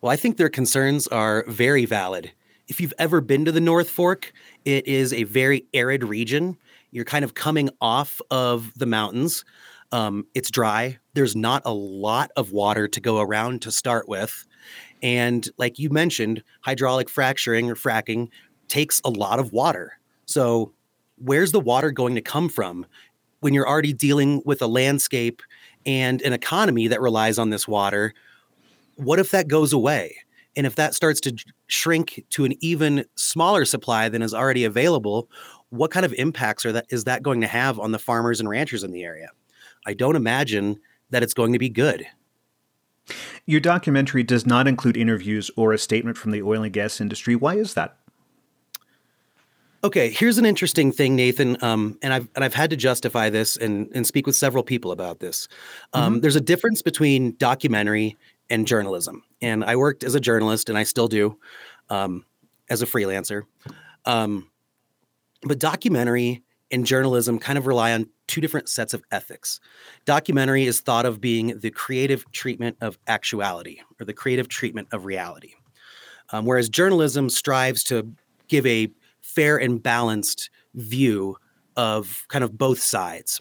Well, 0.00 0.12
I 0.12 0.16
think 0.16 0.36
their 0.36 0.48
concerns 0.48 1.06
are 1.08 1.44
very 1.48 1.84
valid. 1.84 2.32
If 2.68 2.80
you've 2.80 2.94
ever 2.98 3.20
been 3.20 3.44
to 3.44 3.52
the 3.52 3.60
North 3.60 3.88
Fork, 3.88 4.32
it 4.64 4.86
is 4.86 5.12
a 5.12 5.24
very 5.24 5.66
arid 5.72 6.02
region. 6.02 6.56
You're 6.90 7.04
kind 7.04 7.24
of 7.24 7.34
coming 7.34 7.70
off 7.80 8.20
of 8.30 8.72
the 8.76 8.86
mountains. 8.86 9.44
Um, 9.92 10.26
it's 10.34 10.50
dry. 10.50 10.98
There's 11.14 11.36
not 11.36 11.62
a 11.64 11.72
lot 11.72 12.30
of 12.36 12.50
water 12.50 12.88
to 12.88 13.00
go 13.00 13.20
around 13.20 13.62
to 13.62 13.70
start 13.70 14.08
with. 14.08 14.44
And 15.06 15.48
like 15.56 15.78
you 15.78 15.88
mentioned, 15.88 16.42
hydraulic 16.62 17.08
fracturing 17.08 17.70
or 17.70 17.76
fracking 17.76 18.28
takes 18.66 19.00
a 19.04 19.08
lot 19.08 19.38
of 19.38 19.52
water. 19.52 20.00
So, 20.24 20.72
where's 21.16 21.52
the 21.52 21.60
water 21.60 21.92
going 21.92 22.16
to 22.16 22.20
come 22.20 22.48
from 22.48 22.84
when 23.38 23.54
you're 23.54 23.68
already 23.68 23.92
dealing 23.92 24.42
with 24.44 24.60
a 24.62 24.66
landscape 24.66 25.42
and 25.86 26.20
an 26.22 26.32
economy 26.32 26.88
that 26.88 27.00
relies 27.00 27.38
on 27.38 27.50
this 27.50 27.68
water? 27.68 28.14
What 28.96 29.20
if 29.20 29.30
that 29.30 29.46
goes 29.46 29.72
away? 29.72 30.16
And 30.56 30.66
if 30.66 30.74
that 30.74 30.92
starts 30.92 31.20
to 31.20 31.36
shrink 31.68 32.24
to 32.30 32.44
an 32.44 32.54
even 32.60 33.04
smaller 33.14 33.64
supply 33.64 34.08
than 34.08 34.22
is 34.22 34.34
already 34.34 34.64
available, 34.64 35.30
what 35.68 35.92
kind 35.92 36.04
of 36.04 36.14
impacts 36.14 36.66
are 36.66 36.72
that 36.72 36.86
is 36.90 37.04
that 37.04 37.22
going 37.22 37.42
to 37.42 37.46
have 37.46 37.78
on 37.78 37.92
the 37.92 38.00
farmers 38.00 38.40
and 38.40 38.48
ranchers 38.48 38.82
in 38.82 38.90
the 38.90 39.04
area? 39.04 39.28
I 39.86 39.94
don't 39.94 40.16
imagine 40.16 40.80
that 41.10 41.22
it's 41.22 41.34
going 41.34 41.52
to 41.52 41.60
be 41.60 41.68
good. 41.68 42.04
Your 43.46 43.60
documentary 43.60 44.24
does 44.24 44.44
not 44.44 44.66
include 44.66 44.96
interviews 44.96 45.50
or 45.56 45.72
a 45.72 45.78
statement 45.78 46.18
from 46.18 46.32
the 46.32 46.42
oil 46.42 46.62
and 46.64 46.72
gas 46.72 47.00
industry. 47.00 47.36
Why 47.36 47.54
is 47.54 47.74
that? 47.74 47.96
Okay, 49.84 50.10
here's 50.10 50.36
an 50.36 50.44
interesting 50.44 50.90
thing, 50.90 51.14
Nathan. 51.14 51.56
Um, 51.62 51.96
and 52.02 52.12
I've 52.12 52.28
and 52.34 52.44
I've 52.44 52.54
had 52.54 52.70
to 52.70 52.76
justify 52.76 53.30
this 53.30 53.56
and 53.56 53.88
and 53.94 54.04
speak 54.04 54.26
with 54.26 54.34
several 54.34 54.64
people 54.64 54.90
about 54.90 55.20
this. 55.20 55.46
Um, 55.92 56.14
mm-hmm. 56.14 56.20
There's 56.22 56.34
a 56.34 56.40
difference 56.40 56.82
between 56.82 57.36
documentary 57.36 58.16
and 58.50 58.66
journalism, 58.66 59.22
and 59.40 59.64
I 59.64 59.76
worked 59.76 60.02
as 60.02 60.16
a 60.16 60.20
journalist, 60.20 60.68
and 60.68 60.76
I 60.76 60.82
still 60.82 61.06
do, 61.06 61.38
um, 61.88 62.24
as 62.68 62.82
a 62.82 62.86
freelancer. 62.86 63.42
Um, 64.06 64.50
but 65.42 65.60
documentary 65.60 66.42
and 66.70 66.84
journalism 66.84 67.38
kind 67.38 67.58
of 67.58 67.66
rely 67.66 67.92
on 67.92 68.08
two 68.26 68.40
different 68.40 68.68
sets 68.68 68.94
of 68.94 69.02
ethics. 69.12 69.60
Documentary 70.04 70.64
is 70.64 70.80
thought 70.80 71.06
of 71.06 71.20
being 71.20 71.58
the 71.60 71.70
creative 71.70 72.30
treatment 72.32 72.76
of 72.80 72.98
actuality 73.06 73.80
or 74.00 74.06
the 74.06 74.12
creative 74.12 74.48
treatment 74.48 74.88
of 74.92 75.04
reality, 75.04 75.54
um, 76.30 76.44
whereas 76.44 76.68
journalism 76.68 77.30
strives 77.30 77.84
to 77.84 78.10
give 78.48 78.66
a 78.66 78.88
fair 79.20 79.56
and 79.56 79.82
balanced 79.82 80.50
view 80.74 81.36
of 81.76 82.24
kind 82.28 82.44
of 82.44 82.56
both 82.56 82.80
sides. 82.80 83.40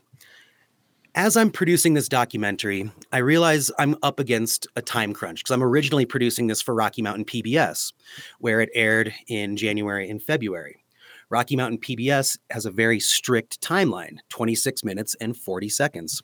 As 1.17 1.37
I'm 1.37 1.49
producing 1.49 1.93
this 1.93 2.09
documentary, 2.09 2.91
I 3.13 3.19
realize 3.19 3.71
I'm 3.79 3.95
up 4.03 4.19
against 4.19 4.67
a 4.75 4.81
time 4.81 5.13
crunch 5.13 5.39
because 5.39 5.53
I'm 5.53 5.63
originally 5.63 6.05
producing 6.05 6.47
this 6.47 6.61
for 6.61 6.75
Rocky 6.75 7.01
Mountain 7.01 7.23
PBS, 7.25 7.93
where 8.39 8.59
it 8.59 8.69
aired 8.73 9.13
in 9.27 9.55
January 9.55 10.09
and 10.09 10.21
February. 10.21 10.84
Rocky 11.29 11.55
Mountain 11.55 11.79
PBS 11.79 12.37
has 12.51 12.65
a 12.65 12.71
very 12.71 12.99
strict 12.99 13.61
timeline 13.61 14.17
26 14.29 14.83
minutes 14.83 15.15
and 15.19 15.35
40 15.35 15.69
seconds. 15.69 16.21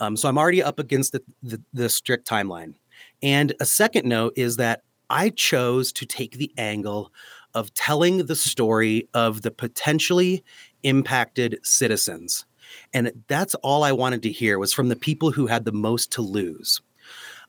Um, 0.00 0.16
so 0.16 0.28
I'm 0.28 0.38
already 0.38 0.62
up 0.62 0.78
against 0.78 1.12
the, 1.12 1.22
the, 1.42 1.62
the 1.72 1.88
strict 1.88 2.28
timeline. 2.28 2.74
And 3.22 3.54
a 3.60 3.64
second 3.64 4.08
note 4.08 4.32
is 4.36 4.56
that 4.56 4.82
I 5.10 5.30
chose 5.30 5.92
to 5.92 6.06
take 6.06 6.38
the 6.38 6.52
angle 6.56 7.12
of 7.54 7.72
telling 7.74 8.26
the 8.26 8.36
story 8.36 9.08
of 9.14 9.42
the 9.42 9.50
potentially 9.50 10.42
impacted 10.82 11.58
citizens. 11.62 12.46
And 12.94 13.12
that's 13.28 13.54
all 13.56 13.84
I 13.84 13.92
wanted 13.92 14.22
to 14.22 14.32
hear 14.32 14.58
was 14.58 14.72
from 14.72 14.88
the 14.88 14.96
people 14.96 15.30
who 15.30 15.46
had 15.46 15.64
the 15.64 15.72
most 15.72 16.10
to 16.12 16.22
lose. 16.22 16.80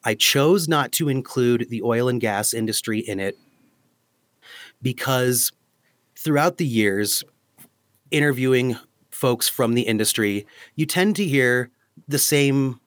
I 0.03 0.15
chose 0.15 0.67
not 0.67 0.91
to 0.93 1.07
include 1.07 1.67
the 1.69 1.81
oil 1.81 2.09
and 2.09 2.19
gas 2.19 2.53
industry 2.53 2.99
in 2.99 3.19
it 3.19 3.37
because 4.81 5.51
throughout 6.23 6.57
the 6.57 6.65
years, 6.65 7.23
interviewing 8.11 8.77
folks 9.11 9.49
from 9.49 9.73
the 9.73 9.81
industry, 9.81 10.45
you 10.75 10.85
tend 10.85 11.15
to 11.17 11.25
hear 11.25 11.69
the 12.07 12.19
same 12.19 12.79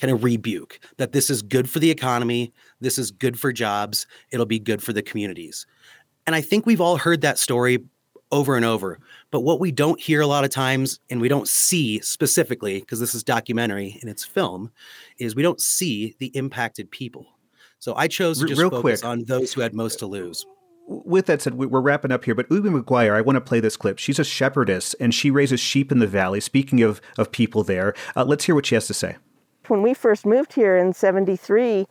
kind 0.00 0.12
of 0.12 0.24
rebuke 0.24 0.80
that 0.96 1.12
this 1.12 1.28
is 1.28 1.42
good 1.42 1.68
for 1.68 1.78
the 1.78 1.90
economy, 1.90 2.52
this 2.80 2.98
is 2.98 3.10
good 3.10 3.38
for 3.38 3.52
jobs, 3.52 4.06
it'll 4.30 4.46
be 4.46 4.58
good 4.58 4.82
for 4.82 4.92
the 4.92 5.02
communities. 5.02 5.66
And 6.26 6.34
I 6.34 6.40
think 6.40 6.64
we've 6.64 6.80
all 6.80 6.96
heard 6.96 7.20
that 7.22 7.38
story 7.38 7.78
over 8.30 8.56
and 8.56 8.64
over. 8.64 8.98
But 9.30 9.40
what 9.40 9.60
we 9.60 9.70
don't 9.70 10.00
hear 10.00 10.22
a 10.22 10.26
lot 10.26 10.44
of 10.44 10.50
times, 10.50 11.00
and 11.10 11.20
we 11.20 11.28
don't 11.28 11.48
see 11.48 12.00
specifically, 12.00 12.80
because 12.80 13.00
this 13.00 13.14
is 13.14 13.22
documentary 13.22 13.98
and 14.00 14.08
it's 14.08 14.24
film, 14.24 14.70
is 15.18 15.34
we 15.34 15.42
don't 15.42 15.60
see 15.60 16.14
the 16.18 16.28
impacted 16.28 16.90
people. 16.90 17.26
So 17.78 17.94
I 17.96 18.08
chose 18.08 18.38
to 18.38 18.46
just 18.46 18.60
Real 18.60 18.70
focus 18.70 19.00
quick. 19.00 19.10
on 19.10 19.24
those 19.24 19.52
who 19.52 19.60
had 19.60 19.74
most 19.74 19.98
to 19.98 20.06
lose 20.06 20.46
with 21.04 21.26
that 21.26 21.42
said, 21.42 21.54
we're 21.54 21.80
wrapping 21.80 22.12
up 22.12 22.24
here, 22.24 22.34
but 22.34 22.50
Ubi 22.50 22.68
McGuire, 22.68 23.14
I 23.14 23.20
want 23.20 23.36
to 23.36 23.40
play 23.40 23.60
this 23.60 23.76
clip. 23.76 23.98
She's 23.98 24.18
a 24.18 24.24
shepherdess 24.24 24.94
and 24.94 25.14
she 25.14 25.30
raises 25.30 25.60
sheep 25.60 25.90
in 25.90 25.98
the 25.98 26.06
valley. 26.06 26.40
Speaking 26.40 26.82
of, 26.82 27.00
of 27.18 27.32
people 27.32 27.62
there, 27.62 27.94
uh, 28.16 28.24
let's 28.24 28.44
hear 28.44 28.54
what 28.54 28.66
she 28.66 28.74
has 28.74 28.86
to 28.86 28.94
say. 28.94 29.16
When 29.68 29.82
we 29.82 29.94
first 29.94 30.26
moved 30.26 30.54
here 30.54 30.76
in 30.76 30.92
73, 30.92 31.86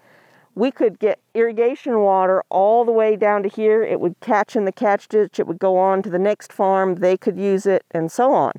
we 0.55 0.71
could 0.71 0.99
get 0.99 1.19
irrigation 1.33 1.99
water 1.99 2.43
all 2.49 2.83
the 2.83 2.91
way 2.91 3.15
down 3.15 3.43
to 3.43 3.49
here. 3.49 3.83
It 3.83 3.99
would 3.99 4.19
catch 4.19 4.55
in 4.55 4.65
the 4.65 4.71
catch 4.71 5.07
ditch, 5.07 5.39
it 5.39 5.47
would 5.47 5.59
go 5.59 5.77
on 5.77 6.01
to 6.03 6.09
the 6.09 6.19
next 6.19 6.51
farm, 6.51 6.95
they 6.95 7.17
could 7.17 7.37
use 7.37 7.65
it, 7.65 7.83
and 7.91 8.11
so 8.11 8.33
on. 8.33 8.53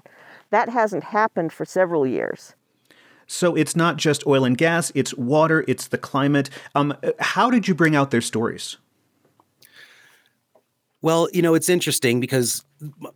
That 0.51 0.69
hasn't 0.69 1.05
happened 1.05 1.53
for 1.53 1.65
several 1.65 2.07
years. 2.07 2.55
So 3.27 3.55
it's 3.55 3.77
not 3.77 3.97
just 3.97 4.27
oil 4.27 4.45
and 4.45 4.57
gas, 4.57 4.93
it's 4.95 5.15
water, 5.15 5.65
it's 5.69 5.89
the 5.89 5.99
climate. 5.99 6.51
Um, 6.75 6.95
how 7.19 7.51
did 7.51 7.69
you 7.69 7.75
bring 7.75 7.95
out 7.95 8.11
their 8.11 8.21
stories? 8.21 8.79
Well, 11.03 11.29
you 11.33 11.43
know, 11.43 11.55
it's 11.55 11.69
interesting 11.69 12.21
because 12.21 12.65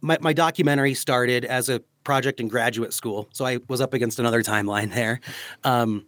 my, 0.00 0.18
my 0.20 0.32
documentary 0.32 0.94
started 0.94 1.44
as 1.44 1.68
a 1.68 1.80
project 2.02 2.40
in 2.40 2.48
graduate 2.48 2.92
school. 2.92 3.28
So 3.32 3.46
I 3.46 3.60
was 3.68 3.80
up 3.80 3.94
against 3.94 4.18
another 4.18 4.42
timeline 4.42 4.92
there. 4.92 5.20
Um, 5.64 6.06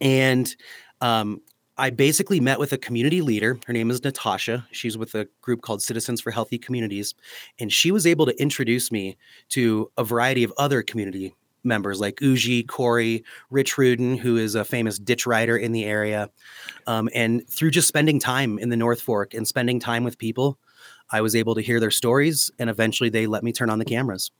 and 0.00 0.54
um, 1.00 1.40
I 1.76 1.90
basically 1.90 2.38
met 2.38 2.58
with 2.58 2.72
a 2.72 2.78
community 2.78 3.22
leader. 3.22 3.58
Her 3.66 3.72
name 3.72 3.90
is 3.90 4.04
Natasha. 4.04 4.66
She's 4.72 4.96
with 4.96 5.14
a 5.14 5.26
group 5.40 5.62
called 5.62 5.82
Citizens 5.82 6.20
for 6.20 6.30
Healthy 6.30 6.58
Communities. 6.58 7.14
And 7.58 7.72
she 7.72 7.90
was 7.90 8.06
able 8.06 8.26
to 8.26 8.40
introduce 8.40 8.92
me 8.92 9.16
to 9.50 9.90
a 9.96 10.04
variety 10.04 10.44
of 10.44 10.52
other 10.58 10.82
community 10.82 11.34
members 11.64 11.98
like 11.98 12.20
Uji, 12.20 12.62
Corey, 12.62 13.24
Rich 13.50 13.78
Rudin, 13.78 14.18
who 14.18 14.36
is 14.36 14.54
a 14.54 14.64
famous 14.64 14.98
ditch 14.98 15.26
rider 15.26 15.56
in 15.56 15.72
the 15.72 15.84
area. 15.84 16.28
Um, 16.86 17.08
and 17.14 17.48
through 17.48 17.70
just 17.70 17.88
spending 17.88 18.20
time 18.20 18.58
in 18.58 18.68
the 18.68 18.76
North 18.76 19.00
Fork 19.00 19.32
and 19.32 19.48
spending 19.48 19.80
time 19.80 20.04
with 20.04 20.18
people, 20.18 20.58
I 21.14 21.20
was 21.20 21.36
able 21.36 21.54
to 21.54 21.60
hear 21.60 21.78
their 21.78 21.92
stories, 21.92 22.50
and 22.58 22.68
eventually 22.68 23.08
they 23.08 23.28
let 23.28 23.44
me 23.44 23.52
turn 23.52 23.70
on 23.70 23.78
the 23.78 23.84
cameras. 23.84 24.32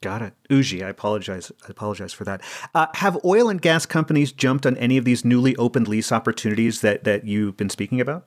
Got 0.00 0.22
it. 0.22 0.34
Uji, 0.48 0.84
I 0.84 0.88
apologize. 0.88 1.50
I 1.64 1.70
apologize 1.70 2.12
for 2.12 2.22
that. 2.22 2.42
Uh, 2.76 2.86
have 2.94 3.18
oil 3.24 3.48
and 3.48 3.60
gas 3.60 3.86
companies 3.86 4.30
jumped 4.30 4.66
on 4.66 4.76
any 4.76 4.98
of 4.98 5.04
these 5.04 5.24
newly 5.24 5.56
opened 5.56 5.88
lease 5.88 6.12
opportunities 6.12 6.80
that, 6.82 7.02
that 7.02 7.26
you've 7.26 7.56
been 7.56 7.70
speaking 7.70 8.00
about? 8.00 8.24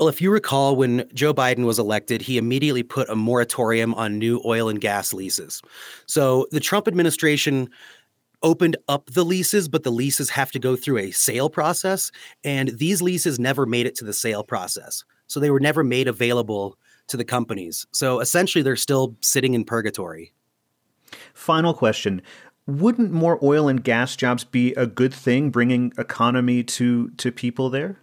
Well, 0.00 0.08
if 0.08 0.20
you 0.20 0.32
recall, 0.32 0.74
when 0.74 1.08
Joe 1.14 1.32
Biden 1.32 1.66
was 1.66 1.78
elected, 1.78 2.20
he 2.20 2.36
immediately 2.36 2.82
put 2.82 3.08
a 3.08 3.14
moratorium 3.14 3.94
on 3.94 4.18
new 4.18 4.42
oil 4.44 4.68
and 4.68 4.80
gas 4.80 5.12
leases. 5.12 5.62
So 6.06 6.48
the 6.50 6.58
Trump 6.58 6.88
administration 6.88 7.70
opened 8.42 8.76
up 8.88 9.06
the 9.10 9.24
leases, 9.24 9.68
but 9.68 9.84
the 9.84 9.92
leases 9.92 10.30
have 10.30 10.50
to 10.50 10.58
go 10.58 10.74
through 10.74 10.98
a 10.98 11.12
sale 11.12 11.48
process. 11.48 12.10
And 12.42 12.70
these 12.70 13.00
leases 13.00 13.38
never 13.38 13.66
made 13.66 13.86
it 13.86 13.94
to 13.96 14.04
the 14.04 14.12
sale 14.12 14.42
process. 14.42 15.04
So 15.32 15.40
they 15.40 15.50
were 15.50 15.60
never 15.60 15.82
made 15.82 16.08
available 16.08 16.78
to 17.08 17.16
the 17.16 17.24
companies. 17.24 17.86
So 17.92 18.20
essentially, 18.20 18.62
they're 18.62 18.76
still 18.76 19.16
sitting 19.20 19.54
in 19.54 19.64
purgatory. 19.64 20.32
Final 21.34 21.74
question. 21.74 22.22
Wouldn't 22.66 23.10
more 23.10 23.38
oil 23.42 23.68
and 23.68 23.82
gas 23.82 24.14
jobs 24.14 24.44
be 24.44 24.72
a 24.74 24.86
good 24.86 25.12
thing, 25.12 25.50
bringing 25.50 25.92
economy 25.98 26.62
to, 26.64 27.10
to 27.10 27.32
people 27.32 27.70
there? 27.70 27.98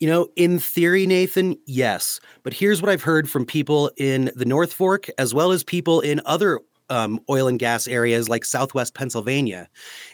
You 0.00 0.08
know, 0.08 0.28
in 0.34 0.58
theory, 0.58 1.06
Nathan, 1.06 1.56
yes. 1.66 2.20
But 2.42 2.54
here's 2.54 2.80
what 2.80 2.90
I've 2.90 3.02
heard 3.02 3.28
from 3.28 3.44
people 3.44 3.90
in 3.96 4.30
the 4.34 4.46
North 4.46 4.72
Fork, 4.72 5.08
as 5.18 5.34
well 5.34 5.52
as 5.52 5.62
people 5.62 6.00
in 6.00 6.22
other 6.24 6.60
um, 6.88 7.20
oil 7.28 7.46
and 7.46 7.58
gas 7.58 7.86
areas 7.86 8.28
like 8.28 8.44
Southwest 8.44 8.94
Pennsylvania, 8.94 9.68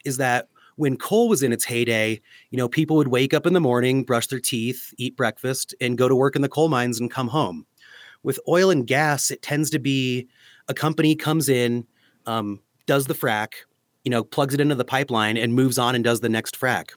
is 0.04 0.16
that 0.16 0.48
when 0.76 0.96
coal 0.96 1.28
was 1.28 1.42
in 1.42 1.52
its 1.52 1.64
heyday, 1.64 2.20
you 2.50 2.58
know, 2.58 2.68
people 2.68 2.96
would 2.96 3.08
wake 3.08 3.34
up 3.34 3.46
in 3.46 3.52
the 3.54 3.60
morning, 3.60 4.04
brush 4.04 4.28
their 4.28 4.40
teeth, 4.40 4.94
eat 4.98 5.16
breakfast, 5.16 5.74
and 5.80 5.98
go 5.98 6.08
to 6.08 6.14
work 6.14 6.36
in 6.36 6.42
the 6.42 6.48
coal 6.48 6.68
mines 6.68 7.00
and 7.00 7.10
come 7.10 7.28
home. 7.28 7.66
With 8.22 8.38
oil 8.48 8.70
and 8.70 8.86
gas, 8.86 9.30
it 9.30 9.42
tends 9.42 9.70
to 9.70 9.78
be 9.78 10.28
a 10.68 10.74
company 10.74 11.14
comes 11.14 11.48
in, 11.48 11.86
um, 12.26 12.60
does 12.86 13.06
the 13.06 13.14
frac, 13.14 13.48
you 14.04 14.10
know, 14.10 14.22
plugs 14.22 14.54
it 14.54 14.60
into 14.60 14.74
the 14.74 14.84
pipeline 14.84 15.36
and 15.36 15.54
moves 15.54 15.78
on 15.78 15.94
and 15.94 16.04
does 16.04 16.20
the 16.20 16.28
next 16.28 16.58
frac. 16.58 16.90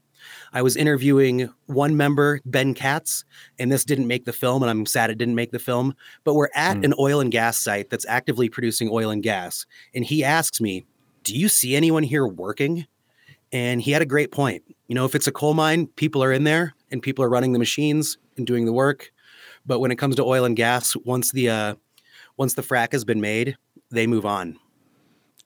I 0.51 0.61
was 0.61 0.75
interviewing 0.75 1.49
one 1.67 1.95
member, 1.95 2.41
Ben 2.45 2.73
Katz, 2.73 3.23
and 3.57 3.71
this 3.71 3.85
didn't 3.85 4.07
make 4.07 4.25
the 4.25 4.33
film, 4.33 4.63
and 4.63 4.69
I'm 4.69 4.85
sad 4.85 5.09
it 5.09 5.17
didn't 5.17 5.35
make 5.35 5.51
the 5.51 5.59
film. 5.59 5.95
But 6.25 6.33
we're 6.33 6.49
at 6.55 6.77
mm. 6.77 6.85
an 6.85 6.93
oil 6.99 7.21
and 7.21 7.31
gas 7.31 7.57
site 7.57 7.89
that's 7.89 8.05
actively 8.07 8.49
producing 8.49 8.89
oil 8.91 9.11
and 9.11 9.23
gas. 9.23 9.65
And 9.93 10.03
he 10.03 10.23
asks 10.23 10.59
me, 10.59 10.85
Do 11.23 11.33
you 11.33 11.47
see 11.47 11.75
anyone 11.75 12.03
here 12.03 12.27
working? 12.27 12.85
And 13.51 13.81
he 13.81 13.91
had 13.91 14.01
a 14.01 14.05
great 14.05 14.31
point. 14.31 14.63
You 14.87 14.95
know, 14.95 15.05
if 15.05 15.15
it's 15.15 15.27
a 15.27 15.31
coal 15.31 15.53
mine, 15.53 15.87
people 15.87 16.23
are 16.23 16.31
in 16.31 16.43
there 16.43 16.73
and 16.91 17.01
people 17.01 17.23
are 17.23 17.29
running 17.29 17.53
the 17.53 17.59
machines 17.59 18.17
and 18.37 18.45
doing 18.45 18.65
the 18.65 18.73
work. 18.73 19.11
But 19.65 19.79
when 19.79 19.91
it 19.91 19.97
comes 19.97 20.15
to 20.15 20.23
oil 20.23 20.45
and 20.45 20.55
gas, 20.55 20.95
once 20.95 21.31
the 21.31 21.49
uh, 21.49 21.75
once 22.37 22.53
the 22.53 22.61
frack 22.61 22.91
has 22.93 23.03
been 23.03 23.21
made, 23.21 23.57
they 23.91 24.07
move 24.07 24.25
on. 24.25 24.57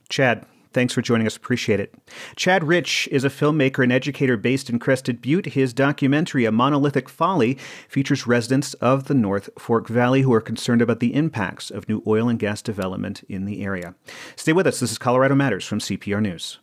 Chad, 0.09 0.45
thanks 0.73 0.93
for 0.93 1.01
joining 1.01 1.25
us. 1.25 1.35
Appreciate 1.35 1.79
it. 1.79 1.95
Chad 2.35 2.63
Rich 2.63 3.09
is 3.11 3.23
a 3.23 3.29
filmmaker 3.29 3.83
and 3.83 3.91
educator 3.91 4.37
based 4.37 4.69
in 4.69 4.79
Crested 4.79 5.21
Butte. 5.21 5.47
His 5.47 5.73
documentary, 5.73 6.45
A 6.45 6.51
Monolithic 6.51 7.09
Folly, 7.09 7.57
features 7.87 8.27
residents 8.27 8.75
of 8.75 9.05
the 9.05 9.13
North 9.13 9.49
Fork 9.57 9.87
Valley 9.87 10.21
who 10.21 10.33
are 10.33 10.41
concerned 10.41 10.81
about 10.81 10.99
the 10.99 11.13
impacts 11.15 11.71
of 11.71 11.89
new 11.89 12.03
oil 12.05 12.29
and 12.29 12.37
gas 12.37 12.61
development 12.61 13.23
in 13.27 13.45
the 13.45 13.63
area. 13.63 13.95
Stay 14.35 14.53
with 14.53 14.67
us. 14.67 14.79
This 14.79 14.91
is 14.91 14.97
Colorado 14.97 15.35
Matters 15.35 15.65
from 15.65 15.79
CPR 15.79 16.21
News 16.21 16.59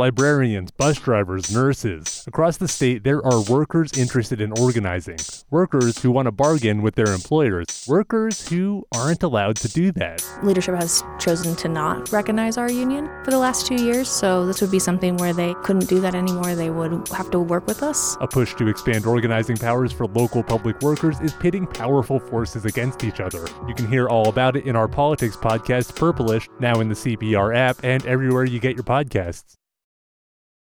librarians, 0.00 0.70
bus 0.70 0.98
drivers, 0.98 1.52
nurses. 1.54 2.24
Across 2.26 2.56
the 2.56 2.66
state, 2.66 3.04
there 3.04 3.22
are 3.22 3.42
workers 3.42 3.92
interested 3.98 4.40
in 4.40 4.50
organizing, 4.58 5.18
workers 5.50 6.00
who 6.00 6.10
want 6.10 6.24
to 6.24 6.32
bargain 6.32 6.80
with 6.80 6.94
their 6.94 7.12
employers, 7.12 7.84
workers 7.86 8.48
who 8.48 8.82
aren't 8.94 9.22
allowed 9.22 9.56
to 9.56 9.68
do 9.68 9.92
that. 9.92 10.26
Leadership 10.42 10.74
has 10.74 11.04
chosen 11.18 11.54
to 11.54 11.68
not 11.68 12.10
recognize 12.12 12.56
our 12.56 12.70
union 12.70 13.10
for 13.22 13.30
the 13.30 13.36
last 13.36 13.66
two 13.66 13.74
years, 13.74 14.08
so 14.08 14.46
this 14.46 14.62
would 14.62 14.70
be 14.70 14.78
something 14.78 15.18
where 15.18 15.34
they 15.34 15.52
couldn't 15.62 15.86
do 15.86 16.00
that 16.00 16.14
anymore. 16.14 16.54
They 16.54 16.70
would 16.70 17.06
have 17.08 17.30
to 17.32 17.38
work 17.38 17.66
with 17.66 17.82
us. 17.82 18.16
A 18.22 18.26
push 18.26 18.54
to 18.54 18.68
expand 18.68 19.04
organizing 19.04 19.58
powers 19.58 19.92
for 19.92 20.06
local 20.06 20.42
public 20.42 20.80
workers 20.80 21.20
is 21.20 21.34
pitting 21.34 21.66
powerful 21.66 22.18
forces 22.18 22.64
against 22.64 23.04
each 23.04 23.20
other. 23.20 23.46
You 23.68 23.74
can 23.74 23.86
hear 23.86 24.08
all 24.08 24.30
about 24.30 24.56
it 24.56 24.64
in 24.64 24.76
our 24.76 24.88
politics 24.88 25.36
podcast, 25.36 25.94
Purplish, 25.94 26.48
now 26.58 26.80
in 26.80 26.88
the 26.88 26.94
CPR 26.94 27.54
app 27.54 27.84
and 27.84 28.06
everywhere 28.06 28.44
you 28.44 28.60
get 28.60 28.76
your 28.76 28.84
podcasts. 28.84 29.59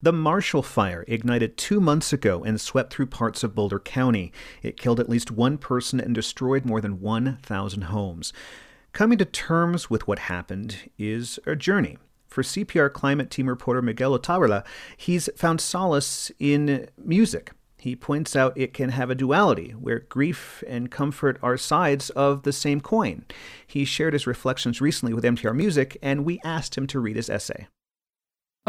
The 0.01 0.13
Marshall 0.13 0.63
Fire 0.63 1.03
ignited 1.09 1.57
two 1.57 1.81
months 1.81 2.13
ago 2.13 2.41
and 2.45 2.61
swept 2.61 2.93
through 2.93 3.07
parts 3.07 3.43
of 3.43 3.53
Boulder 3.53 3.79
County. 3.79 4.31
It 4.63 4.77
killed 4.77 5.01
at 5.01 5.09
least 5.09 5.29
one 5.29 5.57
person 5.57 5.99
and 5.99 6.15
destroyed 6.15 6.63
more 6.63 6.79
than 6.79 7.01
1,000 7.01 7.81
homes. 7.81 8.31
Coming 8.93 9.17
to 9.17 9.25
terms 9.25 9.89
with 9.89 10.07
what 10.07 10.19
happened 10.19 10.89
is 10.97 11.37
a 11.45 11.53
journey. 11.53 11.97
For 12.29 12.43
CPR 12.43 12.93
climate 12.93 13.29
team 13.29 13.49
reporter 13.49 13.81
Miguel 13.81 14.17
Otárola, 14.17 14.65
he's 14.95 15.27
found 15.35 15.59
solace 15.59 16.31
in 16.39 16.87
music. 16.97 17.51
He 17.77 17.93
points 17.93 18.37
out 18.37 18.53
it 18.55 18.73
can 18.73 18.91
have 18.91 19.09
a 19.09 19.15
duality, 19.15 19.71
where 19.71 19.99
grief 19.99 20.63
and 20.65 20.89
comfort 20.89 21.37
are 21.43 21.57
sides 21.57 22.09
of 22.11 22.43
the 22.43 22.53
same 22.53 22.79
coin. 22.79 23.25
He 23.67 23.83
shared 23.83 24.13
his 24.13 24.25
reflections 24.25 24.79
recently 24.79 25.13
with 25.13 25.25
MTR 25.25 25.53
Music, 25.53 25.97
and 26.01 26.23
we 26.23 26.39
asked 26.45 26.77
him 26.77 26.87
to 26.87 27.01
read 27.01 27.17
his 27.17 27.29
essay. 27.29 27.67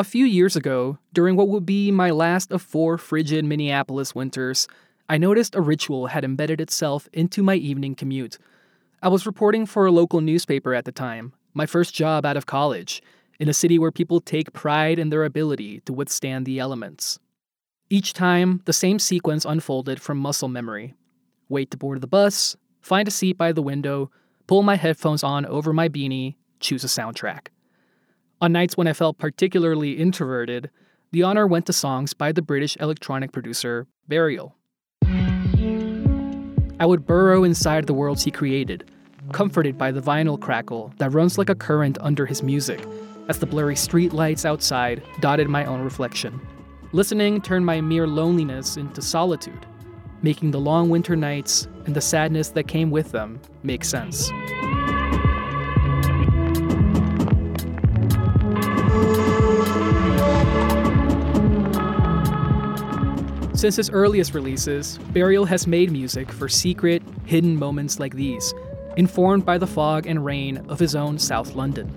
A 0.00 0.02
few 0.02 0.24
years 0.24 0.56
ago, 0.56 0.96
during 1.12 1.36
what 1.36 1.48
would 1.48 1.66
be 1.66 1.90
my 1.90 2.10
last 2.10 2.52
of 2.52 2.62
four 2.62 2.96
frigid 2.96 3.44
Minneapolis 3.44 4.14
winters, 4.14 4.66
I 5.10 5.18
noticed 5.18 5.54
a 5.54 5.60
ritual 5.60 6.06
had 6.06 6.24
embedded 6.24 6.58
itself 6.58 7.06
into 7.12 7.42
my 7.42 7.56
evening 7.56 7.94
commute. 7.94 8.38
I 9.02 9.08
was 9.08 9.26
reporting 9.26 9.66
for 9.66 9.84
a 9.84 9.90
local 9.90 10.22
newspaper 10.22 10.72
at 10.72 10.86
the 10.86 10.90
time, 10.90 11.34
my 11.52 11.66
first 11.66 11.94
job 11.94 12.24
out 12.24 12.38
of 12.38 12.46
college, 12.46 13.02
in 13.38 13.50
a 13.50 13.52
city 13.52 13.78
where 13.78 13.92
people 13.92 14.22
take 14.22 14.54
pride 14.54 14.98
in 14.98 15.10
their 15.10 15.22
ability 15.22 15.80
to 15.80 15.92
withstand 15.92 16.46
the 16.46 16.58
elements. 16.58 17.18
Each 17.90 18.14
time, 18.14 18.62
the 18.64 18.72
same 18.72 18.98
sequence 18.98 19.44
unfolded 19.44 20.00
from 20.00 20.16
muscle 20.16 20.48
memory 20.48 20.94
wait 21.50 21.70
to 21.72 21.76
board 21.76 22.00
the 22.00 22.06
bus, 22.06 22.56
find 22.80 23.06
a 23.06 23.10
seat 23.10 23.36
by 23.36 23.52
the 23.52 23.60
window, 23.60 24.10
pull 24.46 24.62
my 24.62 24.76
headphones 24.76 25.22
on 25.22 25.44
over 25.44 25.74
my 25.74 25.90
beanie, 25.90 26.36
choose 26.58 26.84
a 26.84 26.86
soundtrack. 26.86 27.48
On 28.42 28.52
nights 28.52 28.74
when 28.74 28.86
I 28.86 28.94
felt 28.94 29.18
particularly 29.18 29.92
introverted, 29.92 30.70
the 31.12 31.22
honor 31.22 31.46
went 31.46 31.66
to 31.66 31.74
songs 31.74 32.14
by 32.14 32.32
the 32.32 32.40
British 32.40 32.74
electronic 32.78 33.32
producer 33.32 33.86
Burial. 34.08 34.56
I 36.80 36.86
would 36.86 37.04
burrow 37.04 37.44
inside 37.44 37.86
the 37.86 37.92
worlds 37.92 38.24
he 38.24 38.30
created, 38.30 38.90
comforted 39.32 39.76
by 39.76 39.90
the 39.90 40.00
vinyl 40.00 40.40
crackle 40.40 40.94
that 40.96 41.12
runs 41.12 41.36
like 41.36 41.50
a 41.50 41.54
current 41.54 41.98
under 42.00 42.24
his 42.24 42.42
music, 42.42 42.82
as 43.28 43.38
the 43.38 43.46
blurry 43.46 43.76
street 43.76 44.14
lights 44.14 44.46
outside 44.46 45.02
dotted 45.20 45.50
my 45.50 45.66
own 45.66 45.82
reflection. 45.82 46.40
Listening 46.92 47.42
turned 47.42 47.66
my 47.66 47.82
mere 47.82 48.06
loneliness 48.06 48.78
into 48.78 49.02
solitude, 49.02 49.66
making 50.22 50.52
the 50.52 50.60
long 50.60 50.88
winter 50.88 51.14
nights 51.14 51.68
and 51.84 51.94
the 51.94 52.00
sadness 52.00 52.48
that 52.48 52.66
came 52.66 52.90
with 52.90 53.12
them 53.12 53.38
make 53.62 53.84
sense. 53.84 54.30
Since 63.60 63.76
his 63.76 63.90
earliest 63.90 64.32
releases, 64.32 64.96
Burial 65.12 65.44
has 65.44 65.66
made 65.66 65.92
music 65.92 66.32
for 66.32 66.48
secret, 66.48 67.02
hidden 67.26 67.58
moments 67.58 68.00
like 68.00 68.14
these, 68.14 68.54
informed 68.96 69.44
by 69.44 69.58
the 69.58 69.66
fog 69.66 70.06
and 70.06 70.24
rain 70.24 70.64
of 70.70 70.78
his 70.78 70.96
own 70.96 71.18
South 71.18 71.54
London. 71.54 71.92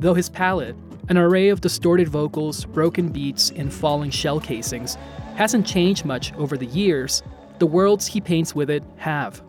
Though 0.00 0.14
his 0.14 0.30
palette, 0.30 0.74
an 1.10 1.18
array 1.18 1.50
of 1.50 1.60
distorted 1.60 2.08
vocals, 2.08 2.64
broken 2.64 3.10
beats, 3.10 3.50
and 3.50 3.70
falling 3.70 4.10
shell 4.10 4.40
casings, 4.40 4.96
hasn't 5.34 5.66
changed 5.66 6.06
much 6.06 6.32
over 6.36 6.56
the 6.56 6.64
years, 6.64 7.22
the 7.58 7.66
worlds 7.66 8.06
he 8.06 8.22
paints 8.22 8.54
with 8.54 8.70
it 8.70 8.82
have. 8.96 9.42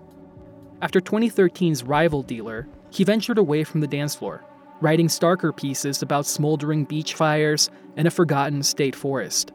After 0.82 1.00
2013's 1.00 1.86
Rival 1.86 2.24
Dealer, 2.24 2.68
he 2.90 3.06
ventured 3.06 3.38
away 3.38 3.64
from 3.64 3.80
the 3.80 3.88
dance 3.88 4.14
floor, 4.14 4.44
writing 4.82 5.08
starker 5.08 5.56
pieces 5.56 6.02
about 6.02 6.26
smoldering 6.26 6.84
beach 6.84 7.14
fires 7.14 7.70
and 7.96 8.10
a 8.10 8.12
forgotten 8.12 8.62
state 8.62 8.94
forest. 8.94 9.53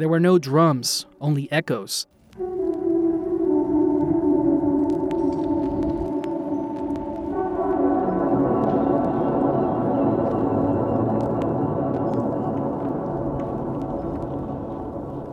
There 0.00 0.08
were 0.08 0.18
no 0.18 0.38
drums, 0.38 1.04
only 1.20 1.52
echoes. 1.52 2.06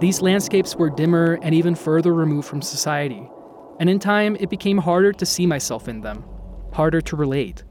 These 0.02 0.22
landscapes 0.22 0.76
were 0.76 0.90
dimmer 0.90 1.40
and 1.42 1.56
even 1.56 1.74
further 1.74 2.14
removed 2.14 2.50
from 2.50 2.62
society, 2.62 3.32
and 3.80 3.90
in 3.90 4.00
time 4.00 4.36
it 4.38 4.50
became 4.50 4.80
harder 4.80 5.14
to 5.14 5.26
see 5.26 5.48
myself 5.48 5.88
in 5.88 6.02
them, 6.02 6.26
harder 6.74 7.00
to 7.00 7.16
relate. 7.16 7.64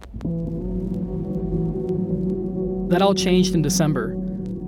That 2.89 3.03
all 3.03 3.15
changed 3.15 3.55
in 3.55 3.61
December 3.61 4.17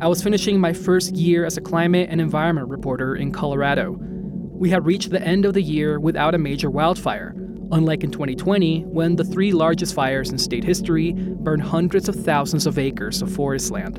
I 0.00 0.06
was 0.06 0.22
finishing 0.22 0.60
my 0.60 0.72
first 0.72 1.16
year 1.16 1.44
as 1.44 1.56
a 1.56 1.60
climate 1.60 2.08
and 2.08 2.20
environment 2.20 2.68
reporter 2.68 3.16
in 3.16 3.32
Colorado. 3.32 3.96
We 3.98 4.70
had 4.70 4.86
reached 4.86 5.10
the 5.10 5.20
end 5.20 5.44
of 5.44 5.54
the 5.54 5.62
year 5.62 5.98
without 5.98 6.36
a 6.36 6.38
major 6.38 6.70
wildfire, 6.70 7.34
unlike 7.72 8.04
in 8.04 8.12
2020 8.12 8.82
when 8.82 9.16
the 9.16 9.24
three 9.24 9.50
largest 9.50 9.94
fires 9.94 10.30
in 10.30 10.38
state 10.38 10.62
history 10.62 11.14
burned 11.14 11.64
hundreds 11.64 12.08
of 12.08 12.14
thousands 12.14 12.64
of 12.64 12.78
acres 12.78 13.22
of 13.22 13.32
forest 13.32 13.72
land. 13.72 13.98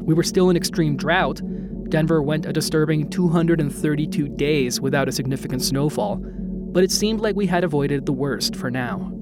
We 0.00 0.14
were 0.14 0.22
still 0.22 0.48
in 0.48 0.56
extreme 0.56 0.96
drought. 0.96 1.42
Denver 1.90 2.22
went 2.22 2.46
a 2.46 2.52
disturbing 2.52 3.10
232 3.10 4.28
days 4.30 4.80
without 4.80 5.06
a 5.06 5.12
significant 5.12 5.60
snowfall, 5.60 6.16
but 6.16 6.82
it 6.82 6.90
seemed 6.90 7.20
like 7.20 7.36
we 7.36 7.46
had 7.46 7.62
avoided 7.62 8.06
the 8.06 8.12
worst 8.12 8.56
for 8.56 8.70
now. 8.70 9.12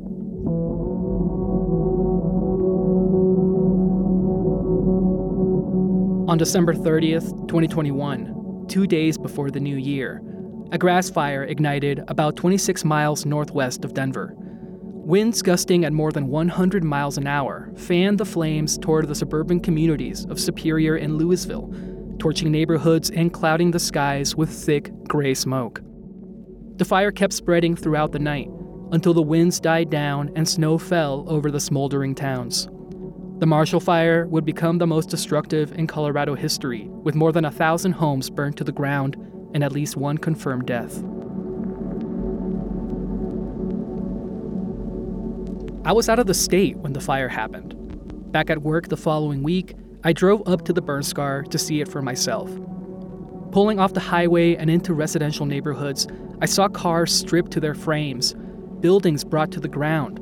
On 6.26 6.38
December 6.38 6.72
30th, 6.72 7.28
2021, 7.48 8.64
two 8.66 8.86
days 8.86 9.18
before 9.18 9.50
the 9.50 9.60
new 9.60 9.76
year, 9.76 10.22
a 10.72 10.78
grass 10.78 11.10
fire 11.10 11.44
ignited 11.44 12.02
about 12.08 12.34
26 12.34 12.82
miles 12.82 13.26
northwest 13.26 13.84
of 13.84 13.92
Denver. 13.92 14.32
Winds 14.38 15.42
gusting 15.42 15.84
at 15.84 15.92
more 15.92 16.12
than 16.12 16.28
100 16.28 16.82
miles 16.82 17.18
an 17.18 17.26
hour 17.26 17.70
fanned 17.76 18.16
the 18.16 18.24
flames 18.24 18.78
toward 18.78 19.06
the 19.06 19.14
suburban 19.14 19.60
communities 19.60 20.24
of 20.24 20.40
Superior 20.40 20.96
and 20.96 21.18
Louisville, 21.18 21.70
torching 22.18 22.50
neighborhoods 22.50 23.10
and 23.10 23.30
clouding 23.30 23.70
the 23.70 23.78
skies 23.78 24.34
with 24.34 24.48
thick 24.48 24.92
gray 25.06 25.34
smoke. 25.34 25.82
The 26.76 26.86
fire 26.86 27.12
kept 27.12 27.34
spreading 27.34 27.76
throughout 27.76 28.12
the 28.12 28.18
night 28.18 28.48
until 28.92 29.12
the 29.12 29.20
winds 29.20 29.60
died 29.60 29.90
down 29.90 30.32
and 30.36 30.48
snow 30.48 30.78
fell 30.78 31.26
over 31.28 31.50
the 31.50 31.60
smoldering 31.60 32.14
towns. 32.14 32.66
The 33.44 33.48
Marshall 33.48 33.80
Fire 33.80 34.26
would 34.28 34.46
become 34.46 34.78
the 34.78 34.86
most 34.86 35.10
destructive 35.10 35.70
in 35.72 35.86
Colorado 35.86 36.34
history, 36.34 36.88
with 36.88 37.14
more 37.14 37.30
than 37.30 37.44
a 37.44 37.50
thousand 37.50 37.92
homes 37.92 38.30
burned 38.30 38.56
to 38.56 38.64
the 38.64 38.72
ground 38.72 39.16
and 39.52 39.62
at 39.62 39.70
least 39.70 39.98
one 39.98 40.16
confirmed 40.16 40.64
death. 40.64 40.96
I 45.84 45.92
was 45.92 46.08
out 46.08 46.18
of 46.18 46.26
the 46.26 46.32
state 46.32 46.78
when 46.78 46.94
the 46.94 47.02
fire 47.02 47.28
happened. 47.28 47.74
Back 48.32 48.48
at 48.48 48.62
work 48.62 48.88
the 48.88 48.96
following 48.96 49.42
week, 49.42 49.74
I 50.04 50.14
drove 50.14 50.48
up 50.48 50.64
to 50.64 50.72
the 50.72 50.80
burn 50.80 51.02
scar 51.02 51.42
to 51.42 51.58
see 51.58 51.82
it 51.82 51.88
for 51.88 52.00
myself. 52.00 52.50
Pulling 53.50 53.78
off 53.78 53.92
the 53.92 54.00
highway 54.00 54.56
and 54.56 54.70
into 54.70 54.94
residential 54.94 55.44
neighborhoods, 55.44 56.08
I 56.40 56.46
saw 56.46 56.66
cars 56.68 57.12
stripped 57.12 57.50
to 57.50 57.60
their 57.60 57.74
frames, 57.74 58.34
buildings 58.80 59.22
brought 59.22 59.52
to 59.52 59.60
the 59.60 59.68
ground, 59.68 60.18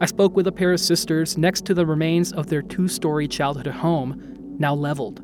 I 0.00 0.06
spoke 0.06 0.36
with 0.36 0.46
a 0.46 0.52
pair 0.52 0.72
of 0.72 0.78
sisters 0.78 1.36
next 1.36 1.64
to 1.66 1.74
the 1.74 1.84
remains 1.84 2.32
of 2.32 2.46
their 2.46 2.62
two 2.62 2.86
story 2.86 3.26
childhood 3.26 3.66
home, 3.66 4.56
now 4.58 4.72
leveled. 4.72 5.20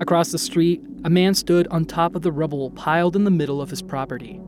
Across 0.00 0.32
the 0.32 0.38
street, 0.38 0.82
a 1.04 1.10
man 1.10 1.32
stood 1.34 1.68
on 1.68 1.84
top 1.84 2.16
of 2.16 2.22
the 2.22 2.32
rubble 2.32 2.70
piled 2.70 3.14
in 3.14 3.22
the 3.22 3.30
middle 3.30 3.62
of 3.62 3.70
his 3.70 3.80
property. 3.80 4.40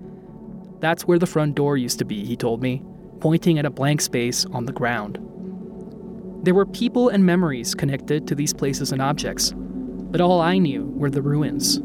That's 0.80 1.06
where 1.06 1.18
the 1.18 1.26
front 1.26 1.54
door 1.54 1.76
used 1.76 2.00
to 2.00 2.04
be, 2.04 2.24
he 2.24 2.36
told 2.36 2.60
me, 2.60 2.82
pointing 3.20 3.56
at 3.58 3.66
a 3.66 3.70
blank 3.70 4.00
space 4.00 4.46
on 4.46 4.64
the 4.64 4.72
ground. 4.72 5.18
There 6.42 6.54
were 6.54 6.66
people 6.66 7.08
and 7.08 7.24
memories 7.24 7.72
connected 7.74 8.26
to 8.26 8.34
these 8.34 8.52
places 8.52 8.90
and 8.90 9.00
objects, 9.00 9.52
but 9.56 10.20
all 10.20 10.40
I 10.40 10.58
knew 10.58 10.86
were 10.86 11.10
the 11.10 11.22
ruins. 11.22 11.78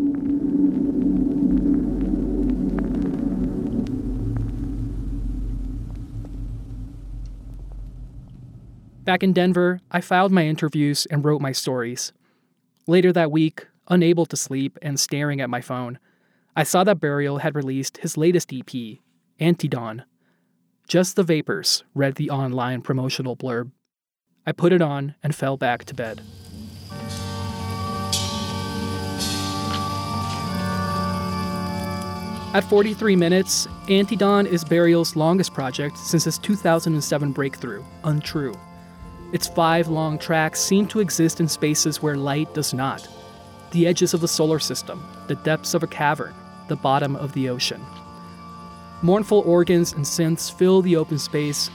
Back 9.04 9.24
in 9.24 9.34
Denver, 9.34 9.80
I 9.90 10.02
filed 10.02 10.32
my 10.32 10.46
interviews 10.46 11.08
and 11.10 11.24
wrote 11.24 11.42
my 11.42 11.52
stories. 11.52 12.14
Later 12.86 13.12
that 13.14 13.32
week, 13.32 13.68
unable 13.88 14.26
to 14.28 14.38
sleep 14.38 14.78
and 14.82 15.00
staring 15.00 15.42
at 15.42 15.50
my 15.50 15.62
phone, 15.62 16.00
I 16.56 16.64
saw 16.64 16.84
that 16.84 17.00
Burial 17.00 17.40
had 17.40 17.56
released 17.56 17.98
his 17.98 18.18
latest 18.18 18.52
EP, 18.54 19.00
Antidawn. 19.40 20.04
Just 20.88 21.16
the 21.16 21.24
Vapors 21.24 21.84
read 21.96 22.16
the 22.16 22.30
online 22.30 22.82
promotional 22.82 23.38
blurb. 23.38 23.72
I 24.46 24.52
put 24.52 24.74
it 24.74 24.82
on 24.82 25.16
and 25.24 25.34
fell 25.34 25.58
back 25.58 25.86
to 25.86 25.94
bed. 25.94 26.22
At 32.52 32.64
43 32.68 33.16
minutes, 33.16 33.68
Antidawn 33.90 34.48
is 34.48 34.64
Burial's 34.64 35.16
longest 35.16 35.54
project 35.54 35.98
since 35.98 36.24
his 36.24 36.40
2007 36.40 37.32
breakthrough, 37.32 37.84
Untrue. 38.04 38.56
Its 39.32 39.48
five 39.48 39.88
long 39.88 40.18
tracks 40.18 40.60
seem 40.60 40.88
to 40.88 41.00
exist 41.00 41.40
in 41.40 41.48
spaces 41.48 42.02
where 42.02 42.16
light 42.16 42.54
does 42.54 42.74
not 42.74 43.08
the 43.72 43.88
edges 43.88 44.14
of 44.14 44.22
the 44.22 44.28
solar 44.28 44.60
system, 44.60 45.04
the 45.28 45.36
depths 45.36 45.74
of 45.74 45.84
a 45.84 45.88
cavern, 45.88 46.34
the 46.68 46.76
bottom 46.76 47.16
of 47.16 47.34
the 47.34 47.50
ocean. 47.50 47.82
Mournful 49.02 49.42
organs 49.46 49.94
and 49.94 50.04
synths 50.04 50.52
fill 50.52 50.82
the 50.82 50.96
open 50.96 51.20
space. 51.20 51.70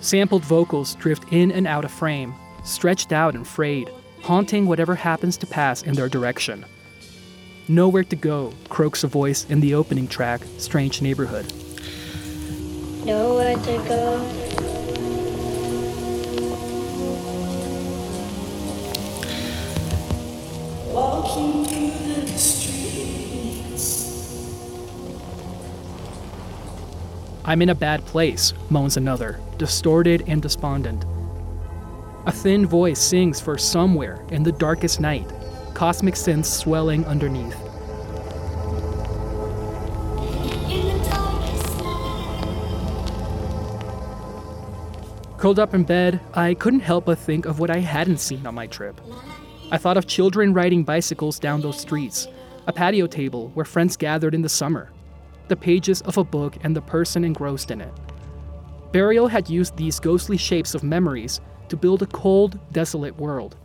Sampled 0.00 0.44
vocals 0.44 0.94
drift 0.96 1.32
in 1.32 1.50
and 1.50 1.66
out 1.66 1.84
of 1.84 1.90
frame, 1.90 2.34
stretched 2.64 3.12
out 3.12 3.34
and 3.34 3.46
frayed, 3.46 3.90
haunting 4.22 4.66
whatever 4.66 4.94
happens 4.94 5.36
to 5.38 5.46
pass 5.46 5.82
in 5.82 5.94
their 5.94 6.08
direction. 6.08 6.64
Nowhere 7.68 8.04
to 8.04 8.16
go, 8.16 8.52
croaks 8.68 9.04
a 9.04 9.08
voice 9.08 9.44
in 9.46 9.60
the 9.60 9.74
opening 9.74 10.08
track, 10.08 10.40
Strange 10.58 11.02
Neighborhood. 11.02 11.52
Nowhere 13.04 13.56
to 13.56 13.84
go. 13.88 14.77
Walking 21.28 21.92
through 21.92 22.22
the 22.22 22.38
streets. 22.38 23.84
I'm 27.44 27.60
in 27.60 27.68
a 27.68 27.74
bad 27.74 28.06
place, 28.06 28.54
moans 28.70 28.96
another, 28.96 29.38
distorted 29.58 30.24
and 30.26 30.40
despondent. 30.40 31.04
A 32.24 32.32
thin 32.32 32.64
voice 32.66 32.98
sings 32.98 33.40
for 33.40 33.58
somewhere 33.58 34.24
in 34.30 34.42
the 34.42 34.52
darkest 34.52 35.00
night, 35.00 35.30
cosmic 35.74 36.14
synths 36.14 36.46
swelling 36.46 37.04
underneath. 37.04 37.56
Curled 45.36 45.58
up 45.58 45.74
in 45.74 45.84
bed, 45.84 46.20
I 46.32 46.54
couldn't 46.54 46.80
help 46.80 47.04
but 47.04 47.18
think 47.18 47.44
of 47.44 47.60
what 47.60 47.70
I 47.70 47.80
hadn't 47.80 48.18
seen 48.18 48.46
on 48.46 48.54
my 48.54 48.66
trip. 48.66 48.98
I 49.70 49.76
thought 49.76 49.98
of 49.98 50.06
children 50.06 50.54
riding 50.54 50.82
bicycles 50.82 51.38
down 51.38 51.60
those 51.60 51.78
streets, 51.78 52.26
a 52.66 52.72
patio 52.72 53.06
table 53.06 53.50
where 53.52 53.66
friends 53.66 53.98
gathered 53.98 54.34
in 54.34 54.40
the 54.40 54.48
summer, 54.48 54.92
the 55.48 55.56
pages 55.56 56.00
of 56.02 56.16
a 56.16 56.24
book 56.24 56.56
and 56.62 56.74
the 56.74 56.80
person 56.80 57.22
engrossed 57.22 57.70
in 57.70 57.82
it. 57.82 57.92
Burial 58.92 59.28
had 59.28 59.50
used 59.50 59.76
these 59.76 60.00
ghostly 60.00 60.38
shapes 60.38 60.74
of 60.74 60.82
memories 60.82 61.42
to 61.68 61.76
build 61.76 62.00
a 62.00 62.06
cold, 62.06 62.58
desolate 62.72 63.18
world. 63.18 63.56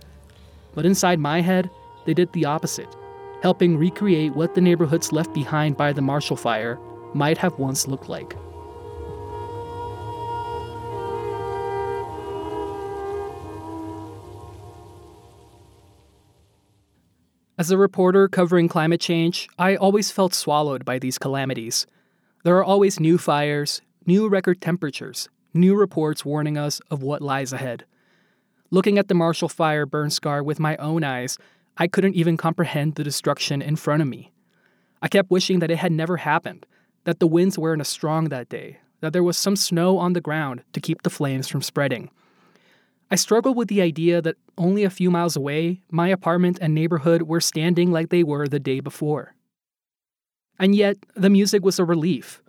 But 0.75 0.85
inside 0.85 1.19
my 1.19 1.39
head, 1.39 1.69
they 2.05 2.13
did 2.13 2.33
the 2.33 2.45
opposite, 2.45 2.93
helping 3.41 3.77
recreate 3.77 4.35
what 4.35 4.55
the 4.55 4.61
neighborhoods 4.61 5.13
left 5.13 5.33
behind 5.33 5.77
by 5.77 5.93
the 5.93 6.01
Marshall 6.01 6.35
Fire 6.35 6.77
might 7.13 7.37
have 7.37 7.57
once 7.59 7.87
looked 7.87 8.09
like. 8.09 8.35
As 17.55 17.69
a 17.69 17.77
reporter 17.77 18.27
covering 18.27 18.67
climate 18.67 18.99
change, 18.99 19.47
I 19.59 19.75
always 19.75 20.09
felt 20.09 20.33
swallowed 20.33 20.83
by 20.83 20.97
these 20.97 21.19
calamities. 21.19 21.85
There 22.43 22.57
are 22.57 22.63
always 22.63 22.99
new 22.99 23.19
fires, 23.19 23.79
new 24.07 24.27
record 24.27 24.59
temperatures, 24.59 25.29
new 25.53 25.75
reports 25.75 26.25
warning 26.25 26.57
us 26.57 26.81
of 26.89 27.03
what 27.03 27.21
lies 27.21 27.53
ahead. 27.53 27.85
Looking 28.71 28.97
at 28.97 29.07
the 29.07 29.13
Marshall 29.13 29.49
Fire 29.49 29.85
burn 29.85 30.09
scar 30.09 30.41
with 30.41 30.59
my 30.59 30.75
own 30.77 31.03
eyes, 31.03 31.37
I 31.77 31.87
couldn't 31.87 32.15
even 32.15 32.37
comprehend 32.37 32.95
the 32.95 33.03
destruction 33.03 33.61
in 33.61 33.75
front 33.75 34.01
of 34.01 34.07
me. 34.07 34.31
I 35.03 35.07
kept 35.07 35.29
wishing 35.29 35.59
that 35.59 35.69
it 35.69 35.77
had 35.77 35.91
never 35.91 36.17
happened, 36.17 36.65
that 37.03 37.19
the 37.19 37.27
winds 37.27 37.59
weren't 37.59 37.81
as 37.81 37.87
strong 37.87 38.29
that 38.29 38.49
day, 38.49 38.79
that 39.01 39.13
there 39.13 39.21
was 39.21 39.37
some 39.37 39.55
snow 39.55 39.99
on 39.99 40.13
the 40.13 40.21
ground 40.21 40.63
to 40.73 40.81
keep 40.81 41.03
the 41.03 41.11
flames 41.11 41.47
from 41.47 41.61
spreading. 41.61 42.09
I 43.13 43.15
struggled 43.15 43.55
with 43.55 43.67
the 43.67 43.83
idea 43.83 44.23
that 44.23 44.37
only 44.57 44.83
a 44.83 44.89
few 44.89 45.11
miles 45.11 45.35
away, 45.35 45.81
my 45.91 46.07
apartment 46.07 46.57
and 46.59 46.73
neighborhood 46.73 47.21
were 47.21 47.41
standing 47.41 47.91
like 47.91 48.09
they 48.09 48.23
were 48.23 48.47
the 48.47 48.59
day 48.59 48.79
before. 48.79 49.35
And 50.57 50.73
yet, 50.73 50.97
the 51.13 51.29
music 51.29 51.63
was 51.63 51.77
a 51.77 51.85
relief. 51.85 52.41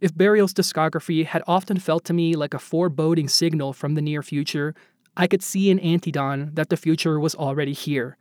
If 0.00 0.16
Burial's 0.16 0.52
discography 0.52 1.24
had 1.24 1.44
often 1.46 1.78
felt 1.78 2.04
to 2.06 2.12
me 2.12 2.34
like 2.34 2.52
a 2.52 2.58
foreboding 2.58 3.28
signal 3.28 3.72
from 3.72 3.94
the 3.94 4.02
near 4.02 4.24
future, 4.24 4.74
I 5.16 5.28
could 5.28 5.40
see 5.40 5.70
in 5.70 5.78
Antidawn 5.78 6.50
that 6.54 6.68
the 6.68 6.76
future 6.76 7.20
was 7.20 7.36
already 7.36 7.72
here. 7.72 8.16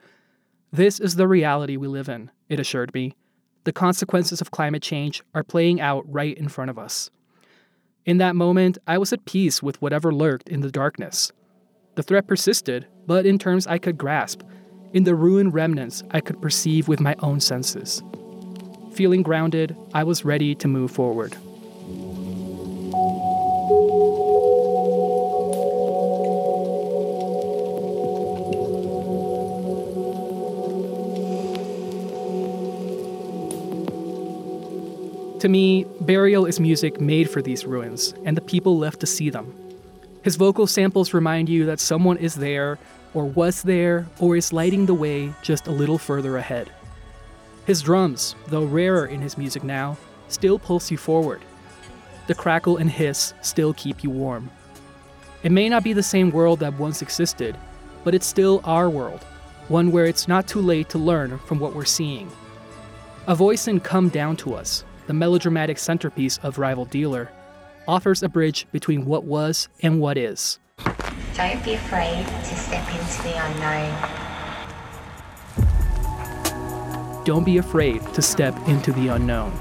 This 0.72 1.00
is 1.00 1.16
the 1.16 1.28
reality 1.28 1.78
we 1.78 1.88
live 1.88 2.10
in, 2.10 2.30
it 2.48 2.60
assured 2.60 2.94
me. 2.94 3.16
The 3.64 3.74
consequences 3.74 4.40
of 4.40 4.52
climate 4.52 4.84
change 4.84 5.24
are 5.34 5.44
playing 5.44 5.82
out 5.82 6.04
right 6.08 6.38
in 6.38 6.48
front 6.48 6.70
of 6.70 6.78
us. 6.78 7.10
In 8.06 8.20
that 8.20 8.36
moment, 8.36 8.78
I 8.86 9.00
was 9.00 9.12
at 9.14 9.26
peace 9.26 9.64
with 9.64 9.82
whatever 9.82 10.14
lurked 10.14 10.48
in 10.48 10.62
the 10.62 10.70
darkness. 10.70 11.32
The 11.98 12.04
threat 12.04 12.28
persisted, 12.28 12.86
but 13.08 13.26
in 13.26 13.40
terms 13.40 13.66
I 13.66 13.80
could 13.80 13.98
grasp, 13.98 14.44
in 14.94 15.04
the 15.04 15.16
ruined 15.16 15.56
remnants 15.56 16.04
I 16.12 16.22
could 16.22 16.40
perceive 16.40 16.88
with 16.88 17.00
my 17.00 17.16
own 17.24 17.40
senses. 17.40 18.04
Feeling 18.94 19.24
grounded, 19.24 19.76
I 19.96 20.04
was 20.04 20.24
ready 20.24 20.54
to 20.54 20.68
move 20.68 20.92
forward. 20.92 21.32
To 35.40 35.50
me, 35.50 35.88
Burial 36.02 36.46
is 36.46 36.60
music 36.60 37.02
made 37.02 37.28
for 37.28 37.42
these 37.42 37.66
ruins 37.66 38.14
and 38.24 38.38
the 38.38 38.42
people 38.42 38.78
left 38.78 39.00
to 39.00 39.08
see 39.08 39.32
them. 39.32 39.67
His 40.28 40.36
vocal 40.36 40.68
samples 40.68 41.14
remind 41.14 41.48
you 41.48 41.66
that 41.68 41.80
someone 41.80 42.18
is 42.18 42.36
there, 42.36 42.78
or 43.14 43.24
was 43.24 43.62
there, 43.62 44.06
or 44.20 44.36
is 44.36 44.52
lighting 44.52 44.86
the 44.86 44.94
way 44.94 45.32
just 45.42 45.68
a 45.68 45.72
little 45.72 45.98
further 45.98 46.36
ahead. 46.36 46.70
His 47.66 47.82
drums, 47.82 48.36
though 48.48 48.66
rarer 48.66 49.06
in 49.06 49.22
his 49.22 49.38
music 49.38 49.64
now, 49.64 49.96
still 50.28 50.60
pulse 50.60 50.92
you 50.92 50.98
forward. 50.98 51.40
The 52.28 52.36
crackle 52.36 52.76
and 52.76 52.90
hiss 52.90 53.34
still 53.42 53.74
keep 53.76 54.04
you 54.04 54.10
warm. 54.10 54.52
It 55.44 55.54
may 55.54 55.70
not 55.70 55.86
be 55.86 55.94
the 55.94 56.04
same 56.04 56.30
world 56.30 56.60
that 56.60 56.78
once 56.78 57.02
existed, 57.02 57.56
but 58.04 58.14
it's 58.14 58.28
still 58.28 58.60
our 58.66 58.90
world, 58.90 59.24
one 59.70 59.94
where 59.94 60.08
it's 60.08 60.28
not 60.28 60.46
too 60.46 60.60
late 60.60 60.90
to 60.90 60.98
learn 60.98 61.40
from 61.40 61.58
what 61.58 61.74
we're 61.74 61.86
seeing. 61.86 62.30
A 63.28 63.34
voice 63.34 63.70
in 63.70 63.80
Come 63.80 64.10
Down 64.10 64.36
to 64.44 64.56
Us, 64.56 64.84
the 65.06 65.14
melodramatic 65.14 65.78
centerpiece 65.78 66.38
of 66.40 66.58
Rival 66.58 66.84
Dealer, 66.84 67.32
offers 67.88 68.22
a 68.24 68.30
bridge 68.30 68.68
between 68.72 69.06
what 69.06 69.24
was 69.24 69.70
and 69.82 70.00
what 70.00 70.18
is. 70.18 70.60
Don't 71.36 71.64
be 71.64 71.74
afraid 71.74 72.26
to 72.26 72.56
step 72.56 72.88
into 72.90 73.24
the 73.24 73.38
unknown. 73.46 73.94
Don't 77.26 77.44
be 77.44 77.58
afraid 77.58 78.02
to 78.14 78.22
step 78.22 78.56
into 78.68 78.92
the 78.92 79.08
unknown. 79.10 79.52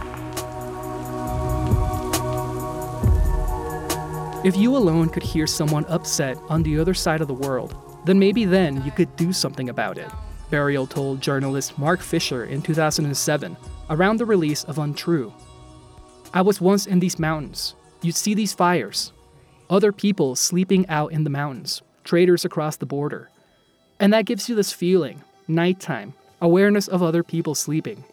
If 4.45 4.57
you 4.57 4.77
alone 4.77 5.09
could 5.09 5.22
hear 5.22 5.47
someone 5.47 5.85
upset 5.87 6.39
on 6.49 6.62
the 6.62 6.79
other 6.79 6.95
side 6.95 7.20
of 7.20 7.29
the 7.29 7.35
world, 7.35 7.74
then 8.05 8.18
maybe 8.18 8.45
then 8.45 8.85
you 8.85 8.93
could 8.93 9.14
do 9.16 9.33
something 9.33 9.68
about 9.68 9.99
it. 9.99 10.11
Burial 10.51 10.87
told 10.87 11.20
journalist 11.20 11.79
Mark 11.79 12.01
Fisher 12.01 12.45
in 12.45 12.62
2007 12.62 13.57
around 13.91 14.18
the 14.18 14.27
release 14.27 14.64
of 14.64 14.79
Untrue. 14.79 15.33
I 16.33 16.43
was 16.43 16.61
once 16.61 16.87
in 16.87 17.01
these 17.01 17.18
mountains. 17.18 17.76
You'd 18.03 18.16
see 18.16 18.34
these 18.34 18.53
fires, 18.53 19.12
other 19.70 19.92
people 19.92 20.36
sleeping 20.36 20.88
out 20.88 21.12
in 21.12 21.24
the 21.24 21.30
mountains, 21.30 21.82
traders 22.05 22.44
across 22.44 22.76
the 22.76 22.86
border. 22.86 23.30
And 23.99 24.12
that 24.12 24.26
gives 24.26 24.49
you 24.49 24.55
this 24.55 24.72
feeling, 24.72 25.22
nighttime, 25.49 26.14
awareness 26.40 26.88
of 26.88 27.03
other 27.03 27.22
people 27.22 27.55
sleeping. 27.55 28.05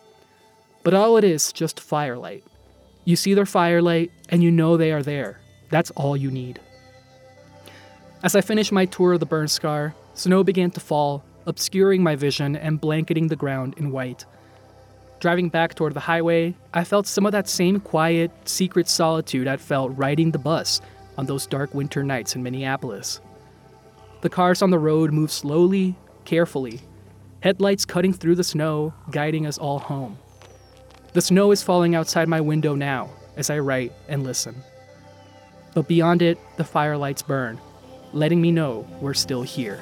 But 0.84 0.94
all 0.94 1.18
it 1.18 1.24
is 1.24 1.52
just 1.52 1.80
firelight. 1.80 2.44
You 3.06 3.16
see 3.16 3.34
their 3.34 3.46
firelight 3.46 4.12
and 4.30 4.42
you 4.42 4.52
know 4.52 4.78
they 4.78 4.92
are 4.92 5.04
there. 5.04 5.40
That's 5.70 5.92
all 5.92 6.16
you 6.16 6.32
need. 6.32 6.60
As 8.24 8.36
I 8.36 8.42
finished 8.42 8.72
my 8.72 8.86
tour 8.86 9.14
of 9.14 9.20
the 9.20 9.26
burn 9.26 9.50
scar, 9.50 9.94
snow 10.14 10.44
began 10.44 10.72
to 10.72 10.80
fall, 10.80 11.24
obscuring 11.46 12.02
my 12.02 12.16
vision 12.16 12.56
and 12.56 12.80
blanketing 12.80 13.28
the 13.28 13.36
ground 13.36 13.74
in 13.78 13.92
white. 13.92 14.26
Driving 15.24 15.48
back 15.48 15.74
toward 15.74 15.94
the 15.94 16.02
highway, 16.02 16.54
I 16.74 16.84
felt 16.84 17.08
some 17.08 17.26
of 17.26 17.32
that 17.32 17.48
same 17.48 17.80
quiet, 17.80 18.30
secret 18.44 18.90
solitude 18.90 19.48
I'd 19.48 19.62
felt 19.62 19.98
riding 19.98 20.32
the 20.32 20.38
bus 20.38 20.82
on 21.18 21.28
those 21.28 21.48
dark 21.48 21.74
winter 21.74 22.04
nights 22.04 22.36
in 22.36 22.44
Minneapolis. 22.44 23.22
The 24.20 24.30
cars 24.30 24.62
on 24.62 24.70
the 24.70 24.78
road 24.78 25.14
move 25.14 25.32
slowly, 25.32 25.96
carefully, 26.26 26.82
headlights 27.40 27.86
cutting 27.86 28.12
through 28.12 28.36
the 28.36 28.44
snow, 28.44 28.94
guiding 29.12 29.48
us 29.48 29.58
all 29.58 29.80
home. 29.80 30.18
The 31.14 31.22
snow 31.22 31.52
is 31.52 31.64
falling 31.64 31.96
outside 31.96 32.28
my 32.28 32.42
window 32.42 32.76
now 32.76 33.10
as 33.38 33.50
I 33.50 33.60
write 33.60 33.94
and 34.10 34.26
listen. 34.26 34.62
But 35.74 35.88
beyond 35.88 36.22
it, 36.22 36.38
the 36.58 36.66
firelights 36.66 37.26
burn, 37.26 37.62
letting 38.12 38.42
me 38.42 38.52
know 38.52 38.86
we're 39.00 39.14
still 39.14 39.44
here. 39.44 39.80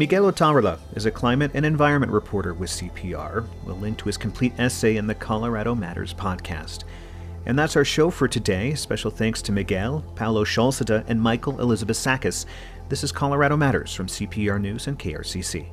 Miguel 0.00 0.32
Otárola 0.32 0.78
is 0.96 1.04
a 1.04 1.10
climate 1.10 1.50
and 1.52 1.66
environment 1.66 2.10
reporter 2.10 2.54
with 2.54 2.70
CPR. 2.70 3.46
We'll 3.66 3.76
link 3.76 3.98
to 3.98 4.06
his 4.06 4.16
complete 4.16 4.54
essay 4.58 4.96
in 4.96 5.06
the 5.06 5.14
Colorado 5.14 5.74
Matters 5.74 6.14
podcast. 6.14 6.84
And 7.44 7.58
that's 7.58 7.76
our 7.76 7.84
show 7.84 8.08
for 8.08 8.26
today. 8.26 8.72
Special 8.72 9.10
thanks 9.10 9.42
to 9.42 9.52
Miguel, 9.52 10.02
Paolo 10.14 10.46
Scholzeda, 10.46 11.04
and 11.06 11.20
Michael 11.20 11.60
Elizabeth 11.60 11.98
Sakas. 11.98 12.46
This 12.88 13.04
is 13.04 13.12
Colorado 13.12 13.58
Matters 13.58 13.92
from 13.92 14.06
CPR 14.06 14.58
News 14.58 14.86
and 14.86 14.98
KRCC. 14.98 15.70